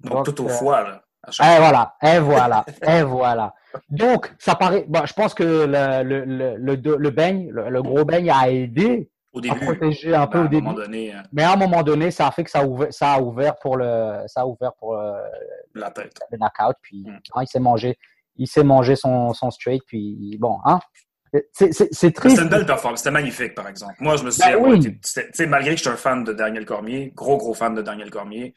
Donc, 0.00 0.26
tout 0.26 0.42
au 0.42 0.44
euh, 0.44 0.48
foie, 0.50 0.82
là. 0.82 1.02
Et 1.26 1.32
fois. 1.32 1.56
voilà, 1.58 1.96
et 2.02 2.18
voilà, 2.18 2.64
et 2.86 3.02
voilà. 3.02 3.54
Donc, 3.88 4.30
ça 4.38 4.54
paraît. 4.54 4.84
Bon, 4.86 5.06
je 5.06 5.14
pense 5.14 5.32
que 5.32 5.42
le, 5.42 6.02
le, 6.04 6.56
le, 6.56 6.96
le, 6.98 7.10
beigne, 7.10 7.50
le, 7.50 7.82
gros 7.82 8.04
beigne 8.04 8.30
a 8.30 8.50
aidé 8.50 9.10
Au 9.32 9.40
à 9.50 9.54
protéger 9.54 10.14
un 10.14 10.26
peu 10.26 10.40
Ben, 10.40 10.44
au 10.44 10.48
début. 10.48 10.74
donné, 10.74 11.14
euh, 11.14 11.18
Mais 11.32 11.44
à 11.44 11.54
un 11.54 11.56
moment 11.56 11.82
donné, 11.82 12.10
ça 12.10 12.26
a 12.26 12.30
fait 12.30 12.44
que 12.44 12.50
ça 12.50 12.60
a 12.60 12.66
ouvert, 12.66 12.92
ça 12.92 13.14
a 13.14 13.20
ouvert 13.22 13.56
pour 13.58 13.78
le, 13.78 14.20
ça 14.26 14.42
a 14.42 14.46
ouvert 14.46 14.74
pour 14.74 14.96
la 15.74 15.90
tête. 15.92 16.12
le 16.30 16.36
knockout. 16.36 16.76
Puis 16.82 17.04
Mm. 17.06 17.16
hein, 17.34 17.42
il 17.42 17.48
s'est 17.48 17.58
mangé, 17.58 17.98
il 18.36 18.46
s'est 18.46 18.64
mangé 18.64 18.96
son, 18.96 19.32
son 19.32 19.50
straight. 19.50 19.82
Puis 19.86 20.36
bon, 20.38 20.58
hein. 20.66 20.78
C'est, 21.52 21.72
c'est, 21.72 21.88
c'est 21.92 22.24
une 22.24 22.48
belle 22.48 22.66
performance. 22.66 23.00
C'était 23.00 23.10
magnifique, 23.10 23.54
par 23.54 23.68
exemple. 23.68 23.94
Moi, 24.00 24.16
je 24.16 24.24
me 24.24 24.30
souviens, 24.30 24.58
Ben 24.58 24.64
oui. 24.64 25.46
malgré 25.46 25.70
que 25.70 25.76
je 25.76 25.82
suis 25.82 25.90
un 25.90 25.96
fan 25.96 26.24
de 26.24 26.32
Daniel 26.32 26.64
Cormier, 26.64 27.12
gros, 27.14 27.36
gros 27.36 27.54
fan 27.54 27.74
de 27.74 27.82
Daniel 27.82 28.10
Cormier, 28.10 28.54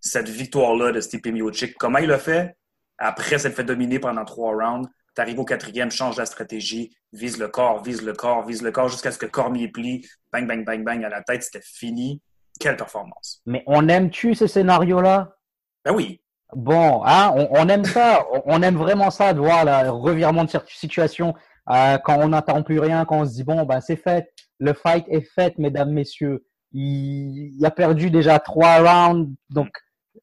cette 0.00 0.28
victoire-là 0.28 0.92
de 0.92 1.00
Stipe 1.00 1.26
Miocic, 1.26 1.76
comment 1.78 1.98
il 1.98 2.08
l'a 2.08 2.18
fait? 2.18 2.56
Après 2.98 3.38
s'être 3.38 3.54
fait 3.54 3.64
dominer 3.64 3.98
pendant 3.98 4.24
trois 4.24 4.52
rounds, 4.52 4.88
t'arrives 5.14 5.38
au 5.38 5.44
quatrième, 5.44 5.90
change 5.90 6.16
la 6.16 6.26
stratégie, 6.26 6.96
vise 7.12 7.38
le 7.38 7.48
corps, 7.48 7.82
vise 7.82 8.02
le 8.02 8.12
corps, 8.12 8.44
vise 8.44 8.62
le 8.62 8.70
corps, 8.70 8.88
jusqu'à 8.88 9.12
ce 9.12 9.18
que 9.18 9.26
Cormier 9.26 9.68
plie, 9.68 10.06
bang, 10.32 10.46
bang, 10.46 10.64
bang, 10.64 10.84
bang, 10.84 11.04
à 11.04 11.08
la 11.08 11.22
tête, 11.22 11.42
c'était 11.42 11.64
fini. 11.64 12.20
Quelle 12.58 12.76
performance. 12.76 13.40
Mais 13.46 13.62
on 13.66 13.88
aime-tu 13.88 14.34
ces 14.34 14.48
scénarios-là? 14.48 15.36
Ben 15.84 15.94
oui. 15.94 16.20
Bon, 16.54 17.02
hein, 17.04 17.32
on, 17.36 17.48
on 17.50 17.68
aime 17.68 17.84
ça, 17.84 18.26
on, 18.46 18.62
aime 18.62 18.76
vraiment 18.76 19.10
ça 19.10 19.32
de 19.32 19.38
voir 19.38 19.64
le 19.64 19.90
revirement 19.90 20.44
de 20.44 20.50
situation 20.66 21.34
euh, 21.70 21.98
quand 21.98 22.18
on 22.20 22.28
n'attend 22.28 22.62
plus 22.62 22.78
rien, 22.78 23.04
quand 23.04 23.20
on 23.20 23.24
se 23.26 23.34
dit 23.34 23.44
bon, 23.44 23.64
ben 23.64 23.80
c'est 23.80 23.96
fait, 23.96 24.32
le 24.58 24.72
fight 24.72 25.04
est 25.08 25.20
fait, 25.34 25.56
mesdames, 25.58 25.90
messieurs. 25.90 26.46
Il, 26.72 27.54
il 27.56 27.64
a 27.66 27.70
perdu 27.70 28.10
déjà 28.10 28.38
trois 28.38 28.78
rounds, 28.78 29.34
donc 29.50 29.70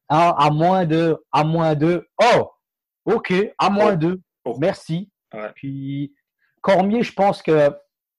hein, 0.08 0.34
à 0.38 0.50
moins 0.50 0.84
de, 0.84 1.16
à 1.32 1.44
moins 1.44 1.74
de, 1.74 2.08
oh, 2.22 2.50
ok, 3.04 3.32
à 3.58 3.70
moins 3.70 3.94
Oh. 3.94 3.96
de, 3.96 4.22
Oh. 4.44 4.56
merci. 4.60 5.10
Ouais. 5.34 5.50
Puis 5.56 6.14
Cormier, 6.60 7.02
je 7.02 7.12
pense 7.12 7.42
que 7.42 7.70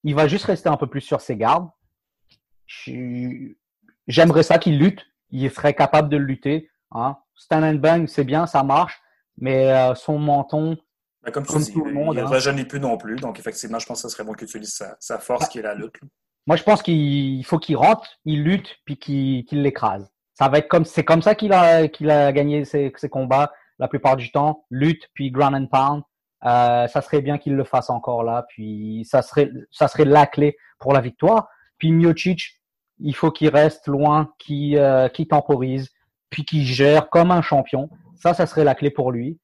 il 0.04 0.14
va 0.14 0.28
juste 0.28 0.46
rester 0.46 0.70
un 0.70 0.78
peu 0.78 0.88
plus 0.88 1.02
sur 1.02 1.22
ses 1.22 1.38
gardes. 1.38 1.70
J'aimerais 4.08 4.44
ça 4.44 4.58
qu'il 4.58 4.78
lutte, 4.78 5.06
il 5.32 5.50
serait 5.52 5.74
capable 5.74 6.10
de 6.10 6.18
lutter. 6.18 6.70
Hein. 6.92 7.18
Stand 7.36 7.64
and 7.64 7.76
bang, 7.76 8.08
c'est 8.08 8.24
bien, 8.24 8.46
ça 8.46 8.64
marche, 8.64 9.00
mais 9.38 9.72
euh, 9.72 9.96
son 9.96 10.18
menton, 10.20 10.78
Ben, 11.24 11.32
comme 11.32 11.46
tu 11.46 11.54
Comme 11.54 11.62
dis, 11.62 11.74
tout 11.74 11.84
le 11.84 11.94
monde, 11.94 12.16
il 12.16 12.22
ne 12.22 12.26
hein. 12.26 12.30
rajeunit 12.30 12.66
plus 12.66 12.80
non 12.80 12.98
plus. 12.98 13.16
Donc, 13.18 13.40
effectivement, 13.40 13.80
je 13.80 13.86
pense 13.86 14.02
que 14.02 14.10
ce 14.10 14.14
serait 14.16 14.24
bon 14.24 14.34
qu'il 14.34 14.48
utilise 14.48 14.74
sa, 14.74 14.96
sa 15.00 15.20
force 15.20 15.50
qui 15.50 15.60
est 15.60 15.64
la 15.64 15.74
lutte. 15.74 16.00
moi 16.46 16.56
je 16.56 16.64
pense 16.64 16.82
qu'il 16.82 17.44
faut 17.46 17.60
qu'il 17.60 17.76
rentre, 17.76 18.08
il 18.26 18.44
lutte, 18.44 18.78
puis 18.86 18.98
qu'il 18.98 19.46
qu'il 19.46 19.62
l'écrase. 19.62 20.10
Ça 20.34 20.48
va 20.50 20.60
être 20.60 20.68
comme 20.68 20.86
c'est 20.86 21.04
comme 21.04 21.22
ça 21.22 21.34
qu'il 21.34 21.52
a 21.52 21.88
qu'il 21.88 22.12
a 22.12 22.32
gagné 22.32 22.64
ses, 22.64 22.94
ses 22.96 23.10
combats 23.10 23.52
la 23.80 23.88
plupart 23.88 24.16
du 24.16 24.32
temps, 24.32 24.66
lutte 24.70 25.08
puis 25.14 25.32
ground 25.32 25.56
and 25.56 25.68
pound. 25.68 26.04
Euh, 26.46 26.88
ça 26.88 27.02
serait 27.02 27.22
bien 27.22 27.38
qu'il 27.38 27.56
le 27.56 27.64
fasse 27.64 27.90
encore 27.90 28.24
là, 28.24 28.46
puis 28.50 29.06
ça 29.10 29.22
serait 29.22 29.50
ça 29.72 29.88
serait 29.88 30.06
la 30.06 30.28
clé 30.28 30.56
pour 30.80 30.94
la 30.94 31.02
victoire. 31.02 31.48
Puis 31.78 31.92
Miocic, 31.92 32.62
il 33.00 33.16
faut 33.16 33.32
qu'il 33.32 33.50
reste 33.50 33.88
loin, 33.88 34.32
qu'il 34.38 34.78
euh, 34.78 35.10
qu'il 35.10 35.28
temporise, 35.28 35.90
puis 36.30 36.46
qu'il 36.46 36.64
gère 36.64 37.10
comme 37.10 37.32
un 37.32 37.42
champion. 37.42 37.90
Ça, 38.16 38.34
ça 38.34 38.46
serait 38.46 38.64
la 38.64 38.76
clé 38.76 38.92
pour 38.92 39.12
lui. 39.12 39.40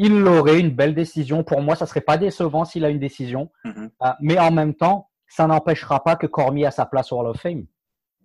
Il 0.00 0.26
aurait 0.28 0.60
une 0.60 0.70
belle 0.70 0.94
décision. 0.94 1.42
Pour 1.42 1.60
moi, 1.60 1.74
ça 1.76 1.84
serait 1.84 2.00
pas 2.00 2.16
décevant 2.16 2.64
s'il 2.64 2.84
a 2.84 2.88
une 2.88 3.00
décision. 3.00 3.50
Mhm. 3.64 3.90
Euh, 4.02 4.06
mais 4.20 4.38
en 4.38 4.50
même 4.52 4.74
temps, 4.74 5.10
ça 5.26 5.46
n'empêchera 5.46 6.02
pas 6.04 6.14
que 6.16 6.26
Cormier 6.26 6.66
a 6.66 6.70
sa 6.70 6.86
place 6.86 7.10
au 7.12 7.18
Hall 7.18 7.26
of 7.26 7.40
Fame. 7.40 7.66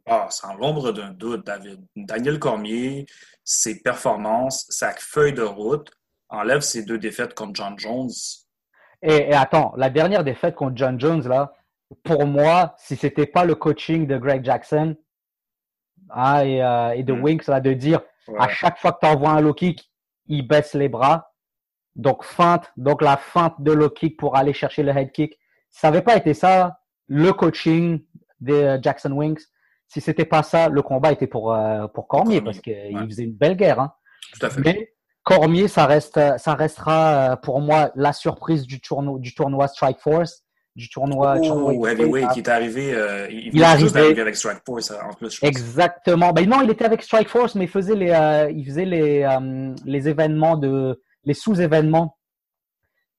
Ah, 0.06 0.28
sans 0.30 0.54
l'ombre 0.56 0.92
d'un 0.92 1.12
doute, 1.12 1.46
David. 1.46 1.82
Daniel 1.96 2.38
Cormier, 2.38 3.06
ses 3.44 3.82
performances, 3.82 4.66
sa 4.70 4.92
feuille 4.94 5.34
de 5.34 5.42
route, 5.42 5.92
enlève 6.30 6.62
ses 6.62 6.84
deux 6.84 6.98
défaites 7.00 7.34
contre 7.34 7.54
John 7.56 7.78
Jones. 7.80 8.10
Et, 9.02 9.30
et 9.30 9.34
attends, 9.34 9.74
la 9.76 9.90
dernière 9.90 10.24
défaite 10.24 10.56
contre 10.56 10.78
John 10.78 11.00
Jones, 11.00 11.28
là, 11.28 11.54
pour 12.04 12.26
moi, 12.28 12.76
si 12.78 12.96
c'était 12.96 13.26
pas 13.28 13.46
le 13.46 13.56
coaching 13.56 14.06
de 14.08 14.18
Greg 14.18 14.44
Jackson 14.46 14.96
hein, 16.12 16.44
et, 16.44 16.64
euh, 16.64 16.92
et 16.92 17.04
de 17.04 17.14
Mm. 17.14 17.24
Winks, 17.24 17.48
là, 17.48 17.60
de 17.60 17.74
dire 17.74 18.02
Ouais. 18.28 18.40
à 18.40 18.48
chaque 18.48 18.78
fois 18.80 18.94
que 18.94 19.00
tu 19.02 19.06
envoies 19.08 19.32
un 19.32 19.42
low 19.42 19.54
kick, 19.54 19.92
il 20.28 20.48
baisse 20.48 20.74
les 20.76 20.88
bras. 20.88 21.33
Donc, 21.96 22.24
feinte, 22.24 22.72
donc 22.78 23.02
la 23.02 23.18
feinte 23.18 23.56
de 23.60 23.72
low 23.72 23.90
kick 23.90 24.18
pour 24.18 24.36
aller 24.36 24.54
chercher 24.54 24.84
le 24.84 24.92
head 24.92 25.12
kick. 25.12 25.38
Ça 25.70 25.90
n'avait 25.90 26.02
pas 26.02 26.16
été 26.16 26.34
ça, 26.34 26.80
le 27.08 27.32
coaching 27.34 28.04
de 28.40 28.54
euh, 28.54 28.82
Jackson 28.82 29.12
Winks. 29.12 29.42
Si 29.88 30.02
c'était 30.02 30.26
pas 30.26 30.44
ça, 30.44 30.70
le 30.70 30.82
combat 30.82 31.12
était 31.12 31.28
pour, 31.28 31.54
euh, 31.54 31.88
pour 31.88 32.08
Cormier, 32.08 32.38
Cormier, 32.38 32.42
parce 32.42 32.60
qu'il 32.60 32.98
ouais. 32.98 33.06
faisait 33.06 33.24
une 33.24 33.34
belle 33.34 33.56
guerre. 33.56 33.80
Hein. 33.80 33.94
Tout 34.34 34.46
à 34.46 34.50
fait. 34.50 34.62
Mais 34.62 34.94
Cormier, 35.24 35.68
ça 35.68 35.86
reste, 35.86 36.20
ça 36.38 36.56
restera 36.56 37.34
euh, 37.34 37.36
pour 37.36 37.62
moi 37.62 37.92
la 37.96 38.14
surprise 38.14 38.66
du 38.66 38.82
tournoi, 38.82 39.20
du 39.20 39.36
tournoi 39.36 39.68
Strike 39.68 40.00
Force, 40.00 40.44
du 40.76 40.90
tournoi. 40.90 41.40
tournoi 41.40 41.74
Oh, 41.76 41.88
heavyweight, 41.88 42.30
qui 42.32 42.40
est 42.40 42.50
arrivé, 42.50 42.94
euh, 42.94 43.28
il, 43.30 43.62
est 43.62 43.80
juste 43.80 43.96
arrivé. 43.96 44.22
avec 44.22 44.36
Strike 44.36 44.62
Force 44.66 44.92
euh, 44.92 44.96
en 45.10 45.14
plus. 45.14 45.40
Exactement. 45.44 46.34
Ben 46.34 46.48
non, 46.48 46.62
il 46.62 46.70
était 46.72 46.86
avec 46.86 47.04
Strike 47.04 47.30
Force, 47.30 47.56
mais 47.56 47.66
il 47.66 47.70
faisait 47.70 47.96
les, 47.96 48.10
euh, 48.10 48.52
il 48.52 48.66
faisait 48.66 48.86
les, 48.86 49.24
euh, 49.24 49.74
les 49.86 50.10
événements 50.10 50.58
de, 50.58 51.02
les 51.26 51.34
sous-événements. 51.34 52.18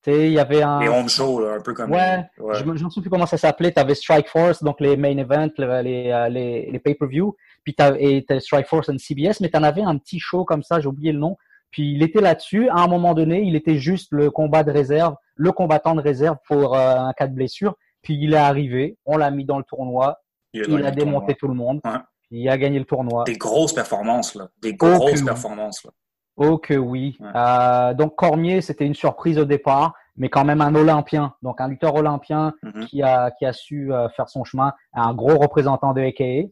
Tu 0.02 0.12
sais, 0.12 0.26
il 0.26 0.32
y 0.34 0.38
avait 0.38 0.62
un. 0.62 0.80
Les 0.80 0.88
home 0.88 1.08
shows, 1.08 1.40
là, 1.40 1.54
un 1.54 1.60
peu 1.60 1.72
comme. 1.72 1.90
Ouais, 1.90 2.24
ouais. 2.38 2.54
Je 2.56 2.64
me 2.64 2.76
souviens 2.76 3.00
plus 3.02 3.10
comment 3.10 3.24
ça 3.26 3.38
s'appelait. 3.38 3.72
Tu 3.72 3.80
avais 3.80 3.94
Strike 3.94 4.28
Force, 4.28 4.62
donc 4.62 4.80
les 4.80 4.96
main 4.96 5.16
events, 5.16 5.50
le- 5.56 5.80
les, 5.82 6.10
euh, 6.10 6.28
les, 6.28 6.70
les 6.70 6.78
pay-per-view. 6.78 7.34
Puis 7.64 7.74
et 7.98 8.24
t'as 8.28 8.40
Strike 8.40 8.66
Force 8.66 8.90
and 8.90 8.98
CBS, 8.98 9.40
mais 9.40 9.48
tu 9.48 9.56
en 9.56 9.62
avais 9.62 9.82
un 9.82 9.96
petit 9.96 10.18
show 10.18 10.44
comme 10.44 10.62
ça, 10.62 10.80
j'ai 10.80 10.86
oublié 10.88 11.12
le 11.12 11.18
nom. 11.18 11.36
Puis 11.70 11.92
il 11.94 12.02
était 12.02 12.20
là-dessus. 12.20 12.68
À 12.68 12.80
un 12.80 12.86
moment 12.86 13.14
donné, 13.14 13.42
il 13.42 13.56
était 13.56 13.78
juste 13.78 14.08
le 14.12 14.30
combat 14.30 14.62
de 14.62 14.70
réserve, 14.70 15.16
le 15.36 15.50
combattant 15.52 15.94
de 15.94 16.02
réserve 16.02 16.36
pour 16.46 16.76
euh, 16.76 16.96
un 16.98 17.12
cas 17.14 17.26
de 17.26 17.34
blessure. 17.34 17.74
Puis 18.02 18.14
il 18.20 18.34
est 18.34 18.36
arrivé, 18.36 18.98
on 19.06 19.16
l'a 19.16 19.30
mis 19.30 19.46
dans 19.46 19.56
le 19.56 19.64
tournoi, 19.64 20.18
Il 20.52 20.60
a 20.60 20.64
il 20.90 20.94
démonté 20.94 21.34
tournoi. 21.34 21.34
tout 21.34 21.48
le 21.48 21.54
monde. 21.54 21.80
Ouais. 21.84 21.98
Il 22.30 22.46
a 22.50 22.58
gagné 22.58 22.78
le 22.78 22.84
tournoi. 22.84 23.24
Des 23.24 23.38
grosses 23.38 23.72
performances, 23.72 24.34
là. 24.34 24.48
Des 24.60 24.74
grosses 24.74 25.22
performances, 25.22 25.82
là. 25.84 25.90
Oh 26.36 26.58
que 26.58 26.74
oui. 26.74 27.16
Ouais. 27.20 27.28
Euh, 27.34 27.94
donc 27.94 28.16
Cormier, 28.16 28.60
c'était 28.60 28.86
une 28.86 28.94
surprise 28.94 29.38
au 29.38 29.44
départ. 29.44 29.94
mais 30.16 30.28
quand 30.28 30.44
même 30.44 30.60
un 30.60 30.72
Olympien. 30.76 31.34
Donc 31.42 31.60
un 31.60 31.66
lutteur 31.66 31.94
olympien 31.96 32.52
Mhm. 32.62 32.84
qui 32.86 33.02
a 33.02 33.32
qui 33.32 33.44
a 33.46 33.52
su 33.52 33.92
euh, 33.92 34.08
faire 34.10 34.28
son 34.28 34.44
chemin, 34.44 34.72
un 34.92 35.12
gros 35.12 35.36
représentant 35.38 35.92
de 35.92 36.00
AKA. 36.02 36.48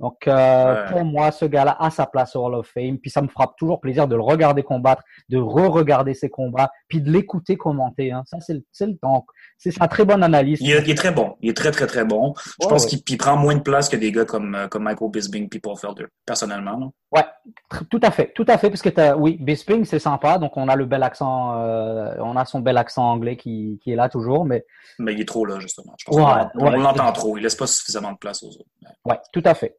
Donc 0.00 0.26
euh, 0.26 0.84
Ouais. 0.86 0.90
pour 0.90 1.04
moi, 1.04 1.30
ce 1.30 1.44
gars-là 1.44 1.76
a 1.78 1.90
sa 1.90 2.06
place 2.06 2.34
au 2.34 2.44
Hall 2.46 2.54
of 2.54 2.66
Fame. 2.66 2.96
Puis 2.98 3.10
ça 3.10 3.20
me 3.20 3.28
fera 3.28 3.52
toujours 3.58 3.80
plaisir 3.80 4.08
de 4.08 4.16
le 4.16 4.22
regarder 4.22 4.62
combattre, 4.62 5.02
de 5.28 5.36
re-regarder 5.38 6.14
ses 6.14 6.30
combats, 6.30 6.70
puis 6.88 7.02
de 7.02 7.10
l'écouter 7.10 7.56
commenter. 7.56 8.12
Hein. 8.12 8.22
Ça 8.24 8.40
c'est 8.40 8.54
le, 8.54 8.64
c'est 8.72 8.86
le 8.86 8.96
temps. 8.96 9.26
C'est 9.70 9.80
un 9.80 9.86
très 9.88 10.04
bon 10.04 10.20
analyse. 10.22 10.58
Il 10.60 10.70
est, 10.72 10.82
il 10.82 10.90
est 10.90 10.94
très 10.96 11.12
bon. 11.12 11.36
Il 11.40 11.50
est 11.50 11.56
très, 11.56 11.70
très, 11.70 11.86
très 11.86 12.04
bon. 12.04 12.34
Je 12.36 12.66
Ouais, 12.66 12.70
pense 12.70 12.82
ouais. 12.84 12.88
qu'il 12.90 13.02
il 13.08 13.16
prend 13.16 13.36
moins 13.36 13.54
de 13.54 13.60
place 13.60 13.88
que 13.88 13.96
des 13.96 14.10
gars 14.10 14.24
comme, 14.24 14.54
euh, 14.56 14.66
comme 14.66 14.82
Michael 14.82 15.10
Bisping 15.10 15.48
puis 15.48 15.60
Paul 15.60 15.76
Felder, 15.76 16.06
personnellement. 16.26 16.92
tr- 17.14 17.86
tout 17.88 18.00
à 18.02 18.10
fait, 18.10 18.32
tout 18.34 18.44
à 18.48 18.58
fait, 18.58 18.70
parce 18.70 18.82
que 18.82 19.14
oui, 19.14 19.36
Bisping 19.40 19.84
c'est 19.84 19.98
sympa, 20.00 20.38
donc 20.38 20.56
on 20.56 20.68
a 20.68 20.74
le 20.74 20.84
bel 20.86 21.02
accent, 21.04 21.54
euh, 21.60 22.14
on 22.18 22.36
a 22.36 22.44
son 22.44 22.58
bel 22.60 22.76
accent 22.76 23.04
anglais 23.04 23.36
qui, 23.36 23.78
qui 23.84 23.92
est 23.92 23.96
là 23.96 24.08
toujours, 24.08 24.44
mais 24.44 24.64
Mais 24.98 25.12
il 25.14 25.20
est 25.20 25.28
trop 25.28 25.46
là, 25.46 25.60
justement. 25.60 25.94
Je 25.98 26.04
pense 26.06 26.16
Ouais, 26.16 26.24
on 26.56 26.70
l'entend 26.70 27.12
trop. 27.12 27.36
Il 27.36 27.42
laisse 27.42 27.54
pas 27.54 27.66
suffisamment 27.68 28.12
de 28.12 28.18
place 28.18 28.42
aux 28.42 28.48
autres. 28.48 28.64
ouais, 29.04 29.18
tout 29.32 29.42
à 29.44 29.54
fait, 29.54 29.78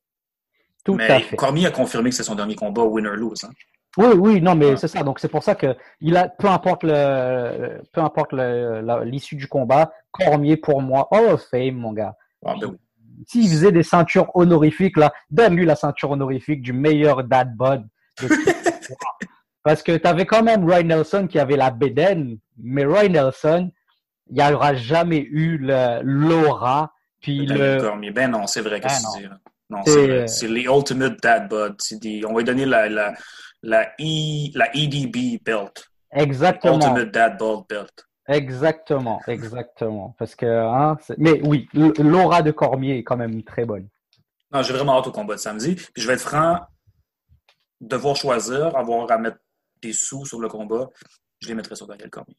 tout 0.86 0.96
Mais 0.96 1.10
à 1.10 1.19
fait. 1.19 1.36
Cormier 1.36 1.65
a 1.67 1.72
confirmé 1.72 2.10
que 2.10 2.15
c'est 2.15 2.24
son 2.24 2.36
dernier 2.36 2.56
combat, 2.56 2.84
winner-lose. 2.84 3.43
Hein? 3.43 3.50
Oui, 3.97 4.08
oui, 4.17 4.41
non, 4.41 4.56
mais 4.56 4.75
c'est 4.75 4.88
ça. 4.88 5.03
Donc 5.03 5.19
c'est 5.19 5.27
pour 5.27 5.43
ça 5.43 5.56
que 5.56 5.75
il 6.01 6.17
a, 6.17 6.27
peu 6.27 6.47
importe 6.47 6.84
le, 6.84 7.82
peu 7.91 8.01
importe 8.01 8.34
l'issue 8.34 9.36
du 9.36 9.47
combat, 9.47 9.91
Cormier 10.12 10.58
pour 10.58 10.82
moi, 10.82 11.08
Hall 11.12 11.25
of 11.34 11.43
Fame, 11.49 11.75
mon 11.75 11.93
gars. 11.93 12.15
Ah, 12.45 12.56
ben 12.60 12.69
oui. 12.71 12.77
S'il 13.27 13.47
faisait 13.47 13.71
des 13.71 13.84
ceintures 13.84 14.36
honorifiques 14.36 14.97
là, 14.97 15.13
donne-lui 15.29 15.65
la 15.65 15.75
ceinture 15.75 16.12
honorifique 16.12 16.62
du 16.62 16.73
meilleur 16.73 17.23
dad 17.23 17.56
bod. 17.56 17.86
de. 18.21 18.27
Parce 19.63 19.82
que 19.82 19.95
tu 19.95 20.08
avais 20.08 20.25
quand 20.25 20.43
même 20.43 20.65
Roy 20.69 20.84
Nelson 20.84 21.27
qui 21.29 21.39
avait 21.39 21.56
la 21.56 21.71
bédaine, 21.71 22.38
mais 22.62 22.84
Roy 22.84 23.08
Nelson, 23.08 23.71
il 24.29 24.36
n'y 24.36 24.53
aura 24.53 24.73
jamais 24.75 25.19
eu 25.19 25.58
l'aura 25.58 26.91
puis 27.21 27.45
le, 27.45 27.79
Cormier. 27.79 28.12
Ben 28.12 28.29
non, 28.29 28.45
c'est 28.47 28.62
vrai 28.62 28.82
que 28.82 28.88
Ben 28.88 28.89
c'est 28.89 29.21
non. 29.21 29.29
Non, 29.69 29.79
C'est, 30.27 30.47
les 30.47 30.63
Ultimate 30.65 31.17
Dad 31.23 31.49
des- 31.93 32.25
On 32.25 32.34
va 32.34 32.39
lui 32.39 32.43
donner 32.43 32.65
la, 32.65 32.89
la, 32.89 33.13
la, 33.63 33.93
E, 33.99 34.52
la 34.54 34.69
EDB 34.76 35.41
belt. 35.43 35.89
exactement. 36.12 36.76
Ultimate 36.76 37.12
Dad 37.12 37.38
Bod 37.38 37.65
belt. 37.67 38.06
Exactement, 38.28 39.21
exactement. 39.28 40.15
Parce 40.17 40.36
que, 40.36 40.45
hein, 40.45 40.97
mais 41.17 41.41
oui, 41.43 41.67
l'aura 41.73 42.41
de 42.41 42.52
Cormier 42.52 42.99
est 42.99 43.04
quand 43.04 43.17
même 43.17 43.43
très 43.43 43.65
bonne. 43.65 43.88
Non, 44.52 44.62
j'ai 44.62 44.73
vraiment 44.73 44.97
hâte 44.97 45.08
au 45.08 45.12
combat 45.12 45.36
de 45.36 45.39
samedi. 45.39 45.76
Puis 45.76 46.02
je 46.02 46.08
vais 46.08 46.13
être 46.13 46.21
franc, 46.21 46.60
devoir 47.82 48.15
choisir, 48.15 48.76
avoir 48.78 49.12
à 49.12 49.17
mettre 49.17 49.39
des 49.82 49.93
sous 49.93 50.26
sur 50.26 50.39
le 50.39 50.47
combat, 50.47 50.89
je 51.41 51.47
les 51.49 51.56
mettrais 51.56 51.76
sur 51.76 51.88
Daniel 51.88 52.10
Cormier. 52.10 52.38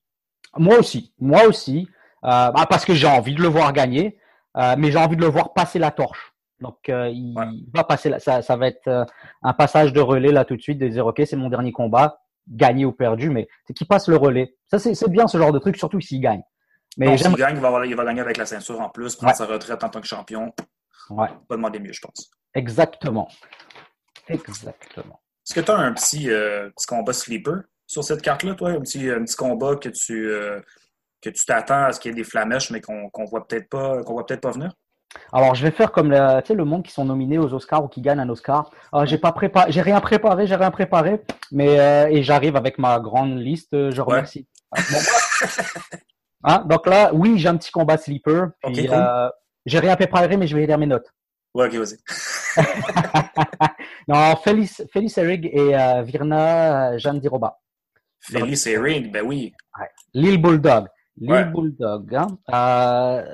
Moi 0.56 0.78
aussi, 0.78 1.12
moi 1.18 1.44
aussi, 1.46 1.88
euh, 2.24 2.50
bah, 2.50 2.66
parce 2.68 2.84
que 2.84 2.94
j'ai 2.94 3.06
envie 3.06 3.34
de 3.34 3.42
le 3.42 3.48
voir 3.48 3.72
gagner, 3.72 4.18
euh, 4.56 4.76
mais 4.78 4.90
j'ai 4.90 4.98
envie 4.98 5.16
de 5.16 5.20
le 5.20 5.28
voir 5.28 5.52
passer 5.52 5.78
la 5.78 5.90
torche. 5.90 6.33
Donc, 6.60 6.88
euh, 6.88 7.08
il 7.08 7.34
va 7.74 7.84
passer, 7.84 8.08
la- 8.08 8.20
ça, 8.20 8.40
ça 8.42 8.56
va 8.56 8.68
être 8.68 8.86
euh, 8.88 9.04
un 9.42 9.52
passage 9.52 9.92
de 9.92 10.00
relais 10.00 10.32
là 10.32 10.44
tout 10.44 10.56
de 10.56 10.62
suite, 10.62 10.78
de 10.78 10.88
dire 10.88 11.04
ok, 11.06 11.22
c'est 11.26 11.36
mon 11.36 11.48
dernier 11.48 11.72
combat, 11.72 12.20
gagné 12.48 12.84
ou 12.84 12.92
perdu, 12.92 13.28
mais 13.30 13.48
c'est 13.66 13.74
qu'il 13.74 13.86
passe 13.86 14.08
le 14.08 14.16
relais. 14.16 14.54
Ça, 14.66 14.78
c'est 14.78 15.08
bien 15.10 15.26
ce 15.26 15.36
genre 15.38 15.52
de 15.52 15.58
truc, 15.58 15.76
surtout 15.76 16.00
s'il 16.00 16.20
gagne. 16.20 16.42
Mais 16.96 17.18
s'il 17.18 17.34
gagne, 17.34 17.56
il 17.56 17.60
va, 17.60 17.68
avoir- 17.68 17.84
il 17.84 17.94
va 17.96 18.04
gagner 18.04 18.20
avec 18.20 18.36
la 18.36 18.46
ceinture 18.46 18.80
en 18.80 18.88
plus, 18.88 19.16
prendre 19.16 19.32
Ouais. 19.32 19.36
sa 19.36 19.46
retraite 19.46 19.82
en 19.82 19.88
tant 19.88 20.00
que 20.00 20.06
champion. 20.06 20.52
ouais, 21.10 21.28
Pas 21.48 21.56
demander 21.56 21.80
mieux, 21.80 21.92
je 21.92 22.00
pense. 22.00 22.30
exactement, 22.54 23.28
exactement. 24.28 25.20
Est-ce 25.46 25.54
que 25.54 25.60
tu 25.60 25.70
as 25.70 25.76
un 25.76 25.92
petit, 25.92 26.30
euh, 26.30 26.70
petit 26.70 26.86
combat 26.86 27.12
sleeper 27.12 27.62
sur 27.86 28.02
cette 28.04 28.22
carte-là, 28.22 28.54
toi? 28.54 28.70
Un 28.70 28.80
petit, 28.80 29.10
un 29.10 29.22
petit 29.24 29.36
combat 29.36 29.76
que 29.76 29.88
tu 29.90 30.30
que 31.20 31.30
tu 31.30 31.44
t'attends 31.46 31.84
à 31.84 31.92
ce 31.92 32.00
qu'il 32.00 32.10
y 32.10 32.12
ait 32.12 32.16
des 32.16 32.24
flamèches, 32.24 32.70
mais 32.70 32.80
qu'on 32.82 33.08
qu'on 33.10 33.24
voit 33.24 33.46
peut-être 33.46 33.68
pas 33.70 34.02
qu'on 34.02 34.12
voit 34.12 34.26
peut-être 34.26 34.42
pas 34.42 34.50
venir? 34.50 34.72
Alors, 35.32 35.54
je 35.54 35.62
vais 35.64 35.70
faire 35.70 35.90
comme 35.92 36.12
sais, 36.46 36.54
le 36.54 36.64
monde 36.64 36.82
qui 36.82 36.92
sont 36.92 37.04
nominés 37.04 37.38
aux 37.38 37.52
Oscars 37.54 37.84
ou 37.84 37.88
qui 37.88 38.00
gagnent 38.00 38.20
un 38.20 38.28
Oscar. 38.28 38.70
Euh, 38.94 39.04
j'ai 39.06 39.18
pas 39.18 39.32
préparé, 39.32 39.70
j'ai 39.72 39.80
rien 39.82 40.00
préparé, 40.00 40.46
j'ai 40.46 40.56
rien 40.56 40.70
préparé, 40.70 41.22
mais 41.52 41.78
euh, 41.80 42.06
et 42.08 42.22
j'arrive 42.22 42.56
avec 42.56 42.78
ma 42.78 42.98
grande 43.00 43.38
liste. 43.38 43.74
euh, 43.74 43.90
Je 43.90 44.00
remercie. 44.00 44.46
Ah, 44.72 44.80
bon. 44.90 44.98
Hein, 46.46 46.62
donc 46.68 46.86
là, 46.86 47.10
oui, 47.14 47.38
j'ai 47.38 47.48
un 47.48 47.56
petit 47.56 47.70
combat 47.70 47.96
sleeper. 47.96 48.48
Cool. 48.62 48.74
euh, 48.92 49.30
j'ai 49.64 49.78
rien 49.78 49.96
préparé, 49.96 50.36
mais 50.36 50.46
je 50.46 50.54
vais 50.54 50.66
lire 50.66 50.76
mes 50.76 50.84
notes. 50.84 51.06
Ouais, 51.54 51.68
ok, 51.68 51.74
vas-y. 51.76 51.96
Non, 54.08 54.36
Félix, 54.36 54.82
Félix 54.92 55.16
Erig 55.16 55.46
et 55.46 55.74
Virna 56.02 56.98
Jeanne 56.98 57.18
Diroba. 57.18 57.58
Félix 58.20 58.66
et 58.66 58.76
Ring, 58.76 59.10
ben 59.10 59.24
oui. 59.24 59.54
Lille 60.12 60.40
Bulldog. 60.40 60.86
Lille 61.16 61.30
Ouais. 61.30 61.44
Bulldog. 61.46 62.14
Hein. 62.48 63.24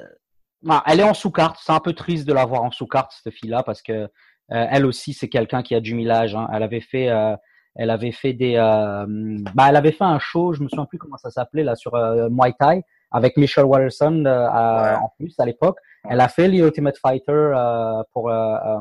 Bah, 0.63 0.83
elle 0.87 1.01
est 1.01 1.05
en 1.05 1.15
sous-carte. 1.15 1.59
C'est 1.63 1.73
un 1.73 1.81
peu 1.81 1.93
triste 1.93 2.27
de 2.27 2.33
la 2.35 2.45
voir 2.45 2.63
en 2.63 2.71
sous-carte, 2.71 3.13
cette 3.23 3.33
fille-là, 3.33 3.63
parce 3.63 3.83
que 3.83 3.93
euh, 3.93 4.09
elle 4.49 4.85
aussi, 4.85 5.13
c'est 5.15 5.29
quelqu'un 5.29 5.63
qui 5.63 5.75
a 5.75 5.81
du 5.81 5.95
millage. 5.95 6.35
Hein. 6.35 6.49
Elle 6.53 6.63
avait 6.63 6.81
fait, 6.81 7.09
euh, 7.09 7.37
elle 7.77 7.91
avait 7.91 8.13
fait 8.13 8.33
des, 8.33 8.57
euh, 8.57 9.07
bah, 9.55 9.67
elle 9.69 9.77
avait 9.77 9.93
fait 9.93 10.05
un 10.05 10.19
show. 10.19 10.53
Je 10.53 10.63
me 10.63 10.69
souviens 10.69 10.87
plus 10.87 10.99
comment 10.99 11.17
ça 11.17 11.31
s'appelait 11.31 11.63
là 11.65 11.77
sur 11.77 11.95
euh, 11.95 12.29
Muay 12.31 12.53
Thai 12.59 12.83
avec 13.13 13.37
Michelle 13.37 13.65
Watterson 13.65 14.25
euh, 14.27 14.47
Ouais. 14.47 14.95
en 14.97 15.13
plus 15.17 15.35
à 15.39 15.47
l'époque. 15.47 15.79
Elle 16.09 16.21
a 16.21 16.29
fait 16.29 16.49
les 16.49 16.59
Ultimate 16.59 16.97
Fighter 16.99 17.33
euh, 17.33 18.03
pour 18.13 18.31
euh, 18.31 18.55
euh, 18.67 18.81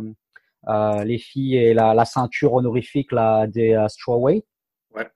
euh, 0.68 1.04
les 1.04 1.18
filles 1.18 1.58
et 1.58 1.74
la, 1.74 1.94
la 1.94 2.06
ceinture 2.06 2.54
honorifique 2.54 3.12
là 3.12 3.48
des 3.48 3.74
euh, 3.74 3.88
strawweight. 3.88 4.46
Ouais. 4.96 5.08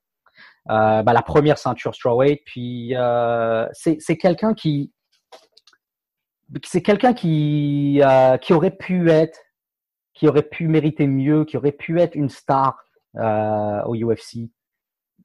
Euh, 0.70 1.02
bah, 1.04 1.14
la 1.14 1.22
première 1.22 1.58
ceinture 1.58 1.94
strawweight. 1.96 2.42
Puis 2.46 2.96
euh, 2.96 3.68
c'est 3.74 3.98
c'est 4.00 4.18
quelqu'un 4.18 4.54
qui 4.54 4.92
c'est 6.64 6.82
quelqu'un 6.82 7.14
qui 7.14 8.02
euh, 8.04 8.38
qui 8.38 8.54
aurait 8.54 8.76
pu 8.76 9.10
être 9.10 9.40
qui 10.14 10.28
aurait 10.28 10.44
pu 10.44 10.68
mériter 10.68 11.08
mieux, 11.08 11.44
qui 11.46 11.58
aurait 11.58 11.72
pu 11.72 12.00
être 12.00 12.16
une 12.16 12.30
star 12.30 12.78
euh, 13.18 13.82
au 13.86 13.96
UFC. 13.96 14.50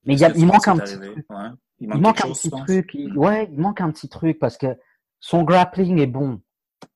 Mais 0.05 0.15
il, 0.15 0.21
y 0.21 0.25
a, 0.25 0.33
manque 0.35 0.67
un 0.69 0.79
petit 0.79 0.95
truc. 0.97 1.27
Ouais. 1.29 1.37
Il 1.81 1.91
Il 1.95 2.01
manque, 2.01 2.17
quelque 2.17 2.27
un 2.27 2.29
chose, 2.35 2.41
petit 2.41 2.51
truc. 2.51 2.91
Il- 2.95 3.13
Mm. 3.13 3.19
Ouais, 3.19 3.49
il 3.53 3.61
manque 3.61 3.81
un 3.81 3.91
petit 3.91 4.09
truc 4.09 4.39
parce 4.39 4.57
que 4.57 4.67
son 5.21 5.43
grappling 5.43 5.99
est 6.01 6.07
bon. 6.07 6.41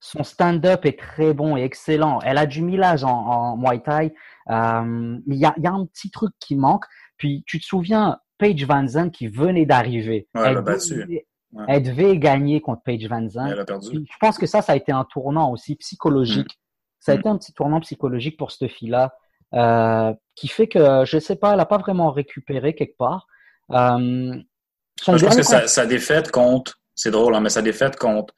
Son 0.01 0.23
stand-up 0.25 0.87
est 0.87 0.99
très 0.99 1.35
bon 1.35 1.57
et 1.57 1.63
excellent. 1.63 2.21
Elle 2.23 2.39
a 2.39 2.47
du 2.47 2.63
millage 2.63 3.05
en, 3.05 3.11
en 3.11 3.57
Muay 3.57 3.81
Thai. 3.83 4.15
Euh, 4.49 5.19
mais 5.27 5.35
il 5.37 5.41
y 5.41 5.45
a, 5.45 5.55
il 5.57 5.63
y 5.63 5.67
a 5.67 5.73
un 5.73 5.85
petit 5.87 6.11
truc 6.11 6.33
qui 6.41 6.57
manque. 6.57 6.85
Puis 7.19 7.45
tu 7.47 7.61
te 7.61 7.65
souviens, 7.67 8.19
Paige 8.39 8.65
Van 8.67 8.87
Zandt 8.87 9.11
qui 9.17 9.29
venait 9.29 9.67
d'arriver. 9.67 10.29
Ouais, 10.35 10.43
elle 10.47 10.63
Ouais. 11.53 11.65
elle 11.69 11.83
devait 11.83 12.17
gagner 12.19 12.61
contre 12.63 12.83
Paige 12.83 13.07
Van 13.09 13.29
Zandt. 13.29 13.53
Elle 13.53 13.61
a 13.61 13.65
perdu. 13.65 14.07
Je 14.11 14.17
pense 14.19 14.39
que 14.39 14.47
ça, 14.47 14.63
ça 14.63 14.73
a 14.73 14.77
été 14.77 14.91
un 14.93 15.05
tournant 15.05 15.51
aussi 15.53 15.77
psychologique. 15.77 16.59
Ça 16.99 17.13
a 17.13 17.17
Mm. 17.17 17.19
été 17.19 17.29
un 17.29 17.37
petit 17.37 17.53
tournant 17.53 17.81
psychologique 17.81 18.39
pour 18.39 18.51
cette 18.53 18.71
fille-là, 18.71 19.15
euh, 19.55 20.15
qui 20.35 20.49
fait 20.49 20.67
que, 20.69 21.05
je 21.05 21.19
sais 21.19 21.37
pas, 21.37 21.53
elle 21.53 21.61
a 21.61 21.67
pas 21.67 21.77
vraiment 21.79 22.11
récupéré 22.11 22.75
quelque 22.75 22.97
part. 22.97 23.27
Euh, 23.71 24.35
je 25.01 25.05
pense 25.05 25.37
que 25.37 25.43
sa, 25.43 25.67
sa 25.67 25.85
défaite 25.87 26.31
contre, 26.31 26.81
c'est 26.95 27.11
drôle, 27.11 27.35
hein, 27.35 27.41
mais 27.41 27.51
sa 27.51 27.61
défaite 27.63 27.97
contre, 27.97 28.35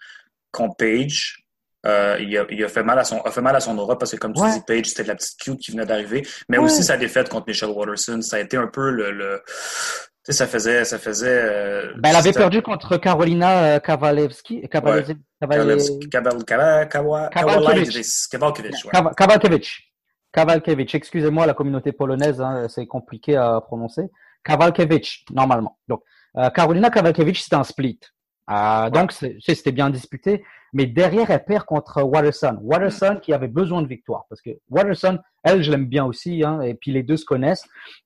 contre 0.50 0.77
Page, 0.77 1.44
euh, 1.87 2.16
il, 2.20 2.37
a, 2.38 2.46
il 2.50 2.64
a 2.64 2.68
fait 2.68 2.83
mal 2.83 2.98
à 2.98 3.05
son, 3.05 3.20
a 3.20 3.31
fait 3.31 3.42
mal 3.42 3.55
à 3.55 3.61
son 3.61 3.77
aura 3.79 3.98
parce 3.98 4.12
que, 4.12 4.16
comme 4.16 4.33
tu 4.33 4.40
Ouais. 4.40 4.55
dis, 4.55 4.61
Page, 4.66 4.87
c'était 4.87 5.05
la 5.05 5.14
petite 5.14 5.38
cute 5.38 5.61
qui 5.61 5.70
venait 5.72 5.85
d'arriver. 5.87 6.27
Mais 6.48 6.59
Ouais. 6.59 6.64
aussi 6.64 6.83
sa 6.83 6.96
défaite 6.96 7.29
contre 7.29 7.46
Michelle 7.46 7.68
Watterson, 7.70 8.22
ça 8.22 8.37
a 8.37 8.40
été 8.40 8.57
un 8.57 8.66
peu 8.68 8.90
le, 8.90 9.42
sais, 10.24 10.32
ça 10.32 10.46
faisait, 10.46 10.84
ça 10.84 10.98
faisait. 10.98 11.28
euh, 11.42 11.92
Ben, 11.98 12.10
elle 12.10 12.16
avait 12.16 12.32
perdu 12.32 12.62
contre 12.62 12.96
Carolina 12.96 13.64
euh, 13.76 13.78
Kavalevski. 13.80 14.62
Kavalevski- 14.68 15.18
Kavalkiewicz. 17.30 18.28
Kavalkiewicz, 18.28 18.84
ouais. 18.84 18.90
Kav- 18.92 19.14
Kavalkiewicz. 19.14 19.80
Kavalkiewicz. 20.32 20.94
Excusez-moi, 20.94 21.46
la 21.46 21.54
communauté 21.54 21.92
polonaise, 21.92 22.40
hein, 22.40 22.66
c'est 22.68 22.87
compliqué 22.87 23.37
à 23.37 23.60
prononcer. 23.60 24.02
Kavalkiewicz, 24.44 25.24
normalement. 25.32 25.78
Donc, 25.88 26.02
euh, 26.37 26.50
Carolina 26.50 26.90
Kavalkiewicz, 26.90 27.42
c'était 27.44 27.56
un 27.56 27.64
split. 27.64 28.00
Euh, 28.50 28.90
Donc, 28.90 29.12
c'est- 29.12 29.37
c'est- 29.40 29.54
c'était 29.54 29.72
bien 29.72 29.88
disputé. 29.90 30.44
Mais 30.75 30.87
derrière, 30.87 31.31
elle 31.31 31.44
perd 31.44 31.64
contre 31.64 32.02
Watterson. 32.02 32.58
Watterson 32.62 33.18
qui 33.22 33.33
avait 33.33 33.48
besoin 33.48 33.81
de 33.81 33.87
victoire. 33.87 34.25
Parce 34.29 34.42
que 34.42 34.50
Watterson, 34.68 35.18
elle, 35.44 35.62
je 35.62 35.70
l'aime 35.70 35.87
bien 35.87 36.04
aussi. 36.04 36.42
Hein, 36.44 36.60
et 36.62 36.75
puis, 36.75 36.90
les 36.92 37.02
deux 37.04 37.16
se 37.16 37.25
connaissent. 37.25 37.64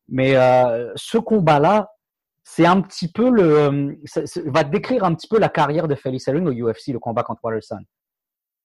Mais 0.09 0.37
euh, 0.37 0.93
ce 0.95 1.17
combat-là, 1.19 1.89
c'est 2.51 2.65
un 2.67 2.81
petit 2.81 3.13
peu 3.13 3.29
le, 3.31 3.99
ça- 4.07 4.25
ça 4.27 4.41
va 4.47 4.65
décrire 4.65 5.05
un 5.05 5.15
petit 5.15 5.29
peu 5.29 5.39
la 5.39 5.51
carrière 5.51 5.87
de 5.87 5.95
Felice 5.95 6.27
Herring 6.29 6.47
au 6.47 6.53
UFC, 6.53 6.93
le 6.93 6.99
combat 6.99 7.23
contre 7.23 7.45
Watterson. 7.45 7.81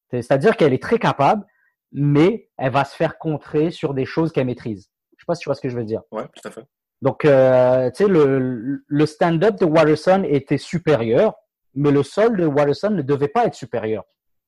C'est- 0.10 0.22
C'est-à-dire 0.22 0.56
qu'elle 0.56 0.74
est 0.74 0.82
très 0.82 1.00
capable, 1.00 1.46
mais 1.92 2.50
elle 2.58 2.72
va 2.72 2.86
se 2.86 2.96
faire 2.96 3.18
contrer 3.18 3.72
sur 3.72 3.94
des 3.94 4.06
choses 4.06 4.32
qu'elle 4.32 4.46
maîtrise. 4.48 4.90
Je 5.18 5.24
sais 5.24 5.26
pas 5.28 5.36
si 5.36 5.42
tu 5.42 5.50
vois 5.50 5.56
ce 5.56 5.62
que 5.62 5.70
je 5.70 5.76
veux 5.78 5.84
dire. 5.84 6.02
Ouais, 6.12 6.24
tout 6.34 6.48
à 6.48 6.52
fait. 6.52 6.64
Donc, 7.02 7.26
euh, 7.26 7.90
tu 7.92 8.04
sais, 8.06 8.10
le, 8.10 8.84
le 8.88 9.06
stand-up 9.06 9.60
de 9.60 9.66
Watterson 9.66 10.24
était 10.26 10.58
supérieur, 10.58 11.34
mais 11.76 11.92
le 11.92 12.04
sol 12.04 12.38
de 12.38 12.46
Watterson 12.46 12.92
ne 12.92 13.02
devait 13.02 13.28
pas 13.28 13.46
être 13.46 13.56
supérieur, 13.56 14.04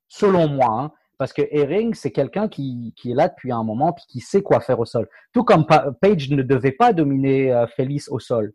selon 0.08 0.48
moi. 0.48 0.68
hein. 0.70 0.92
parce 1.18 1.34
que 1.34 1.42
Herring, 1.52 1.94
c'est 1.94 2.12
quelqu'un 2.12 2.48
qui, 2.48 2.94
qui 2.96 3.12
est 3.12 3.16
là 3.16 3.28
depuis 3.30 3.52
un 3.52 3.64
moment 3.64 3.92
puis 3.94 4.06
qui 4.08 4.20
sait 4.22 4.42
quoi 4.42 4.60
faire 4.62 4.80
au 4.80 4.86
sol. 4.86 5.08
Tout 5.34 5.44
comme 5.44 5.66
Pa- 5.66 5.92
Page 6.02 6.30
ne 6.30 6.42
devait 6.44 6.72
pas 6.74 6.94
dominer 6.94 7.52
euh, 7.54 7.68
Félix 7.68 8.08
au 8.10 8.20
sol. 8.20 8.54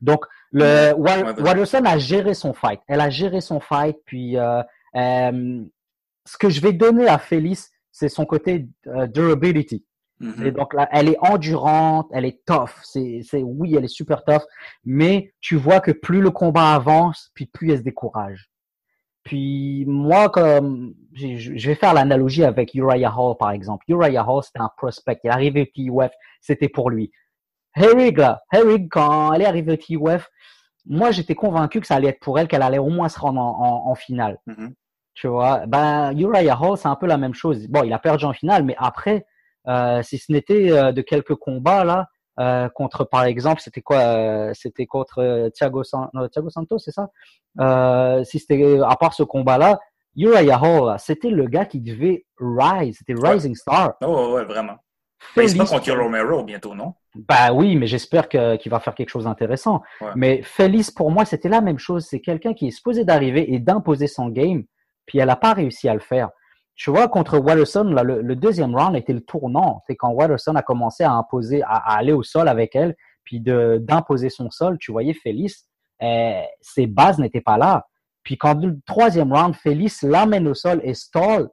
Donc, 0.00 0.24
le 0.52 1.86
a 1.86 1.98
géré 1.98 2.34
son 2.34 2.52
fight. 2.52 2.80
Elle 2.86 3.00
a 3.00 3.10
géré 3.10 3.40
son 3.40 3.60
fight. 3.60 3.96
Puis, 4.04 4.36
euh, 4.36 4.62
euh, 4.96 5.64
ce 6.24 6.38
que 6.38 6.50
je 6.50 6.60
vais 6.60 6.72
donner 6.72 7.08
à 7.08 7.18
Félix, 7.18 7.70
c'est 7.90 8.08
son 8.08 8.26
côté 8.26 8.68
euh, 8.86 9.06
durability. 9.06 9.84
Mhm. 10.20 10.46
Et 10.46 10.50
donc 10.50 10.74
là, 10.74 10.88
elle 10.90 11.08
est 11.08 11.18
endurante, 11.20 12.08
elle 12.12 12.24
est 12.24 12.44
tough. 12.44 12.70
C'est, 12.82 13.20
c'est, 13.22 13.42
oui, 13.42 13.74
elle 13.76 13.84
est 13.84 13.88
super 13.88 14.24
tough. 14.24 14.42
Mais 14.84 15.32
tu 15.40 15.56
vois 15.56 15.80
que 15.80 15.92
plus 15.92 16.20
le 16.20 16.30
combat 16.30 16.74
avance, 16.74 17.30
puis 17.34 17.46
plus 17.46 17.70
elle 17.70 17.78
se 17.78 17.82
décourage. 17.82 18.50
Puis 19.22 19.84
moi, 19.86 20.28
comme 20.30 20.94
je 21.12 21.68
vais 21.68 21.74
faire 21.74 21.92
l'analogie 21.92 22.44
avec 22.44 22.74
Uriah 22.74 23.12
Hall, 23.16 23.36
par 23.38 23.50
exemple. 23.50 23.84
Uriah 23.88 24.24
Hall, 24.26 24.42
c'était 24.42 24.60
un 24.60 24.70
prospect. 24.76 25.20
Il 25.22 25.28
est 25.28 25.30
arrivé 25.30 25.62
au 25.62 26.02
TUF, 26.02 26.12
c'était 26.40 26.68
pour 26.68 26.90
lui. 26.90 27.10
Herrig, 27.78 28.16
là, 28.18 28.42
Herrig, 28.52 28.88
quand 28.90 29.32
elle 29.32 29.42
est 29.42 29.46
arrivée 29.46 29.72
au 29.72 29.76
TUF, 29.76 30.28
moi, 30.86 31.10
j'étais 31.10 31.34
convaincu 31.34 31.80
que 31.80 31.86
ça 31.86 31.96
allait 31.96 32.08
être 32.08 32.20
pour 32.20 32.38
elle, 32.38 32.48
qu'elle 32.48 32.62
allait 32.62 32.78
au 32.78 32.88
moins 32.88 33.08
se 33.08 33.18
rendre 33.20 33.40
en, 33.40 33.58
en- 33.86 33.90
en 33.90 33.94
finale. 33.94 34.38
Mhm. 34.46 34.74
Tu 35.14 35.26
vois, 35.28 35.66
ben, 35.66 36.16
Uriah 36.16 36.56
Hall, 36.60 36.78
c'est 36.78 36.88
un 36.88 36.94
peu 36.96 37.06
la 37.06 37.16
même 37.18 37.34
chose. 37.34 37.66
Bon, 37.68 37.82
il 37.82 37.92
a 37.92 37.98
perdu 37.98 38.24
en 38.24 38.32
finale, 38.32 38.62
mais 38.64 38.76
après, 38.78 39.26
euh, 39.66 40.02
si 40.02 40.16
ce 40.18 40.30
n'était 40.32 40.70
euh, 40.70 40.92
de 40.92 41.02
quelques 41.02 41.34
combats, 41.34 41.84
là, 41.84 42.06
euh, 42.40 42.68
contre, 42.68 43.04
par 43.04 43.24
exemple, 43.24 43.60
c'était 43.60 43.82
quoi 43.82 44.54
C'était 44.54 44.86
contre 44.86 45.48
Thiago, 45.54 45.82
San- 45.82 46.08
non, 46.14 46.28
Thiago 46.28 46.50
Santos, 46.50 46.78
c'est 46.78 46.92
ça? 46.92 47.08
Si 48.24 48.38
c'était, 48.38 48.78
à 48.86 48.94
part 48.96 49.12
ce 49.14 49.24
combat-là, 49.24 49.78
Uriah 50.16 50.60
Hall, 50.62 50.96
c'était 50.98 51.30
le 51.30 51.46
gars 51.48 51.64
qui 51.64 51.80
devait 51.80 52.24
rise, 52.38 52.98
c'était. 52.98 53.14
Rising 53.20 53.54
Star. 53.56 53.94
Oh, 54.04 54.34
ouais, 54.34 54.44
vraiment. 54.44 54.76
Mais 55.36 55.48
Félix- 55.48 55.70
contre 55.70 55.92
Romero 55.92 56.44
bientôt, 56.44 56.74
non? 56.74 56.94
bah 57.14 57.52
oui, 57.52 57.76
mais 57.76 57.86
j'espère 57.86 58.28
qu'il 58.28 58.70
va 58.70 58.78
faire 58.80 58.94
quelque 58.94 59.08
chose 59.10 59.24
d'intéressant. 59.24 59.82
Ouais. 60.00 60.10
Mais 60.14 60.42
Félix, 60.42 60.90
pour 60.90 61.10
moi, 61.10 61.24
c'était 61.24 61.48
la 61.48 61.60
même 61.60 61.78
chose. 61.78 62.06
C'est 62.08 62.20
quelqu'un 62.20 62.54
qui 62.54 62.68
est 62.68 62.70
supposé 62.70 63.04
d'arriver 63.04 63.52
et 63.52 63.58
d'imposer 63.58 64.06
son 64.06 64.28
game, 64.28 64.62
puis 65.06 65.18
elle 65.18 65.26
n'a 65.26 65.36
pas 65.36 65.52
réussi 65.54 65.88
à 65.88 65.94
le 65.94 66.00
faire. 66.00 66.30
Tu 66.76 66.90
vois, 66.90 67.08
contre 67.08 67.38
Watterson, 67.38 67.84
là, 67.84 68.04
le, 68.04 68.22
le 68.22 68.36
deuxième 68.36 68.76
round 68.76 68.94
était 68.94 69.12
le 69.12 69.20
tournant. 69.20 69.82
C'est 69.88 69.96
quand 69.96 70.10
Watterson 70.10 70.54
a 70.54 70.62
commencé 70.62 71.02
à 71.02 71.10
imposer, 71.12 71.62
à, 71.62 71.74
à 71.74 71.96
aller 71.98 72.12
au 72.12 72.22
sol 72.22 72.46
avec 72.46 72.76
elle, 72.76 72.94
puis 73.24 73.40
de 73.40 73.78
d'imposer 73.82 74.30
son 74.30 74.48
sol. 74.50 74.78
Tu 74.78 74.92
voyais 74.92 75.14
Félix, 75.14 75.66
euh, 76.02 76.40
ses 76.60 76.86
bases 76.86 77.18
n'étaient 77.18 77.40
pas 77.40 77.58
là. 77.58 77.88
Puis 78.22 78.38
quand 78.38 78.62
le 78.62 78.78
troisième 78.86 79.32
round, 79.32 79.56
Félix 79.56 80.02
l'amène 80.02 80.46
au 80.46 80.54
sol 80.54 80.80
et 80.84 80.94
stall. 80.94 81.48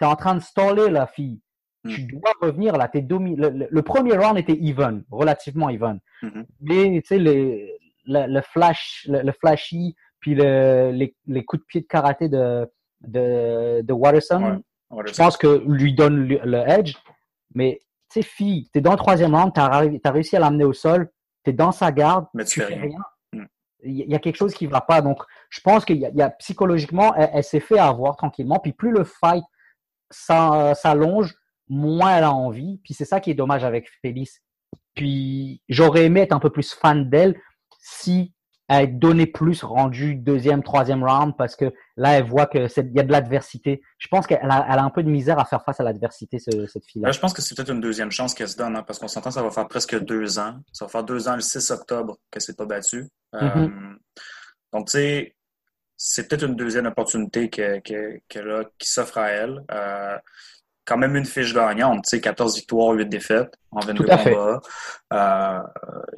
T'es 0.00 0.06
en 0.06 0.16
train 0.16 0.34
de 0.34 0.40
staller 0.40 0.90
la 0.90 1.06
fille. 1.06 1.40
Tu 1.88 2.02
dois 2.02 2.32
revenir 2.40 2.76
là. 2.76 2.88
T'es 2.88 3.00
domi 3.02 3.36
le, 3.36 3.48
le- 3.50 3.68
le 3.70 3.82
premier 3.82 4.16
round 4.16 4.38
était 4.38 4.56
even, 4.60 5.04
relativement 5.10 5.68
even. 5.70 6.00
Mhm. 6.22 6.46
Mais 6.60 7.00
tu 7.02 7.08
sais, 7.08 7.18
le, 7.18 7.66
le, 8.06 8.26
le 8.32 8.40
flash, 8.42 9.06
le, 9.08 9.22
le 9.22 9.32
flashy, 9.32 9.94
puis 10.20 10.34
le, 10.34 10.90
les, 10.92 11.14
les 11.26 11.44
coups 11.44 11.62
de 11.62 11.66
pied 11.66 11.80
de 11.82 11.86
karaté 11.86 12.28
de, 12.28 12.70
de, 13.02 13.82
de 13.82 13.92
Watterson, 13.92 14.62
Ouais. 14.90 15.02
Je 15.08 15.14
pense 15.16 15.36
que 15.36 15.64
lui 15.66 15.94
donne 15.94 16.28
le, 16.28 16.58
edge. 16.68 16.94
Mais 17.56 17.80
tu 18.08 18.20
sais, 18.20 18.22
fille, 18.22 18.68
t'es 18.72 18.80
dans 18.80 18.92
le 18.92 18.96
troisième 18.96 19.34
round, 19.34 19.52
t'as 19.52 19.68
arri- 19.68 20.00
t'as 20.00 20.12
réussi 20.12 20.36
à 20.36 20.38
l'amener 20.38 20.62
au 20.62 20.72
sol, 20.72 21.10
t'es 21.42 21.52
dans 21.52 21.72
sa 21.72 21.90
garde, 21.90 22.26
Mais 22.34 22.44
tu 22.44 22.60
fais 22.60 22.66
rien. 22.66 22.80
rien. 22.82 22.98
Mm. 23.32 23.44
Il 23.82 24.10
y 24.10 24.14
a- 24.14 24.20
quelque 24.20 24.36
chose 24.36 24.54
qui 24.54 24.66
va 24.68 24.80
pas. 24.80 25.00
Donc, 25.02 25.20
je 25.50 25.60
pense 25.60 25.84
qu'il 25.84 25.96
y 25.96 26.00
y 26.02 26.22
a 26.22 26.30
psychologiquement, 26.30 27.12
elle, 27.16 27.30
elle 27.32 27.42
s'est 27.42 27.58
fait 27.58 27.80
avoir 27.80 28.14
tranquillement. 28.16 28.60
Puis 28.60 28.72
plus 28.74 28.92
le 28.92 29.02
fight 29.02 29.42
s'allonge, 30.10 31.34
moins 31.68 32.16
elle 32.16 32.24
a 32.24 32.32
envie. 32.32 32.78
Puis 32.84 32.94
c'est 32.94 33.04
ça 33.04 33.20
qui 33.20 33.30
est 33.30 33.34
dommage 33.34 33.64
avec 33.64 33.88
Félix. 34.02 34.40
Puis 34.94 35.62
j'aurais 35.68 36.04
aimé 36.06 36.20
être 36.20 36.32
un 36.32 36.38
peu 36.40 36.50
plus 36.50 36.72
fan 36.74 37.08
d'elle 37.08 37.38
si 37.80 38.32
elle 38.68 38.98
donnait 38.98 39.26
plus 39.26 39.62
rendu 39.62 40.16
deuxième, 40.16 40.62
troisième 40.64 41.04
round 41.04 41.36
parce 41.36 41.54
que 41.54 41.72
là 41.96 42.18
elle 42.18 42.24
voit 42.24 42.46
que 42.46 42.66
c'est- 42.66 42.80
il 42.90 42.96
y 42.96 42.98
a 42.98 43.04
de 43.04 43.12
l'adversité. 43.12 43.80
Je 43.98 44.08
pense 44.08 44.26
qu'elle 44.26 44.50
a, 44.50 44.66
elle 44.68 44.78
a 44.80 44.82
un 44.82 44.90
peu 44.90 45.04
de 45.04 45.08
misère 45.08 45.38
à 45.38 45.44
faire 45.44 45.62
face 45.64 45.78
à 45.78 45.84
l'adversité 45.84 46.40
ce- 46.40 46.66
cette 46.66 46.84
fille-là. 46.84 47.08
Là, 47.08 47.12
je 47.12 47.20
pense 47.20 47.32
que 47.32 47.42
c'est 47.42 47.54
peut-être 47.54 47.70
une 47.72 47.80
deuxième 47.80 48.10
chance 48.10 48.34
qu'elle 48.34 48.48
se 48.48 48.56
donne, 48.56 48.74
hein, 48.74 48.82
parce 48.82 48.98
qu'on 48.98 49.06
s'entend, 49.06 49.30
ça 49.30 49.42
va 49.42 49.50
faire 49.52 49.68
presque 49.68 49.96
deux 50.04 50.40
ans. 50.40 50.56
Ça 50.72 50.86
va 50.86 50.88
faire 50.90 51.04
deux 51.04 51.28
ans 51.28 51.36
le 51.36 51.42
6 51.42 51.70
octobre 51.70 52.16
qu'elle 52.30 52.42
s'est 52.42 52.56
pas 52.56 52.66
battue. 52.66 53.06
Euh, 53.34 53.54
Mhm. 53.68 53.98
donc, 54.72 54.86
tu 54.86 54.92
sais, 54.92 55.36
c'est 55.96 56.26
peut-être 56.28 56.46
une 56.46 56.56
deuxième 56.56 56.86
opportunité 56.86 57.48
que- 57.48 57.78
que- 57.80 58.18
qu'elle 58.28 58.66
s'offre 58.82 59.18
à 59.18 59.28
elle. 59.28 59.62
Euh, 59.70 60.18
quand 60.86 60.96
même 60.96 61.16
une 61.16 61.24
fiche 61.26 61.52
gagnante, 61.52 62.04
tu 62.04 62.10
sais, 62.10 62.20
14 62.20 62.56
victoires, 62.56 62.92
8 62.92 63.06
défaites 63.08 63.52
en 63.72 63.80
22 63.80 64.04
Tout 64.04 64.10
à 64.10 64.18
fait. 64.18 64.32
combats. 64.32 64.60
Euh, 65.12 65.60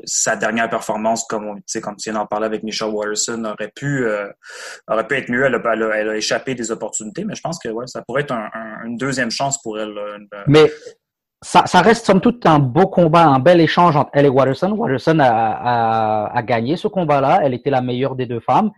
sa 0.05 0.37
dernière 0.37 0.69
performance, 0.69 1.25
comme 1.29 1.47
on, 1.47 1.57
tu 1.57 1.63
sais, 1.67 1.81
comme 1.81 1.97
tu 1.97 2.11
viens 2.11 2.19
d'en 2.21 2.27
parler 2.27 2.47
avec 2.47 2.63
Michelle 2.63 2.89
Watterson, 2.91 3.45
aurait 3.45 3.73
pu, 3.75 4.05
euh, 4.07 4.29
aurait 4.89 5.07
pu 5.07 5.17
être 5.17 5.31
mieux. 5.31 5.45
Elle 5.45 5.55
a, 5.55 5.61
elle 5.73 5.83
a- 5.83 5.97
elle 5.97 6.09
a 6.11 6.17
échappé 6.17 6.55
des 6.55 6.71
opportunités, 6.71 7.25
mais 7.25 7.35
je 7.35 7.41
pense 7.41 7.59
que 7.59 7.69
ouais, 7.69 7.87
ça 7.87 8.03
pourrait 8.07 8.23
être 8.23 8.33
un- 8.33 8.51
un- 8.55 8.85
une 8.85 8.97
deuxième 8.97 9.31
chance 9.31 9.61
pour 9.63 9.79
elle. 9.79 9.91
là. 9.95 10.17
Une- 10.19 10.29
Mais 10.47 10.71
ça, 11.43 11.65
ça 11.67 11.81
reste 11.81 12.05
somme 12.07 12.21
toute 12.21 12.45
un 12.47 12.59
beau 12.59 12.87
combat, 12.89 13.25
un 13.27 13.39
bel 13.39 13.61
échange 13.61 13.97
entre 13.97 14.11
elle 14.13 14.27
et 14.27 14.29
Watterson. 14.29 14.73
Watterson 14.73 15.19
a, 15.21 15.29
a, 15.29 16.37
a 16.37 16.43
gagné 16.43 16.77
ce 16.77 16.89
combat-là. 16.89 17.41
Elle 17.43 17.55
était 17.55 17.71
la 17.71 17.81
meilleure 17.81 18.17
des 18.17 18.27
deux 18.27 18.41
femmes. 18.41 18.71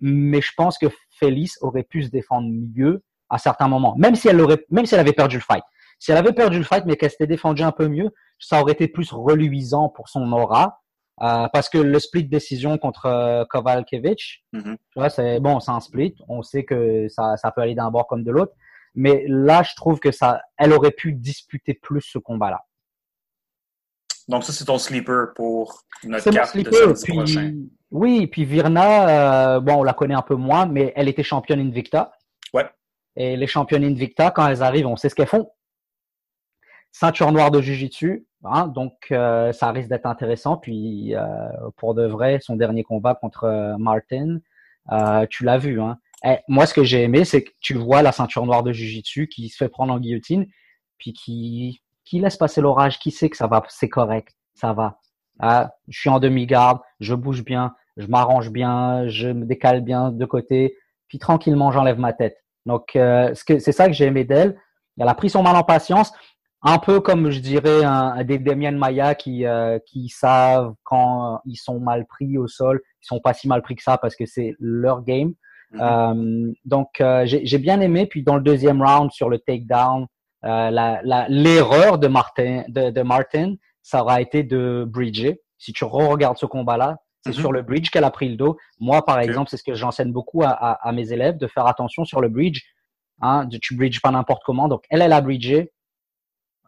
Mais 0.00 0.40
je 0.40 0.50
pense 0.56 0.76
que 0.78 0.86
Félix 1.18 1.56
aurait 1.60 1.84
pu 1.84 2.02
se 2.02 2.08
défendre 2.10 2.48
mieux 2.76 3.02
à 3.34 3.38
certains 3.38 3.68
moments. 3.68 3.94
Même 3.96 4.14
si 4.14 4.28
elle 4.28 4.40
aurait, 4.40 4.64
même 4.70 4.86
si 4.86 4.94
elle 4.94 5.00
avait 5.00 5.12
perdu 5.12 5.36
le 5.36 5.42
fight. 5.42 5.64
Si 5.98 6.10
elle 6.12 6.18
avait 6.18 6.32
perdu 6.32 6.58
le 6.58 6.64
fight, 6.64 6.84
mais 6.86 6.96
qu'elle 6.96 7.10
s'était 7.10 7.26
défendue 7.26 7.62
un 7.62 7.72
peu 7.72 7.88
mieux, 7.88 8.10
ça 8.38 8.60
aurait 8.60 8.72
été 8.72 8.88
plus 8.88 9.10
reluisant 9.12 9.88
pour 9.88 10.08
son 10.08 10.30
aura. 10.32 10.80
Euh, 11.22 11.46
parce 11.52 11.68
que 11.68 11.78
le 11.78 11.98
split 12.00 12.24
décision 12.24 12.76
contre 12.76 13.06
euh, 13.06 13.44
Kovalkiewicz, 13.48 14.40
Mhm. 14.52 14.76
tu 14.90 14.98
vois, 14.98 15.10
c'est 15.10 15.38
bon, 15.38 15.60
c'est 15.60 15.70
un 15.70 15.78
split. 15.80 16.14
On 16.28 16.42
sait 16.42 16.64
que 16.64 17.06
ça, 17.08 17.36
ça 17.36 17.52
peut 17.52 17.60
aller 17.60 17.76
d'un 17.76 17.90
bord 17.90 18.06
comme 18.08 18.24
de 18.24 18.32
l'autre. 18.32 18.52
Mais 18.96 19.24
là, 19.28 19.62
je 19.62 19.74
trouve 19.76 20.00
que 20.00 20.10
ça, 20.10 20.40
elle 20.58 20.72
aurait 20.72 20.90
pu 20.92 21.12
disputer 21.12 21.74
plus 21.74 22.00
ce 22.02 22.18
combat-là. 22.18 22.60
Donc, 24.28 24.42
ça, 24.44 24.52
c'est 24.52 24.64
ton 24.64 24.78
sleeper 24.78 25.34
pour 25.36 25.82
notre 26.04 26.30
carte 26.30 26.56
de 26.56 26.62
sleeper. 26.62 26.74
samedi 26.96 27.02
Puis, 27.04 27.12
prochain. 27.14 27.54
oui, 27.90 28.26
puis 28.26 28.44
Virna, 28.44 29.56
euh, 29.56 29.60
bon, 29.60 29.80
on 29.80 29.82
la 29.84 29.92
connaît 29.92 30.14
un 30.14 30.22
peu 30.22 30.34
moins, 30.34 30.66
mais 30.66 30.92
elle 30.96 31.08
était 31.08 31.22
championne 31.22 31.60
Invicta. 31.60 32.12
Et 33.16 33.36
les 33.36 33.46
championnes 33.46 33.84
Invicta, 33.84 34.30
quand 34.30 34.46
elles 34.46 34.62
arrivent, 34.62 34.86
on 34.86 34.96
sait 34.96 35.08
ce 35.08 35.14
qu'elles 35.14 35.26
font. 35.26 35.50
Ceinture 36.92 37.32
noire 37.32 37.50
de 37.50 37.60
Jiu-Jitsu, 37.60 38.24
hein, 38.44 38.68
donc 38.68 39.08
euh, 39.10 39.52
ça 39.52 39.72
risque 39.72 39.88
d'être 39.88 40.06
intéressant. 40.06 40.56
Puis 40.56 41.14
euh, 41.14 41.24
pour 41.76 41.94
de 41.94 42.06
vrai, 42.06 42.38
son 42.40 42.54
dernier 42.54 42.84
combat 42.84 43.14
contre 43.14 43.44
euh, 43.44 43.76
Martin, 43.78 44.38
euh, 44.92 45.26
tu 45.28 45.44
l'as 45.44 45.58
vu. 45.58 45.80
Hein. 45.80 45.98
Eh, 46.24 46.36
moi, 46.48 46.66
ce 46.66 46.74
que 46.74 46.84
j'ai 46.84 47.02
aimé, 47.02 47.24
c'est 47.24 47.42
que 47.44 47.50
tu 47.60 47.74
vois 47.74 48.02
la 48.02 48.12
ceinture 48.12 48.46
noire 48.46 48.62
de 48.62 48.72
Jiu-Jitsu 48.72 49.28
qui 49.28 49.48
se 49.48 49.56
fait 49.56 49.68
prendre 49.68 49.92
en 49.92 49.98
guillotine, 49.98 50.46
puis 50.98 51.12
qui, 51.12 51.82
qui 52.04 52.20
laisse 52.20 52.36
passer 52.36 52.60
l'orage, 52.60 52.98
qui 52.98 53.10
sait 53.10 53.28
que 53.28 53.36
ça 53.36 53.46
va, 53.46 53.62
c'est 53.68 53.88
correct, 53.88 54.34
ça 54.54 54.72
va. 54.72 55.00
Ah, 55.40 55.72
je 55.88 55.98
suis 55.98 56.10
en 56.10 56.20
demi-garde, 56.20 56.78
je 57.00 57.14
bouge 57.14 57.44
bien, 57.44 57.74
je 57.96 58.06
m'arrange 58.06 58.50
bien, 58.50 59.08
je 59.08 59.28
me 59.28 59.44
décale 59.46 59.80
bien 59.80 60.12
de 60.12 60.24
côté, 60.24 60.76
puis 61.08 61.18
tranquillement 61.18 61.72
j'enlève 61.72 61.98
ma 61.98 62.12
tête. 62.12 62.43
Donc 62.66 62.96
euh, 62.96 63.34
ce 63.34 63.58
c'est 63.58 63.72
ça 63.72 63.86
que 63.86 63.92
j'ai 63.92 64.06
aimé 64.06 64.24
d'elle. 64.24 64.56
Elle 64.98 65.08
a 65.08 65.14
pris 65.14 65.30
son 65.30 65.42
mal 65.42 65.56
en 65.56 65.62
patience, 65.64 66.12
un 66.62 66.78
peu 66.78 67.00
comme 67.00 67.30
je 67.30 67.40
dirais 67.40 67.84
un, 67.84 68.22
des 68.24 68.38
Damien 68.38 68.72
Maya 68.72 69.14
qui 69.14 69.44
euh, 69.44 69.78
qui 69.86 70.08
savent 70.08 70.74
quand 70.84 71.40
ils 71.44 71.56
sont 71.56 71.80
mal 71.80 72.06
pris 72.06 72.38
au 72.38 72.46
sol, 72.46 72.80
ils 73.02 73.06
sont 73.06 73.20
pas 73.20 73.34
si 73.34 73.48
mal 73.48 73.60
pris 73.62 73.74
que 73.76 73.82
ça 73.82 73.98
parce 73.98 74.16
que 74.16 74.24
c'est 74.26 74.54
leur 74.60 75.02
game. 75.02 75.34
Mhm. 75.72 75.80
Euh, 75.80 76.52
donc 76.64 77.00
euh, 77.00 77.24
j'ai 77.26 77.58
bien 77.58 77.80
aimé. 77.80 78.06
Puis 78.06 78.22
dans 78.22 78.36
le 78.36 78.42
deuxième 78.42 78.82
round 78.82 79.10
sur 79.10 79.28
le 79.28 79.38
takedown, 79.38 80.06
euh, 80.44 80.70
la- 80.70 81.00
la- 81.02 81.26
l'erreur 81.28 81.98
de 81.98 82.06
Martin 82.06 82.62
de, 82.68 82.90
de 82.90 83.02
Martin, 83.02 83.54
ça 83.82 84.02
aura 84.02 84.20
été 84.20 84.42
de 84.42 84.84
bridger. 84.88 85.40
Si 85.58 85.72
tu 85.72 85.84
re-regardes 85.84 86.36
ce 86.38 86.46
combat-là, 86.46 86.98
c'est 87.24 87.30
Mhm. 87.30 87.36
sur 87.40 87.52
le 87.52 87.62
bridge 87.62 87.90
qu'elle 87.90 88.04
a 88.04 88.10
pris 88.10 88.28
le 88.28 88.36
dos. 88.36 88.58
Moi, 88.78 89.04
par 89.04 89.18
exemple, 89.20 89.50
c'est 89.50 89.56
ce 89.56 89.64
que 89.64 89.74
j'enseigne 89.74 90.12
beaucoup 90.12 90.42
à, 90.42 90.48
à, 90.50 90.88
à 90.88 90.92
mes 90.92 91.12
élèves 91.12 91.38
de 91.38 91.46
faire 91.46 91.66
attention 91.66 92.04
sur 92.04 92.20
le 92.20 92.28
bridge. 92.28 92.60
Hein, 93.20 93.44
de- 93.46 93.58
tu 93.58 93.76
bridges 93.76 94.00
pas 94.00 94.10
n'importe 94.10 94.42
comment. 94.44 94.68
Donc 94.68 94.84
elle, 94.90 95.00
elle 95.02 95.12
a 95.12 95.20
bridgé. 95.20 95.72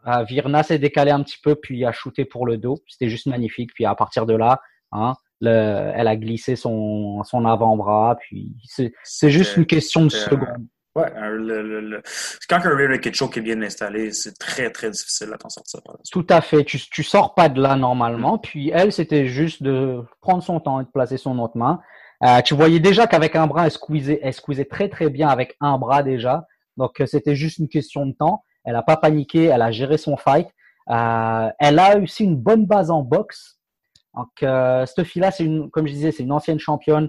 Euh, 0.07 0.23
Virna 0.23 0.63
s'est 0.63 0.79
décalé 0.79 1.11
un 1.11 1.21
petit 1.21 1.37
peu, 1.43 1.55
puis 1.55 1.83
a 1.85 1.91
shooté 1.91 2.23
pour 2.25 2.45
le 2.47 2.57
dos. 2.57 2.79
C'était 2.87 3.09
juste 3.09 3.25
magnifique. 3.27 3.71
Puis 3.75 3.85
à 3.85 3.93
partir 3.95 4.25
de 4.25 4.33
là, 4.33 4.61
hein, 4.93 5.13
le, 5.41 5.91
elle 5.93 6.07
a 6.07 6.15
glissé 6.15 6.55
son, 6.55 7.23
son 7.23 7.45
avant-bras. 7.45 8.15
Puis 8.19 8.55
c'est 9.03 9.29
juste 9.29 9.57
une 9.57 9.65
question 9.65 10.05
de 10.05 10.09
c'était, 10.09 10.31
secondes. 10.31 10.67
Ouais, 10.97 11.13
un- 11.15 11.29
le, 11.29 11.61
le, 11.61 11.79
le- 11.81 12.01
Quand 12.49 12.57
un 12.65 12.75
rear 12.75 12.89
naked 12.89 13.13
choke 13.13 13.37
est 13.37 13.41
bien 13.41 13.61
installé, 13.61 14.11
c'est 14.11 14.33
très, 14.37 14.69
très 14.71 14.89
difficile 14.89 15.29
à 15.33 15.37
t'en 15.37 15.49
sortir. 15.49 15.79
Tout 16.11 16.25
à 16.29 16.41
fait. 16.41 16.63
Tu, 16.63 16.79
tu 16.79 17.03
sors 17.03 17.35
pas 17.35 17.49
de 17.49 17.61
là 17.61 17.75
normalement. 17.75 18.37
Puis 18.37 18.71
elle, 18.73 18.91
c'était 18.91 19.27
juste 19.27 19.61
de 19.63 20.01
prendre 20.21 20.41
son 20.43 20.59
temps 20.59 20.79
et 20.81 20.85
de 20.85 20.89
placer 20.89 21.17
son 21.17 21.37
autre 21.39 21.57
main. 21.57 21.79
Euh, 22.23 22.41
tu 22.41 22.55
voyais 22.55 22.79
déjà 22.79 23.05
qu'avec 23.05 23.35
un 23.35 23.45
bras, 23.45 23.65
elle 23.65 23.71
squeezait, 23.71 24.19
elle 24.23 24.33
squeezait 24.33 24.65
très 24.65 24.89
très 24.89 25.09
bien 25.09 25.29
avec 25.29 25.55
un 25.61 25.77
bras 25.77 26.01
déjà. 26.01 26.45
Donc 26.75 26.99
euh, 26.99 27.05
c'était 27.05 27.35
juste 27.35 27.59
une 27.59 27.69
question 27.69 28.05
de 28.07 28.13
temps. 28.13 28.43
Elle 28.65 28.75
a 28.75 28.81
pas 28.83 28.97
paniqué, 28.97 29.45
elle 29.45 29.61
a 29.61 29.71
géré 29.71 29.97
son 29.97 30.17
fight. 30.17 30.47
Euh, 30.89 31.49
elle 31.59 31.79
a 31.79 31.97
aussi 31.99 32.23
une 32.23 32.35
bonne 32.37 32.65
base 32.65 32.89
en 32.91 33.01
boxe. 33.03 33.59
Donc, 34.15 34.29
euh, 34.41 34.85
cette 34.87 35.05
fille-là, 35.05 35.29
c'est 35.31 35.43
une, 35.45 35.69
comme 35.69 35.85
je 35.85 35.93
disais, 35.93 36.11
c'est 36.11 36.23
une 36.23 36.31
ancienne 36.31 36.59
championne. 36.59 37.07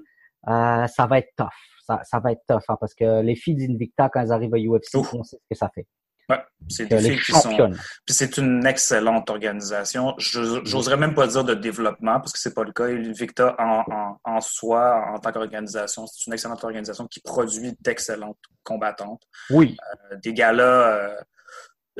Euh, 0.48 0.86
ça 0.88 1.06
va 1.06 1.18
être 1.18 1.30
tough. 1.38 1.48
Ça, 1.88 2.00
ça 2.04 2.18
va 2.20 2.32
être 2.32 2.42
tough 2.46 2.60
hein, 2.68 2.76
parce 2.78 2.94
que 2.94 3.22
les 3.22 3.34
filles 3.34 3.54
d'Invicta, 3.56 4.08
quand 4.10 4.20
elles 4.20 4.32
arrivent 4.32 4.54
à 4.54 4.58
UFC, 4.58 4.94
Ouf. 4.96 5.14
on 5.14 5.22
sait 5.24 5.38
ce 5.40 5.46
que 5.50 5.56
ça 5.56 5.70
fait. 5.74 5.86
Ouais, 6.30 6.38
c'est 6.68 6.84
des 6.84 6.98
les 7.00 7.10
filles 7.16 7.20
qui 7.20 7.32
sont. 7.40 7.56
Puis 8.04 8.14
c'est 8.14 8.36
une 8.36 8.66
excellente 8.66 9.30
organisation. 9.30 10.14
J'oserais 10.18 10.98
même 10.98 11.14
pas 11.14 11.26
dire 11.26 11.42
de 11.42 11.54
développement 11.54 12.20
parce 12.20 12.32
que 12.34 12.38
c'est 12.38 12.52
pas 12.52 12.64
le 12.64 12.72
cas. 12.72 12.84
Invicta 12.84 13.56
en, 13.58 13.82
en, 13.90 14.18
en 14.22 14.40
soi, 14.42 15.06
en 15.14 15.18
tant 15.20 15.32
qu'organisation, 15.32 16.06
c'est 16.06 16.26
une 16.26 16.34
excellente 16.34 16.62
organisation 16.62 17.06
qui 17.06 17.20
produit 17.20 17.74
d'excellentes 17.80 18.36
combattantes. 18.62 19.22
Oui, 19.48 19.74
Euh, 20.12 20.16
des 20.22 20.34
galas, 20.34 20.64
euh, 20.98 21.14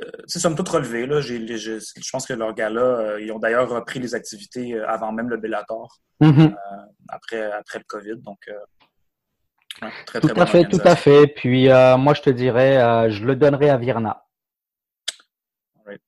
euh, 0.01 0.11
c'est 0.26 0.41
somme 0.41 0.55
toute 0.57 0.68
relevé. 0.68 1.07
Là. 1.07 1.22
Je 1.22 2.11
pense 2.12 2.26
que 2.26 2.34
leurs 2.34 2.53
galas, 2.53 2.82
euh, 2.82 3.20
ils 3.22 3.32
ont 3.32 3.39
d'ailleurs 3.39 3.70
repris 3.70 3.99
les 3.99 4.14
activités 4.14 4.78
avant 4.80 5.11
même 5.12 5.30
le 5.30 5.39
Bellator, 5.39 6.01
Mhm. 6.20 6.55
après, 7.09 7.51
après 7.51 7.78
le 7.78 7.84
COVID. 7.86 8.16
Donc, 8.16 8.39
euh, 8.49 8.53
ouais, 9.82 9.90
très, 10.06 10.20
tout 10.20 10.28
à 10.34 10.46
fait, 10.46 10.64
tout 10.64 10.80
à 10.84 10.96
fait. 10.96 11.26
Puis 11.26 11.70
euh, 11.70 11.96
moi, 11.96 12.14
je 12.14 12.22
te 12.22 12.30
dirais, 12.30 12.78
euh, 12.78 13.10
je 13.10 13.24
le 13.24 13.36
donnerai 13.36 13.70
à 13.70 13.76
Virna. 13.76 14.26
Right. 15.84 16.00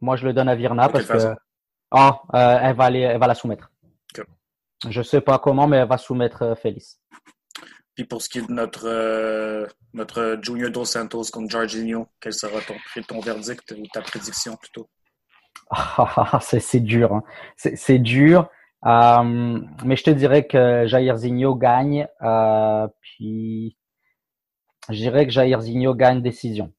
Moi, 0.00 0.16
je 0.16 0.26
le 0.26 0.32
donne 0.32 0.48
à 0.48 0.54
Virna 0.54 0.88
parce 0.88 1.06
que 1.06 1.34
ah, 1.90 2.20
euh, 2.34 2.58
elle 2.62 2.76
va 2.76 2.84
aller, 2.84 3.00
elle 3.00 3.18
va 3.20 3.26
la 3.26 3.34
soumettre. 3.34 3.70
Je 4.88 5.02
sais 5.02 5.22
pas 5.22 5.38
comment, 5.38 5.66
mais 5.66 5.78
elle 5.78 5.88
va 5.88 5.96
soumettre 5.96 6.54
Félix. 6.60 7.00
Puis 7.94 8.04
pour 8.04 8.20
ce 8.20 8.28
qui 8.28 8.40
est 8.40 8.46
de 8.46 8.52
notre, 8.52 9.66
notre 9.94 10.38
Junior 10.42 10.70
Dos 10.70 10.84
Santos 10.84 11.24
contre 11.32 11.50
Jorginho, 11.50 12.08
quel 12.20 12.34
sera 12.34 12.60
ton, 12.60 12.74
ton 13.08 13.20
verdict 13.20 13.74
ou 13.76 13.86
ta 13.92 14.02
prédiction 14.02 14.56
plutôt? 14.56 14.88
Ah, 15.70 16.38
c'est 16.42 16.60
c'est 16.60 16.80
dur, 16.80 17.12
hein. 17.12 17.22
c'est 17.56 17.98
dur. 17.98 18.48
Euh, 18.84 19.60
mais 19.84 19.96
je 19.96 20.04
te 20.04 20.10
dirais 20.10 20.46
que 20.46 20.86
Jairzinho 20.86 21.54
gagne. 21.54 22.06
Euh, 22.22 22.86
puis 23.00 23.76
je 24.88 24.94
dirais 24.94 25.26
que 25.26 25.32
Jairzinho 25.32 25.94
gagne 25.94 26.22
décision. 26.22 26.72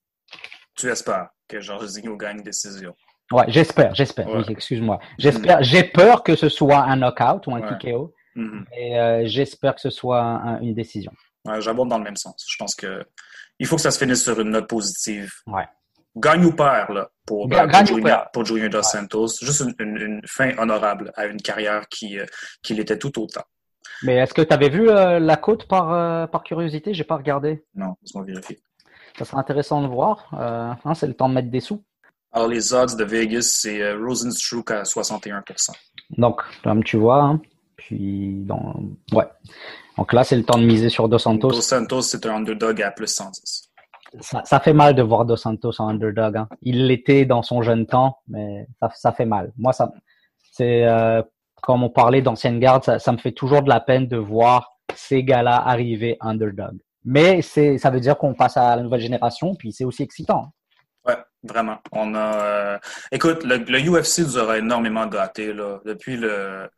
Tu 0.75 0.87
espères 0.89 1.29
que 1.47 1.59
Jorginho 1.59 2.15
gagne 2.15 2.41
décision? 2.43 2.93
Ouais, 3.31 3.45
j'espère, 3.47 3.93
j'espère. 3.95 4.27
Ouais. 4.29 4.37
Oui, 4.37 4.45
excuse-moi. 4.49 4.99
J'espère. 5.17 5.61
J'ai 5.63 5.83
peur 5.83 6.23
que 6.23 6.35
ce 6.35 6.47
soit 6.49 6.77
un 6.83 6.95
knockout 6.97 7.45
ou 7.47 7.55
un 7.55 7.61
Ouais. 7.61 7.77
TKO, 7.77 8.13
Mhm. 8.35 8.65
et 8.77 8.97
euh, 8.99 9.23
j'espère 9.25 9.75
que 9.75 9.81
ce 9.81 9.89
soit 9.89 10.21
un- 10.21 10.61
une 10.61 10.73
décision. 10.73 11.11
Ouais, 11.45 11.59
J'aborde 11.61 11.89
dans 11.89 11.97
le 11.97 12.03
même 12.03 12.15
sens. 12.15 12.45
Je 12.47 12.55
pense 12.57 12.75
que 12.75 13.03
il 13.59 13.65
faut 13.65 13.75
que 13.75 13.81
ça 13.81 13.91
se 13.91 13.97
finisse 13.99 14.23
sur 14.23 14.39
une 14.39 14.51
note 14.51 14.67
positive. 14.69 15.31
Ouais. 15.47 15.65
Gagne 16.19 16.45
ou 16.45 16.51
perd 16.53 16.93
là, 16.93 17.09
pour, 17.25 17.47
Ga- 17.47 17.65
euh, 17.65 18.25
pour, 18.33 18.43
Dos 18.43 18.83
Santos. 18.83 19.27
Juste 19.41 19.61
une, 19.61 19.75
une- 19.79 19.97
une 19.97 20.21
fin 20.27 20.57
honorable 20.57 21.11
à 21.15 21.25
une 21.25 21.41
carrière 21.41 21.87
qui, 21.89 22.19
euh, 22.19 22.25
qui 22.63 22.73
l'était 22.73 22.97
tout 22.97 23.19
autant. 23.21 23.43
Mais 24.03 24.15
est-ce 24.17 24.33
que 24.33 24.41
tu 24.41 24.53
avais 24.53 24.69
vu 24.69 24.89
euh, 24.89 25.19
la 25.19 25.37
côte 25.37 25.67
par, 25.67 25.91
euh, 25.91 26.27
par 26.27 26.43
curiosité? 26.43 26.93
J'ai 26.93 27.03
pas 27.03 27.17
regardé. 27.17 27.63
Non, 27.75 27.95
laisse-moi 28.01 28.23
vérifier. 28.25 28.59
Ça 29.17 29.25
serait 29.25 29.37
intéressant 29.37 29.81
de 29.81 29.87
voir. 29.87 30.29
Euh, 30.39 30.71
hein, 30.85 30.93
c'est 30.93 31.07
le 31.07 31.13
temps 31.15 31.27
de 31.29 31.33
mettre 31.33 31.49
des 31.49 31.59
sous. 31.61 31.83
Alors, 32.31 32.47
les 32.47 32.73
odds 32.73 32.95
de 32.95 33.03
Vegas, 33.03 33.49
c'est 33.51 33.93
Rosenstruck 33.93 34.69
à 34.71 34.83
61%. 34.83 35.71
Donc, 36.17 36.41
comme 36.63 36.83
tu 36.83 36.97
vois, 36.97 37.23
hein, 37.23 37.41
puis 37.75 38.33
dans, 38.45 38.75
ouais. 39.13 39.25
Donc 39.97 40.13
là, 40.13 40.23
c'est 40.23 40.35
le 40.35 40.43
temps 40.43 40.59
de 40.59 40.65
miser 40.65 40.89
sur 40.89 41.09
Dos 41.09 41.17
Santos. 41.17 41.49
Dos 41.49 41.61
Santos, 41.61 42.01
c'est 42.03 42.25
un 42.27 42.35
underdog 42.35 42.81
à 42.83 42.91
plus 42.91 43.07
110. 43.07 43.66
Ça, 44.21 44.59
fait 44.59 44.73
mal 44.73 44.95
de 44.95 45.01
voir 45.01 45.25
Dos 45.25 45.35
Santos 45.35 45.79
en 45.79 45.89
underdog. 45.89 46.37
hein. 46.37 46.47
Il 46.61 46.87
l'était 46.87 47.25
dans 47.25 47.43
son 47.43 47.61
jeune 47.61 47.85
temps, 47.85 48.17
mais 48.27 48.67
ça, 48.95 49.11
fait 49.11 49.25
mal. 49.25 49.51
Moi, 49.57 49.73
ça, 49.73 49.91
c'est 50.51 50.85
euh, 50.85 51.21
comme 51.61 51.83
on 51.83 51.89
parlait 51.89 52.21
d'ancienne 52.21 52.59
garde, 52.59 52.83
ça, 52.83 52.99
ça 52.99 53.11
me 53.11 53.17
fait 53.17 53.31
toujours 53.33 53.61
de 53.63 53.69
la 53.69 53.79
peine 53.79 54.07
de 54.07 54.17
voir 54.17 54.71
ces 54.95 55.23
gars-là 55.23 55.55
arriver 55.67 56.17
underdog. 56.21 56.77
Mais 57.03 57.41
c'est, 57.41 57.77
ça 57.77 57.89
veut 57.89 57.99
dire 57.99 58.17
qu'on 58.17 58.33
passe 58.33 58.57
à 58.57 58.75
la 58.75 58.81
nouvelle 58.83 59.01
génération, 59.01 59.55
puis 59.55 59.71
c'est 59.71 59.85
aussi 59.85 60.03
excitant. 60.03 60.51
Ouais, 61.05 61.15
vraiment. 61.43 61.77
On 61.93 62.15
a. 62.15 62.35
euh, 62.43 62.77
Écoute, 63.11 63.43
le, 63.43 63.57
le 63.57 63.79
UFC 63.79 64.19
nous 64.19 64.37
aura 64.37 64.57
énormément 64.57 65.05
gâtés 65.07 65.53
là, 65.53 65.79
depuis 65.85 66.17
le 66.17 66.69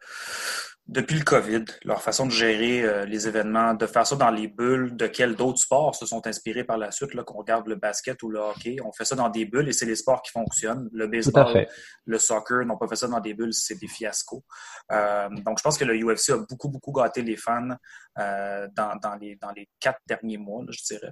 depuis 0.90 1.20
le 1.20 1.24
COVID, 1.24 1.66
leur 1.84 2.02
façon 2.02 2.26
de 2.26 2.32
gérer 2.32 2.82
euh, 2.82 3.06
les 3.06 3.28
événements, 3.28 3.76
de 3.76 3.86
faire 3.86 4.08
ça 4.08 4.16
dans 4.16 4.32
les 4.32 4.48
bulles, 4.48 4.96
de 4.96 5.06
quels 5.06 5.36
d'autres 5.36 5.60
sports 5.60 5.94
se 5.94 6.08
sont 6.08 6.26
inspirés 6.26 6.64
par 6.64 6.80
la 6.80 6.90
suite, 6.90 7.14
là, 7.14 7.24
qu'on 7.24 7.38
regarde 7.38 7.68
le 7.68 7.76
basket 7.76 8.24
ou 8.24 8.30
le 8.30 8.40
hockey. 8.40 8.78
On 8.84 8.92
fait 8.92 9.06
ça 9.06 9.16
dans 9.16 9.30
des 9.30 9.46
bulles 9.46 9.70
et 9.70 9.72
c'est 9.72 9.86
les 9.86 9.96
sports 9.96 10.24
qui 10.24 10.32
fonctionnent. 10.32 10.90
Le 10.92 11.06
baseball, 11.06 11.68
le 12.06 12.18
soccer 12.18 12.66
n'ont 12.66 12.78
pas 12.78 12.88
fait 12.88 12.96
ça 12.96 13.08
dans 13.08 13.20
des 13.20 13.36
bulles, 13.36 13.54
c'est 13.54 13.80
des 13.80 13.88
fiascos. 13.88 14.44
Euh, 14.92 15.30
donc, 15.46 15.60
je 15.60 15.64
pense 15.64 15.78
que 15.78 15.86
le 15.86 15.96
UFC 15.96 16.32
a 16.32 16.38
beaucoup, 16.50 16.70
beaucoup 16.70 16.92
gâté 16.92 17.22
les 17.22 17.38
fans 17.38 17.70
euh, 18.18 18.68
dans, 18.76 18.96
dans, 19.00 19.16
les, 19.16 19.36
dans 19.36 19.52
les 19.52 19.70
quatre 19.80 20.00
derniers 20.08 20.40
mois, 20.40 20.64
là, 20.64 20.72
je 20.72 20.84
dirais. 20.84 21.12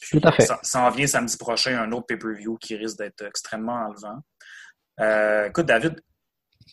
Puis, 0.00 0.20
Tout 0.20 0.26
à 0.26 0.32
fait. 0.32 0.42
Ça, 0.42 0.58
ça 0.64 0.82
en 0.82 0.90
vient 0.90 1.06
samedi 1.06 1.36
prochain, 1.36 1.80
un 1.80 1.92
autre 1.92 2.06
pay-per-view 2.06 2.56
qui 2.56 2.74
risque 2.74 2.98
d'être 2.98 3.24
extrêmement 3.24 3.86
enlevant. 3.86 4.18
Écoute, 5.46 5.66
David, 5.66 6.00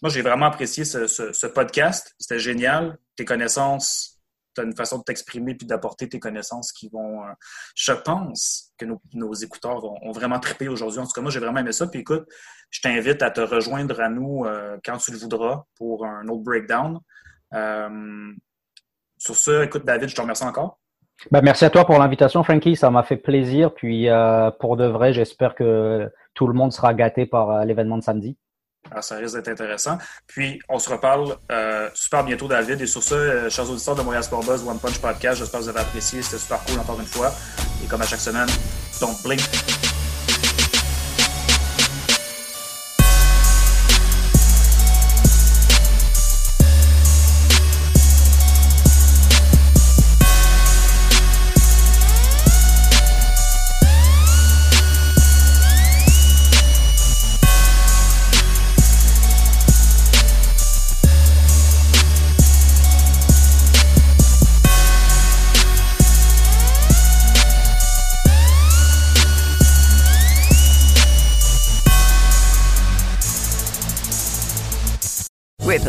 moi, 0.02 0.10
j'ai 0.10 0.22
vraiment 0.22 0.48
apprécié 0.48 0.86
ce, 0.86 1.48
podcast. 1.48 2.16
C'était 2.20 2.40
génial. 2.40 2.98
Tes 3.16 3.26
connaissances, 3.26 4.20
tu 4.56 4.62
as 4.62 4.64
une 4.64 4.76
façon 4.76 5.00
de 5.00 5.04
t'exprimer 5.04 5.56
puis 5.56 5.68
d'apporter 5.68 6.08
tes 6.08 6.20
connaissances 6.20 6.72
qui 6.72 6.90
vont. 6.90 7.24
euh, 7.24 7.32
je 7.76 7.92
pense 7.92 8.74
que 8.78 8.86
nos, 9.14 9.34
écouteurs 9.34 9.80
vont, 9.80 9.98
ont 10.02 10.12
vraiment 10.12 10.40
trippé 10.40 10.68
aujourd'hui. 10.68 11.00
En 11.00 11.06
tout 11.06 11.12
cas, 11.12 11.22
moi, 11.22 11.32
j'ai 11.32 11.40
vraiment 11.40 11.60
aimé 11.60 11.72
ça. 11.72 11.88
Puis 11.88 12.02
écoute, 12.02 12.28
je 12.70 12.82
t'invite 12.82 13.22
à 13.22 13.32
te 13.32 13.42
rejoindre 13.42 14.00
à 14.00 14.10
nous 14.10 14.46
euh, 14.46 14.78
quand 14.84 14.98
tu 14.98 15.12
le 15.12 15.18
voudras 15.18 15.64
pour 15.76 16.06
un 16.06 16.28
autre 16.28 16.44
breakdown. 16.44 17.00
Euh, 17.54 18.32
sur 19.18 19.36
ce, 19.36 19.64
écoute, 19.64 19.86
David, 19.86 20.10
je 20.10 20.16
te 20.16 20.22
remercie 20.22 20.44
encore. 20.44 20.80
Ben, 21.32 21.42
merci 21.42 21.66
à 21.66 21.70
toi 21.70 21.86
pour 21.86 22.00
l'invitation, 22.00 22.44
Frankie. 22.44 22.78
Ça 22.78 22.90
m'a 22.90 23.04
fait 23.04 23.18
plaisir. 23.18 23.74
Puis, 23.74 24.08
pour 24.62 24.78
de 24.78 24.86
vrai, 24.86 25.12
j'espère 25.12 25.54
que 25.54 26.10
tout 26.34 26.48
le 26.48 26.54
monde 26.54 26.72
sera 26.72 26.94
gâté 26.94 27.26
par 27.26 27.66
l'événement 27.66 27.98
de 27.98 28.04
samedi. 28.04 28.38
Alors, 28.92 29.04
ça 29.04 29.18
risque 29.18 29.36
d'être 29.36 29.50
intéressant. 29.50 29.98
Puis, 30.26 30.60
on 30.68 30.80
se 30.80 30.90
reparle 30.90 31.36
euh, 31.52 31.90
super 31.94 32.24
bientôt, 32.24 32.48
David. 32.48 32.82
Et 32.82 32.88
sur 32.88 33.04
ce, 33.04 33.14
euh, 33.14 33.50
chers 33.50 33.70
auditeurs 33.70 33.96
de 33.96 34.02
Montréal 34.02 34.24
Sport 34.24 34.44
Buzz, 34.44 34.64
One 34.68 34.80
Punch 34.80 35.00
Podcast, 35.00 35.38
j'espère 35.40 35.60
que 35.60 35.66
vous 35.66 35.70
avez 35.70 35.80
apprécié. 35.82 36.22
C'était 36.22 36.38
super 36.38 36.64
cool 36.66 36.80
encore 36.80 37.00
une 37.00 37.06
fois. 37.06 37.32
Et 37.84 37.88
comme 37.88 38.02
à 38.02 38.06
chaque 38.06 38.22
semaine, 38.22 38.48
don't 39.00 39.16
blink. 39.24 39.42